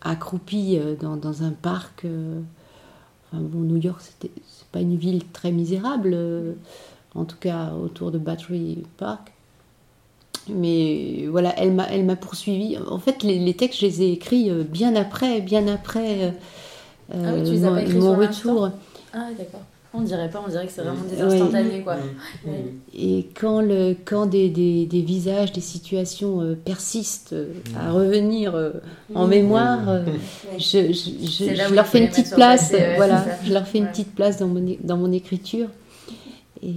accroupie 0.00 0.78
euh, 0.78 0.94
dans, 0.96 1.16
dans 1.16 1.42
un 1.42 1.50
parc. 1.50 2.04
euh, 2.04 2.40
enfin 3.32 3.42
bon, 3.42 3.60
New 3.60 3.76
York, 3.78 4.00
c'était- 4.00 4.30
c'est 4.46 4.66
pas 4.68 4.80
une 4.80 4.96
ville 4.96 5.24
très 5.32 5.50
misérable, 5.50 6.10
euh, 6.14 6.52
en 7.14 7.24
tout 7.24 7.36
cas 7.38 7.72
autour 7.72 8.10
de 8.10 8.18
Battery 8.18 8.84
Park. 8.96 9.32
Mais 10.54 11.26
voilà, 11.30 11.54
elle 11.58 11.72
m'a, 11.72 11.86
elle 11.90 12.04
m'a 12.04 12.16
poursuivi. 12.16 12.76
En 12.90 12.98
fait, 12.98 13.22
les, 13.22 13.38
les 13.38 13.54
textes, 13.54 13.80
je 13.80 13.86
les 13.86 14.02
ai 14.02 14.12
écrits 14.12 14.50
euh, 14.50 14.62
bien 14.64 14.94
après, 14.96 15.40
bien 15.40 15.66
après 15.68 16.22
euh, 16.24 16.30
Ah 17.12 17.32
oui, 17.34 17.42
tu 17.44 17.52
les 17.52 17.64
as 17.64 17.70
mon, 17.70 17.76
écrits 17.78 17.98
retour. 17.98 18.70
Ah, 19.12 19.28
d'accord. 19.36 19.60
On 19.94 20.02
dirait 20.02 20.28
pas, 20.28 20.42
on 20.46 20.50
dirait 20.50 20.66
que 20.66 20.72
c'est 20.72 20.82
vraiment 20.82 21.02
des 21.10 21.18
instantanés, 21.20 21.80
quoi. 21.80 21.96
Mm. 21.96 22.48
Ouais. 22.50 22.64
Et 22.94 23.26
quand, 23.40 23.62
le, 23.62 23.96
quand 24.04 24.26
des, 24.26 24.50
des, 24.50 24.84
des 24.84 25.00
visages, 25.00 25.50
des 25.52 25.62
situations 25.62 26.42
euh, 26.42 26.54
persistent 26.62 27.32
euh, 27.32 27.54
à 27.74 27.90
revenir 27.92 28.54
euh, 28.54 28.72
en 29.14 29.26
mémoire, 29.26 29.88
euh, 29.88 30.04
Ouais. 30.04 30.58
je, 30.58 30.92
je- 30.92 31.74
leur 31.74 31.86
fais 31.86 32.00
une 32.00 32.08
petite 32.10 32.34
place. 32.34 32.74
voilà, 32.96 33.24
je 33.44 33.52
leur 33.52 33.66
fais 33.66 33.78
une 33.78 33.86
petite 33.88 34.14
place 34.14 34.38
dans 34.38 34.48
mon, 34.48 34.76
dans 34.84 34.98
mon 34.98 35.10
écriture. 35.10 35.68
Et, 36.62 36.74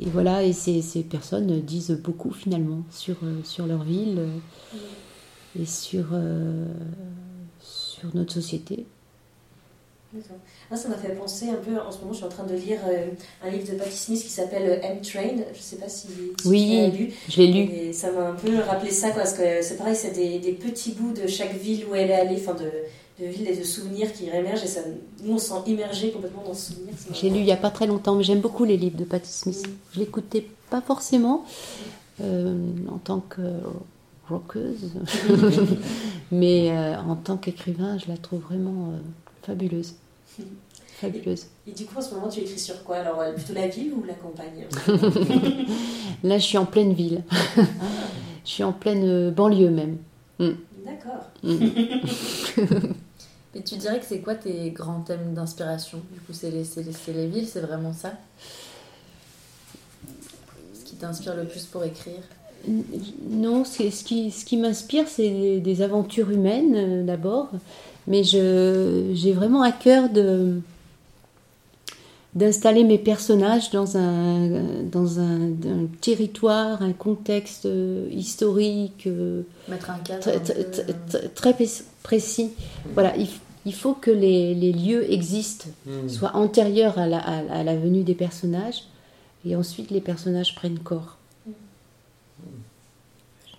et 0.00 0.06
voilà, 0.10 0.42
et 0.42 0.52
ces, 0.52 0.82
ces 0.82 1.02
personnes 1.02 1.60
disent 1.60 1.98
beaucoup 2.02 2.30
finalement 2.30 2.82
sur, 2.90 3.16
euh, 3.22 3.40
sur 3.44 3.66
leur 3.66 3.82
ville 3.82 4.18
euh, 4.18 5.58
et 5.60 5.64
sur, 5.66 6.06
euh, 6.12 6.66
sur 7.60 8.14
notre 8.14 8.32
société. 8.32 8.86
Ah, 10.70 10.76
ça 10.76 10.88
m'a 10.88 10.96
fait 10.96 11.14
penser 11.14 11.50
un 11.50 11.56
peu, 11.56 11.78
en 11.78 11.90
ce 11.92 11.98
moment 11.98 12.12
je 12.12 12.18
suis 12.18 12.24
en 12.26 12.30
train 12.30 12.44
de 12.44 12.54
lire 12.54 12.78
euh, 12.88 13.08
un 13.44 13.50
livre 13.50 13.70
de 13.70 13.76
Patti 13.76 13.94
Smith 13.96 14.22
qui 14.22 14.30
s'appelle 14.30 14.80
M-Train, 14.82 15.42
je 15.52 15.60
sais 15.60 15.76
pas 15.76 15.88
si, 15.88 16.06
si 16.40 16.48
Oui. 16.48 16.90
tu 16.90 16.98
lu. 16.98 17.12
Je 17.28 17.36
l'ai 17.42 17.52
lu. 17.52 17.72
Et 17.72 17.92
ça 17.92 18.10
m'a 18.12 18.28
un 18.30 18.34
peu 18.34 18.56
rappelé 18.60 18.90
ça, 18.90 19.10
quoi, 19.10 19.22
parce 19.22 19.34
que 19.34 19.60
c'est 19.62 19.76
pareil, 19.76 19.94
c'est 19.94 20.12
des, 20.12 20.38
des 20.38 20.52
petits 20.52 20.92
bouts 20.92 21.12
de 21.12 21.26
chaque 21.26 21.54
ville 21.54 21.84
où 21.90 21.94
elle 21.94 22.10
est 22.10 22.14
allée, 22.14 22.36
enfin 22.36 22.54
de, 22.54 22.70
de 23.20 23.26
villes 23.26 23.48
et 23.48 23.56
de 23.56 23.64
souvenirs 23.64 24.12
qui 24.12 24.30
réémergent, 24.30 24.64
et 24.64 24.68
ça, 24.68 24.80
nous 25.24 25.34
on 25.34 25.38
se 25.38 25.48
sent 25.48 25.62
immergé 25.66 26.10
complètement 26.10 26.42
dans 26.44 26.54
ce 26.54 26.72
souvenir. 26.72 26.94
J'ai 27.12 27.30
lu 27.30 27.38
il 27.38 27.44
n'y 27.44 27.52
a 27.52 27.56
pas 27.56 27.70
très 27.70 27.86
longtemps, 27.86 28.14
mais 28.14 28.24
j'aime 28.24 28.40
beaucoup 28.40 28.64
les 28.64 28.76
livres 28.76 28.98
de 28.98 29.04
Patti 29.04 29.30
Smith. 29.30 29.66
Mm. 29.66 29.70
Je 29.94 30.00
l'écoutais 30.00 30.46
pas 30.70 30.80
forcément 30.80 31.44
euh, 32.20 32.56
en 32.90 32.98
tant 32.98 33.20
que 33.20 33.40
rockeuse, 34.28 34.92
mais 36.32 36.70
euh, 36.70 36.96
en 36.98 37.16
tant 37.16 37.36
qu'écrivain, 37.36 37.98
je 37.98 38.08
la 38.08 38.16
trouve 38.16 38.40
vraiment 38.40 38.90
euh, 38.90 38.98
fabuleuse. 39.42 39.94
Fabuleuse. 41.00 41.46
Et 41.66 41.72
du 41.72 41.84
coup, 41.84 41.98
en 41.98 42.02
ce 42.02 42.14
moment, 42.14 42.28
tu 42.28 42.40
écris 42.40 42.58
sur 42.58 42.82
quoi? 42.82 42.96
Alors, 42.96 43.20
euh, 43.20 43.32
plutôt 43.32 43.52
la 43.52 43.68
ville 43.68 43.92
ou 43.92 44.02
la 44.04 44.14
campagne? 44.14 44.66
Là, 46.24 46.38
je 46.38 46.44
suis 46.44 46.58
en 46.58 46.64
pleine 46.64 46.94
ville. 46.94 47.22
je 48.44 48.50
suis 48.50 48.64
en 48.64 48.72
pleine 48.72 49.04
euh, 49.04 49.30
banlieue 49.30 49.70
même. 49.70 49.98
D'accord. 50.38 51.30
Et 53.56 53.62
tu 53.62 53.76
dirais 53.76 53.98
que 53.98 54.04
c'est 54.06 54.18
quoi 54.20 54.34
tes 54.34 54.70
grands 54.70 55.00
thèmes 55.00 55.32
d'inspiration? 55.32 55.98
Du 56.12 56.20
coup, 56.20 56.32
c'est 56.34 56.50
les, 56.50 56.64
les, 56.76 57.12
les 57.14 57.26
villes, 57.26 57.48
c'est 57.48 57.60
vraiment 57.60 57.94
ça? 57.94 58.12
Ce 60.78 60.84
qui 60.84 60.94
t'inspire 60.96 61.34
le 61.34 61.46
plus 61.46 61.64
pour 61.64 61.82
écrire? 61.82 62.20
Non, 63.30 63.64
c'est- 63.64 63.90
ce 63.90 64.04
qui, 64.04 64.30
ce 64.30 64.44
qui 64.44 64.58
m'inspire, 64.58 65.08
c'est 65.08 65.30
des, 65.30 65.60
des 65.60 65.80
aventures 65.80 66.30
humaines 66.30 66.74
euh, 66.76 67.02
d'abord, 67.04 67.48
mais 68.06 68.24
j'ai 68.24 69.32
vraiment 69.32 69.62
à 69.62 69.72
cœur 69.72 70.10
de 70.10 70.60
d'installer 72.34 72.84
mes 72.84 72.98
personnages 72.98 73.70
dans 73.70 73.96
un, 73.96 74.82
dans 74.92 75.20
un, 75.20 75.52
un 75.52 75.86
territoire, 76.02 76.82
un 76.82 76.92
contexte 76.92 77.64
euh, 77.64 78.08
historique 78.10 79.06
euh, 79.06 79.40
Mettre 79.68 79.88
un 79.88 79.98
cadre 80.00 80.20
très, 80.20 80.36
un 80.36 80.40
très- 80.40 80.54
peu, 80.64 80.70
très- 80.70 80.92
très- 81.08 81.28
très 81.30 81.54
pé- 81.54 81.70
précis. 82.02 82.50
Voilà, 82.92 83.16
il, 83.16 83.26
il 83.66 83.74
faut 83.74 83.92
que 83.94 84.10
les, 84.10 84.54
les 84.54 84.72
lieux 84.72 85.12
existent, 85.12 85.66
Mm. 85.86 86.08
soient 86.08 86.34
antérieurs 86.36 86.96
à 86.98 87.06
la, 87.06 87.18
à, 87.18 87.58
à 87.58 87.62
la 87.64 87.76
venue 87.76 88.02
des 88.04 88.14
personnages, 88.14 88.84
et 89.44 89.54
ensuite 89.56 89.90
les 89.90 90.00
personnages 90.00 90.54
prennent 90.54 90.78
corps. 90.78 91.18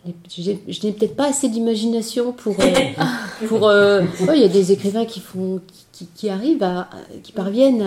Je 0.03 0.09
n'ai- 0.09 0.15
j'ai- 0.29 0.73
Je 0.73 0.85
n'ai 0.87 0.93
peut-être 0.93 1.15
pas 1.15 1.27
assez 1.29 1.49
d'imagination 1.49 2.31
pour. 2.31 2.55
euh, 2.59 2.73
pour 3.47 3.67
euh, 3.67 4.01
ouais, 4.27 4.37
il 4.37 4.41
y 4.41 4.45
a 4.45 4.47
des 4.49 4.71
écrivains 4.71 5.05
qui 5.05 5.19
font, 5.19 5.61
qui, 5.91 6.07
qui 6.15 6.29
arrivent 6.29 6.63
à, 6.63 6.89
qui 7.23 7.31
parviennent 7.33 7.81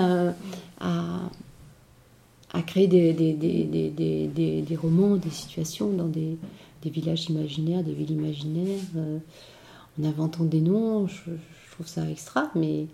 à, 0.80 1.22
créer 2.66 2.86
des, 2.88 3.12
des, 3.12 3.32
des, 3.32 3.64
des, 3.64 3.88
des, 3.90 4.26
des- 4.26 4.62
des 4.62 4.76
romans, 4.76 5.16
des 5.16 5.30
situations 5.30 5.88
dans 5.90 6.06
des, 6.08 6.36
des 6.82 6.90
villages 6.90 7.26
imaginaires, 7.30 7.82
des 7.82 7.92
villes 7.92 8.10
imaginaires, 8.12 8.80
euh, 8.96 9.18
en 10.00 10.04
inventant 10.04 10.44
des 10.44 10.60
noms. 10.60 11.06
Je, 11.06 11.14
je 11.30 11.59
trouve 11.80 11.88
ça 11.92 12.08
extra, 12.10 12.50
mais 12.54 12.86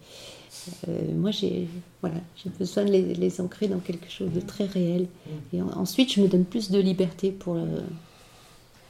euh, 0.89 0.93
moi 1.14 1.30
j'ai 1.30 1.66
voilà, 2.01 2.16
j'ai 2.37 2.51
besoin 2.51 2.84
de 2.84 2.91
les, 2.93 3.14
les 3.14 3.41
ancrer 3.41 3.68
dans 3.68 3.78
quelque 3.78 4.11
chose 4.11 4.30
de 4.32 4.41
très 4.41 4.64
réel. 4.64 5.07
Et 5.53 5.61
en- 5.62 5.70
ensuite, 5.76 6.12
je 6.12 6.20
me 6.20 6.28
donne 6.28 6.45
plus 6.45 6.70
de 6.70 6.78
liberté 6.78 7.30
pour. 7.30 7.55
euh, 7.57 7.64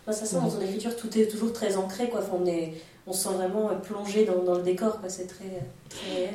Moi, 0.06 0.12
ça 0.14 0.24
sent 0.26 0.36
dans 0.36 0.50
son 0.50 0.60
écriture, 0.60 0.94
tout 0.96 1.16
est 1.18 1.26
toujours 1.28 1.52
très 1.52 1.76
ancré, 1.76 2.08
quoi. 2.08 2.20
Enfin, 2.20 2.36
on, 2.42 2.46
est, 2.46 2.74
on 3.06 3.12
se 3.12 3.24
sent 3.24 3.34
vraiment 3.34 3.70
euh, 3.70 3.74
plongé 3.74 4.24
dans, 4.24 4.42
dans 4.44 4.54
le 4.58 4.62
décor, 4.62 5.00
quoi. 5.00 5.08
C'est 5.08 5.26
très, 5.26 5.44
très 5.88 6.14
réel. 6.14 6.34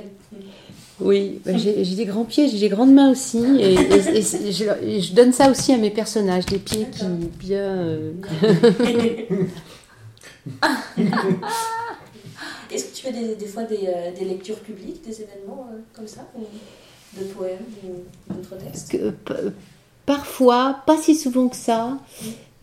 Oui, 0.99 1.39
bah, 1.45 1.57
j'ai 1.57 1.83
des 1.95 2.05
grands 2.05 2.25
pieds, 2.25 2.47
j'ai 2.47 2.59
des 2.59 2.69
grandes 2.69 2.93
mains 2.93 3.11
aussi. 3.11 3.39
Et, 3.59 3.73
et- 3.73 4.17
et 4.17 4.21
c'est- 4.21 4.51
je, 4.51 4.65
et 4.83 5.01
je 5.01 5.13
donne 5.13 5.33
ça 5.33 5.49
aussi 5.49 5.71
à 5.73 5.77
mes 5.77 5.89
personnages, 5.91 6.45
des 6.45 6.59
pieds 6.59 6.85
qui 6.91 7.05
bien. 7.39 7.59
euh, 7.59 8.11
Est-ce 12.73 12.85
que 12.85 12.95
tu 12.95 13.01
fais 13.03 13.11
des, 13.13 13.35
des 13.35 13.45
fois 13.45 13.63
des, 13.63 13.87
euh, 13.87 14.11
des 14.17 14.25
lectures 14.25 14.59
publiques, 14.59 15.03
des 15.03 15.21
événements 15.21 15.67
euh, 15.71 15.77
comme 15.93 16.07
ça 16.07 16.27
De 17.17 17.23
poèmes 17.25 17.59
ou 17.83 18.33
d'autres 18.33 18.55
textes 18.57 18.91
p- 18.91 19.33
parfois, 20.05 20.77
pas 20.85 20.97
si 20.97 21.15
souvent 21.15 21.47
que 21.49 21.55
ça. 21.55 21.97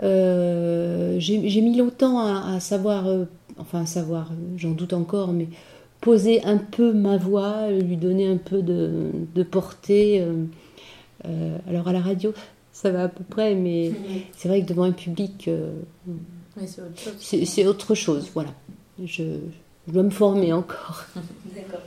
euh, 0.03 1.17
j'ai 1.19 1.61
mis 1.61 1.77
longtemps 1.77 2.19
à, 2.21 2.55
à 2.57 2.61
savoir, 2.61 3.07
euh, 3.09 3.25
enfin 3.59 3.83
à 3.83 3.87
savoir, 3.87 4.31
euh, 4.33 4.35
j'en 4.57 4.71
doute 4.71 4.93
encore, 4.93 5.33
mais 5.33 5.49
poser 6.01 6.43
un 6.45 6.59
peu 6.59 6.93
ma 6.93 7.17
voix, 7.17 7.71
lui 7.71 7.97
donner 7.97 8.29
un 8.29 8.37
peu 8.37 8.63
de, 8.63 9.11
de 9.35 9.43
portée. 9.43 10.21
euh, 10.21 10.45
euh, 11.27 11.59
alors 11.69 11.89
à 11.89 11.93
la 11.93 12.01
radio, 12.01 12.33
ça 12.73 12.91
va 12.93 13.05
à 13.05 13.09
peu 13.09 13.25
près, 13.25 13.55
mais 13.57 13.91
c'est 14.37 14.49
vrai 14.49 14.63
que 14.63 14.69
devant 14.69 14.85
un 14.85 14.93
public, 14.93 15.49
euh, 15.49 15.73
Oui, 16.07 16.65
c'est 16.67 16.81
autre 17.67 17.69
autre 17.69 17.95
chose. 17.97 18.31
Voilà, 18.33 18.51
je, 19.05 19.25
je 19.89 19.93
dois 19.95 20.03
me 20.03 20.11
former 20.11 20.53
encore. 20.53 21.05
D'accord. 21.47 21.80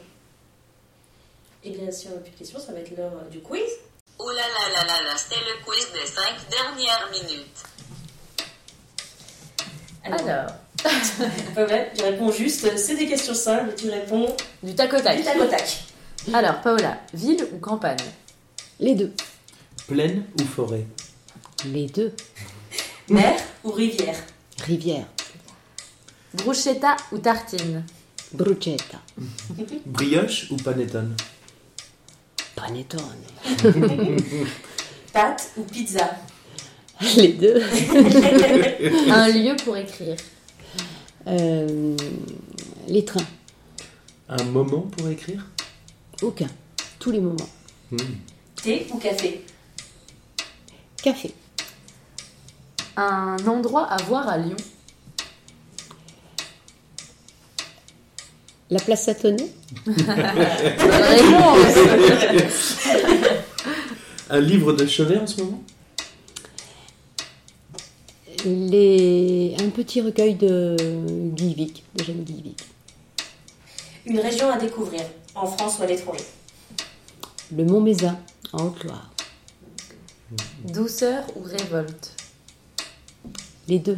Et 1.64 1.70
bien, 1.70 1.92
si 1.92 2.08
on 2.08 2.16
n'a 2.16 2.18
plus 2.18 2.32
de 2.32 2.38
questions, 2.38 2.60
ça 2.60 2.74
va 2.74 2.80
être 2.80 2.98
l'heure 2.98 3.12
euh, 3.14 3.30
du 3.30 3.40
quiz. 3.42 3.70
Ouh 4.20 4.30
là 4.30 4.36
là 4.36 4.74
là 4.74 4.88
là 4.88 5.04
là, 5.04 5.16
c'était 5.16 5.40
le 5.40 5.64
quiz 5.64 5.88
des 5.94 6.08
cinq 6.08 6.50
dernières 6.50 7.10
minutes. 7.12 7.64
Alors, 10.04 10.50
Paola, 11.56 11.86
tu 11.96 12.04
réponds 12.04 12.32
juste, 12.32 12.66
euh, 12.66 12.76
c'est 12.76 12.96
des 12.96 13.08
questions 13.08 13.36
simples, 13.36 13.76
tu 13.78 13.90
réponds 13.92 14.36
du 14.64 14.74
tac 14.74 14.92
au 14.94 15.00
tac. 15.00 15.18
du 15.18 15.24
tac 15.24 15.40
au 15.40 15.46
tac. 15.46 15.84
Alors, 16.34 16.60
Paola, 16.62 16.98
ville 17.14 17.46
ou 17.54 17.60
campagne? 17.60 17.98
Les 18.80 18.96
deux. 18.96 19.14
Plaine 19.88 20.26
ou 20.40 20.44
forêt? 20.44 20.86
Les 21.66 21.86
deux. 21.86 22.14
Mer 23.10 23.40
ou 23.64 23.72
rivière? 23.72 24.18
Rivière. 24.64 25.06
Bruschetta 26.34 26.96
ou 27.12 27.18
tartine 27.18 27.84
Bruschetta. 28.34 29.00
Brioche 29.86 30.48
ou 30.52 30.58
panettone 30.58 31.16
Panettone. 32.56 33.26
Pâte 35.14 35.52
ou 35.58 35.64
pizza 35.64 36.10
Les 37.18 37.34
deux. 37.34 37.62
Un 39.12 39.28
lieu 39.30 39.56
pour 39.64 39.76
écrire 39.78 40.16
Euh, 41.28 41.96
les 42.88 43.06
trains. 43.06 43.28
Un 44.30 44.44
moment 44.46 44.82
pour 44.82 45.08
écrire 45.10 45.46
Aucun. 46.22 46.48
Tous 47.00 47.12
les 47.12 47.20
moments. 47.20 47.50
Hmm. 47.92 47.98
Thé 48.64 48.88
ou 48.92 48.98
café 48.98 49.44
Café. 51.04 51.34
Un 52.98 53.38
endroit 53.48 53.86
à 53.86 53.98
voir 54.04 54.28
à 54.30 54.38
Lyon 54.38 54.56
La 58.72 58.80
place 58.80 59.06
réponse 59.08 59.42
Un 64.30 64.40
livre 64.40 64.72
de 64.72 64.86
chevet 64.86 65.18
en 65.18 65.28
ce 65.28 65.42
moment? 65.42 65.62
Les... 68.46 69.58
Un 69.62 69.70
petit 69.72 70.00
recueil 70.00 70.36
de 70.36 70.78
Guy 71.36 71.54
Vic, 71.54 71.84
de 71.96 72.04
Jeanne 72.06 72.24
Guy 72.24 72.42
Vic. 72.42 72.64
Une 74.06 74.22
région 74.22 74.50
à 74.50 74.58
découvrir, 74.58 75.02
en 75.36 75.48
France 75.48 75.78
ou 75.80 75.84
à 75.84 75.88
l'étranger 75.88 76.24
Le 77.54 77.66
Mont 77.66 77.82
Mézin, 77.82 78.18
en 78.54 78.68
Haute-Loire. 78.68 79.12
Douceur 80.64 81.26
ou 81.36 81.44
révolte? 81.44 82.14
Les 83.68 83.80
deux. 83.80 83.98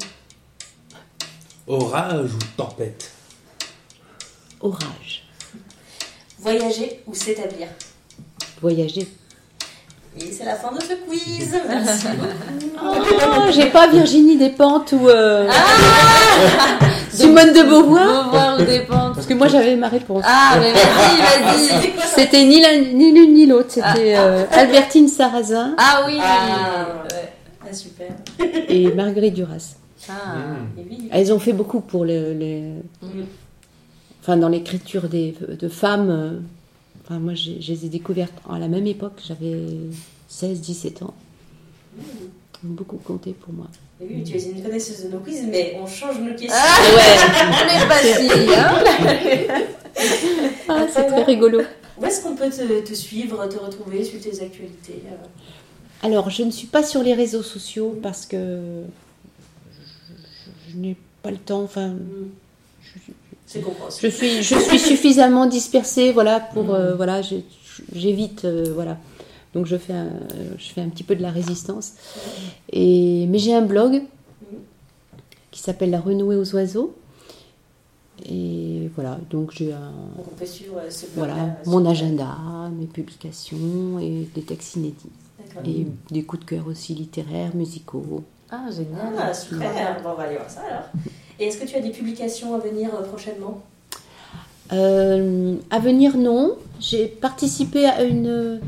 Orage 1.68 2.34
ou 2.34 2.40
tempête? 2.58 3.12
Orage. 4.64 5.24
Voyager 6.40 7.02
ou 7.08 7.14
s'établir? 7.14 7.68
Voyager. 8.62 9.08
Et 10.20 10.32
c'est 10.32 10.46
la 10.46 10.56
fin 10.56 10.72
de 10.72 10.80
ce 10.82 10.94
quiz. 11.08 11.54
Merci. 11.68 12.08
Oh, 12.82 13.52
j'ai 13.52 13.66
pas 13.72 13.88
Virginie 13.88 14.38
Despentes 14.38 14.92
ou 14.94 15.10
euh, 15.10 15.50
Simone 17.12 17.52
de 17.54 17.64
Beauvoir. 17.64 18.24
Beauvoir 18.26 18.60
ou 18.60 18.64
dépente 18.64 19.16
Parce 19.16 19.26
que 19.26 19.34
moi 19.34 19.48
j'avais 19.48 19.76
ma 19.76 19.88
réponse. 19.90 20.24
Ah, 20.26 20.58
mais 20.60 20.72
vas-y, 20.72 21.42
vas-y 21.90 21.92
C'était 22.16 22.44
ni 22.46 22.62
l'un 22.62 22.78
ni 22.80 23.12
l'une 23.12 23.34
ni 23.34 23.46
l'autre. 23.48 23.70
C'était 23.72 24.16
euh, 24.18 24.46
Albertine 24.52 25.08
Sarrazin 25.08 25.76
Ah 25.78 26.04
oui 26.08 26.18
Ah. 26.22 27.04
Ouais. 27.12 27.34
Ah, 27.70 27.74
super. 27.74 28.08
et 28.70 28.92
Marguerite 28.94 29.34
Duras. 29.34 29.76
Ah. 30.10 30.14
Oui. 30.78 31.10
Elles 31.12 31.34
ont 31.34 31.40
fait 31.40 31.54
beaucoup 31.54 31.80
pour 31.82 32.06
les, 32.06 32.34
les- 32.34 32.62
Mhm. 33.02 33.26
Enfin 34.24 34.38
dans 34.38 34.50
l'écriture 34.50 35.08
des 35.10 35.36
de 35.48 35.68
femmes. 35.70 36.10
euh, 36.10 36.40
Enfin 37.06 37.20
moi 37.20 37.34
je 37.34 37.52
les 37.52 37.86
ai 37.86 37.90
découvertes 37.90 38.34
à 38.50 38.58
la 38.60 38.70
même 38.70 38.88
époque. 38.88 39.22
J'avais 39.28 39.58
16-17 40.32 41.04
ans. 41.04 41.14
Ont 42.66 42.70
beaucoup 42.70 42.96
compté 42.96 43.34
pour 43.34 43.54
moi. 43.54 43.68
Et 44.02 44.06
oui, 44.10 44.24
tu 44.24 44.38
es 44.38 44.44
une 44.52 44.64
connaisseuse 44.64 45.04
de 45.06 45.10
nos 45.10 45.20
quiz, 45.20 45.44
mais 45.50 45.78
on 45.82 45.86
change 45.86 46.20
nos 46.22 46.32
questions. 46.34 46.50
On 46.56 47.68
est 47.68 47.88
pas 47.90 48.00
si, 48.02 48.30
hein 48.56 49.64
Ah, 50.70 50.86
c'est 50.94 51.08
très 51.08 51.24
rigolo. 51.24 51.62
Où 52.02 52.06
est-ce 52.06 52.24
qu'on 52.24 52.36
peut 52.38 52.50
te, 52.50 52.82
te 52.88 52.94
suivre, 52.94 53.46
te 53.50 53.58
retrouver, 53.60 54.04
suivre 54.04 54.24
tes 54.24 54.42
actualités 54.42 55.04
euh? 55.08 56.06
Alors, 56.08 56.30
je 56.30 56.44
ne 56.44 56.52
suis 56.52 56.68
pas 56.68 56.84
sur 56.84 57.04
les 57.04 57.14
réseaux 57.14 57.44
sociaux 57.44 58.00
parce 58.02 58.26
que 58.26 58.38
je, 59.72 60.72
je 60.72 60.78
n'ai 60.78 60.96
pas 61.22 61.32
le 61.32 61.38
temps. 61.38 61.64
Enfin, 61.64 61.94
C'est 63.90 64.02
je 64.02 64.08
suis, 64.08 64.44
je 64.44 64.56
suis 64.56 64.80
suffisamment 64.80 65.46
dispersée, 65.46 66.12
voilà, 66.12 66.40
pour, 66.40 66.74
euh, 66.74 66.96
voilà, 66.96 67.22
j'évite, 67.92 68.46
euh, 68.46 68.72
voilà. 68.74 68.98
Donc, 69.54 69.68
je 69.68 69.78
fais, 69.78 69.94
un, 69.94 70.10
je 70.58 70.72
fais 70.72 70.82
un 70.82 70.90
petit 70.90 71.04
peu 71.04 71.16
de 71.16 71.22
la 71.22 71.30
résistance. 71.30 71.94
Et, 72.72 73.28
mais 73.28 73.38
j'ai 73.38 73.54
un 73.54 73.62
blog 73.62 74.02
qui 75.52 75.60
s'appelle 75.62 75.92
La 75.92 76.00
Renouée 76.00 76.36
aux 76.36 76.56
oiseaux. 76.56 76.96
Et 78.26 78.90
voilà, 78.96 79.20
donc 79.30 79.52
j'ai 79.52 79.74
un, 79.74 79.92
Donc 80.18 80.28
on 80.32 80.36
peut 80.36 80.46
suivre 80.46 80.78
euh, 80.78 80.90
ce 80.90 81.06
voilà, 81.16 81.58
mon 81.66 81.86
agenda, 81.86 82.38
mes 82.78 82.86
publications 82.86 84.00
et 84.00 84.30
des 84.34 84.44
textes 84.44 84.76
inédits. 84.76 85.12
Et 85.66 85.86
des 86.10 86.24
coups 86.24 86.46
de 86.46 86.50
cœur 86.50 86.68
aussi 86.68 86.96
littéraires, 86.96 87.56
musicaux. 87.56 88.24
Ah, 88.50 88.70
génial. 88.72 89.14
Ah, 89.20 89.34
super. 89.34 90.02
Bon, 90.04 90.12
on 90.12 90.16
va 90.16 90.24
aller 90.24 90.36
voir 90.38 90.50
ça 90.50 90.62
alors. 90.62 90.84
Et 91.44 91.48
est-ce 91.48 91.58
que 91.58 91.66
tu 91.66 91.76
as 91.76 91.82
des 91.82 91.90
publications 91.90 92.56
à 92.56 92.58
venir 92.58 92.96
euh, 92.96 93.04
prochainement? 93.04 93.62
Euh, 94.72 95.58
à 95.70 95.80
venir, 95.80 96.16
non. 96.16 96.56
J'ai 96.80 97.06
participé 97.06 97.86
à 97.86 98.04
une, 98.04 98.62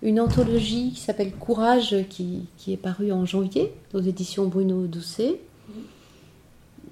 une 0.00 0.20
anthologie 0.20 0.92
qui 0.92 1.00
s'appelle 1.00 1.32
Courage, 1.32 1.96
qui, 2.08 2.46
qui 2.56 2.72
est 2.72 2.76
parue 2.76 3.10
en 3.10 3.26
janvier 3.26 3.72
aux 3.94 4.00
éditions 4.00 4.46
Bruno 4.46 4.86
Doucet. 4.86 5.40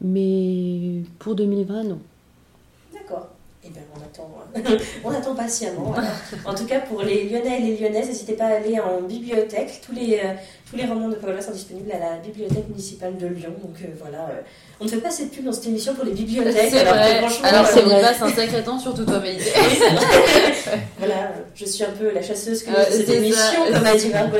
Mais 0.00 1.02
pour 1.20 1.36
2020, 1.36 1.84
non. 1.84 2.00
Eh 3.68 3.70
bien, 3.70 3.82
on 3.94 4.00
attend, 4.00 4.30
euh, 4.72 4.78
on 5.04 5.10
attend 5.10 5.34
patiemment. 5.34 5.94
alors. 5.94 6.10
En 6.46 6.54
tout 6.54 6.64
cas, 6.66 6.80
pour 6.80 7.02
les 7.02 7.24
Lyonnais 7.28 7.58
et 7.60 7.62
les 7.64 7.76
Lyonnaises, 7.76 8.08
n'hésitez 8.08 8.32
pas 8.34 8.46
à 8.46 8.56
aller 8.56 8.78
en 8.80 9.02
bibliothèque. 9.02 9.80
Tous 9.84 9.92
les, 9.92 10.20
euh, 10.24 10.32
tous 10.70 10.76
les 10.76 10.84
romans 10.86 11.08
de 11.08 11.14
Paola 11.16 11.40
sont 11.42 11.52
disponibles 11.52 11.90
à 11.92 11.98
la 11.98 12.16
bibliothèque 12.16 12.68
municipale 12.68 13.16
de 13.18 13.26
Lyon. 13.26 13.52
Donc 13.62 13.76
euh, 13.82 13.86
voilà, 14.00 14.24
euh, 14.30 14.40
on 14.80 14.84
ne 14.84 14.88
fait 14.90 14.98
pas 14.98 15.10
cette 15.10 15.30
pub 15.30 15.44
dans 15.44 15.52
cette 15.52 15.66
émission 15.66 15.94
pour 15.94 16.04
les 16.04 16.12
bibliothèques. 16.12 16.68
C'est 16.70 16.80
alors 16.80 16.94
vrai. 16.94 17.18
Alors, 17.44 17.66
c'est 17.66 17.82
passe 18.00 18.22
un 18.22 18.32
sacré 18.32 18.62
temps, 18.62 18.78
surtout 18.78 19.04
toi, 19.04 19.18
Maïté. 19.18 19.52
Voilà, 20.98 21.32
je 21.54 21.64
suis 21.64 21.84
un 21.84 21.90
peu 21.90 22.12
la 22.12 22.20
chasseuse 22.22 22.62
que 22.62 22.70
de 22.70 22.92
cette 22.92 23.08
émission, 23.08 23.64
comme 23.72 23.86
a 23.86 23.96
dit 23.96 24.08
Margot. 24.10 24.36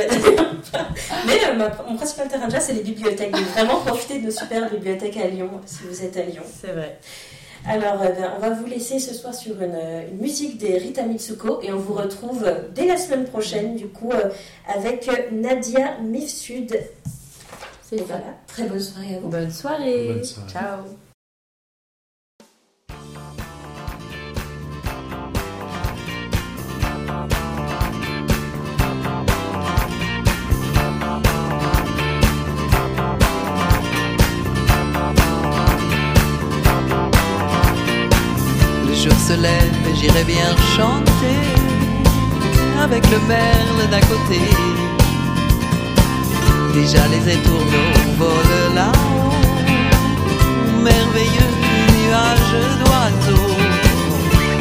Mais 1.27 1.55
ma- 1.57 1.73
mon 1.89 1.97
principal 1.97 2.29
terrain 2.29 2.47
de 2.47 2.53
jazz, 2.53 2.65
c'est 2.67 2.75
les 2.75 2.83
bibliothèques. 2.83 3.31
Donc 3.31 3.47
vraiment, 3.55 3.77
profitez 3.81 4.19
de 4.19 4.27
nos 4.27 4.31
super 4.31 4.69
bibliothèques 4.71 5.17
à 5.17 5.27
Lyon, 5.29 5.49
si 5.65 5.79
vous 5.89 6.03
êtes 6.05 6.17
à 6.17 6.23
Lyon. 6.23 6.43
C'est 6.61 6.73
vrai. 6.73 6.99
Alors, 7.67 8.01
euh, 8.03 8.09
on 8.37 8.41
va 8.41 8.51
vous 8.51 8.67
laisser 8.67 8.99
ce 8.99 9.15
soir 9.15 9.35
sur 9.35 9.61
une, 9.61 9.75
euh, 9.75 10.09
une 10.11 10.19
musique 10.19 10.59
des 10.59 10.79
Rita 10.79 11.03
Mitsuko 11.03 11.61
et 11.63 11.73
on 11.73 11.79
vous 11.79 11.95
retrouve 11.95 12.47
dès 12.75 12.87
la 12.87 12.97
semaine 12.97 13.25
prochaine, 13.25 13.77
du 13.77 13.89
coup, 13.89 14.11
euh, 14.13 14.31
avec 14.67 15.11
Nadia 15.33 15.99
Mifsud. 16.01 16.79
C'est 17.83 18.03
voilà, 18.03 18.37
très 18.47 18.65
bonne 18.65 18.81
soirée 18.81 19.17
à 19.17 19.21
vous. 19.21 19.29
Bonne 19.29 19.51
soirée. 19.51 20.09
Bonne 20.15 20.25
soirée. 20.25 20.51
Ciao. 20.51 21.08
Avec 42.99 43.11
le 43.11 43.21
merle 43.29 43.91
d'à 43.91 44.01
côté. 44.01 44.41
Déjà 46.75 47.07
les 47.09 47.33
étourneaux 47.35 47.95
volent 48.19 48.75
là-haut, 48.75 49.33
merveilleux 50.83 51.53
nuage 51.95 52.55
d'oiseaux. 52.81 53.55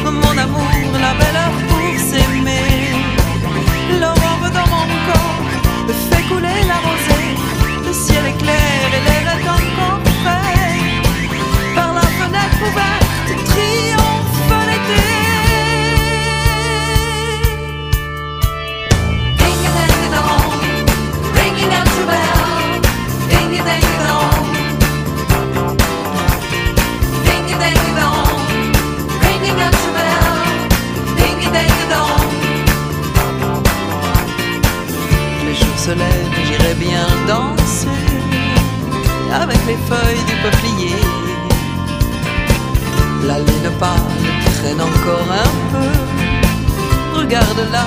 Mon 0.04 0.38
amour, 0.38 0.92
la 1.00 1.14
belle 1.14 1.47
j'irai 35.96 36.74
bien 36.74 37.06
danser 37.26 37.88
avec 39.32 39.58
les 39.66 39.76
feuilles 39.88 40.24
du 40.26 40.34
peuplier. 40.42 40.96
La 43.26 43.38
lune 43.38 43.70
pâle 43.78 43.98
traîne 44.58 44.80
encore 44.80 45.30
un 45.32 45.50
peu. 45.72 47.18
Regarde-la, 47.20 47.86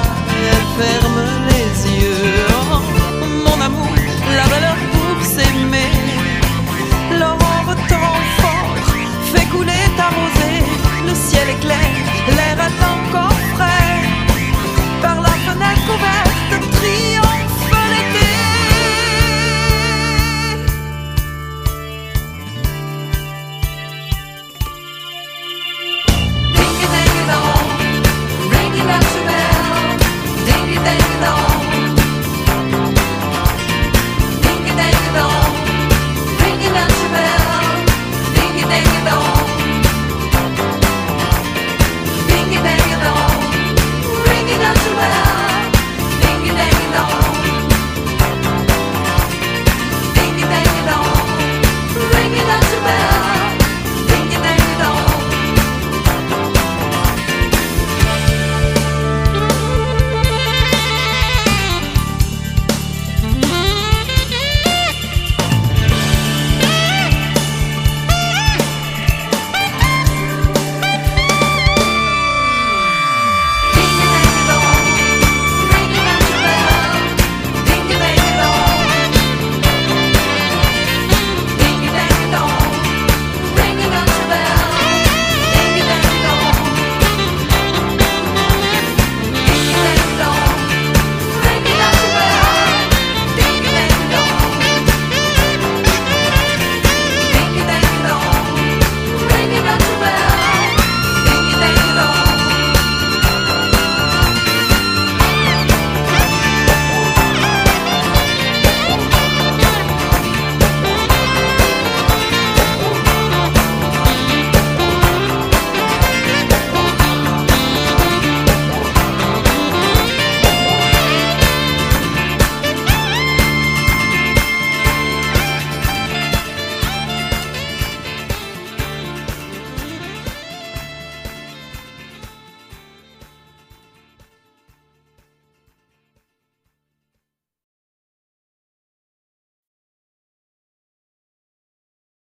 elle 0.50 0.84
ferme 0.84 1.22
les 1.50 2.02
yeux. 2.02 2.46
Oh, 2.72 2.82
mon 3.46 3.62
amour, 3.62 3.94
la 4.36 4.48
valeur 4.48 4.78
pour 4.94 5.24
s'aimer. 5.24 5.92
L'aurore 7.20 7.76
tant 7.88 8.18
fort 8.42 8.76
fait 9.32 9.46
couler 9.50 9.86
ta 9.96 10.08
rosée. 10.18 10.64
Le 11.08 11.14
ciel 11.14 11.50
est 11.50 11.60
clair, 11.60 11.92
l'air 12.36 12.58
est 12.68 12.82
encore 12.94 13.38
frais. 13.56 13.94
Par 15.04 15.22
la 15.22 15.30
fenêtre 15.46 15.88
ouverte, 15.96 16.72
triomphe. 16.72 17.31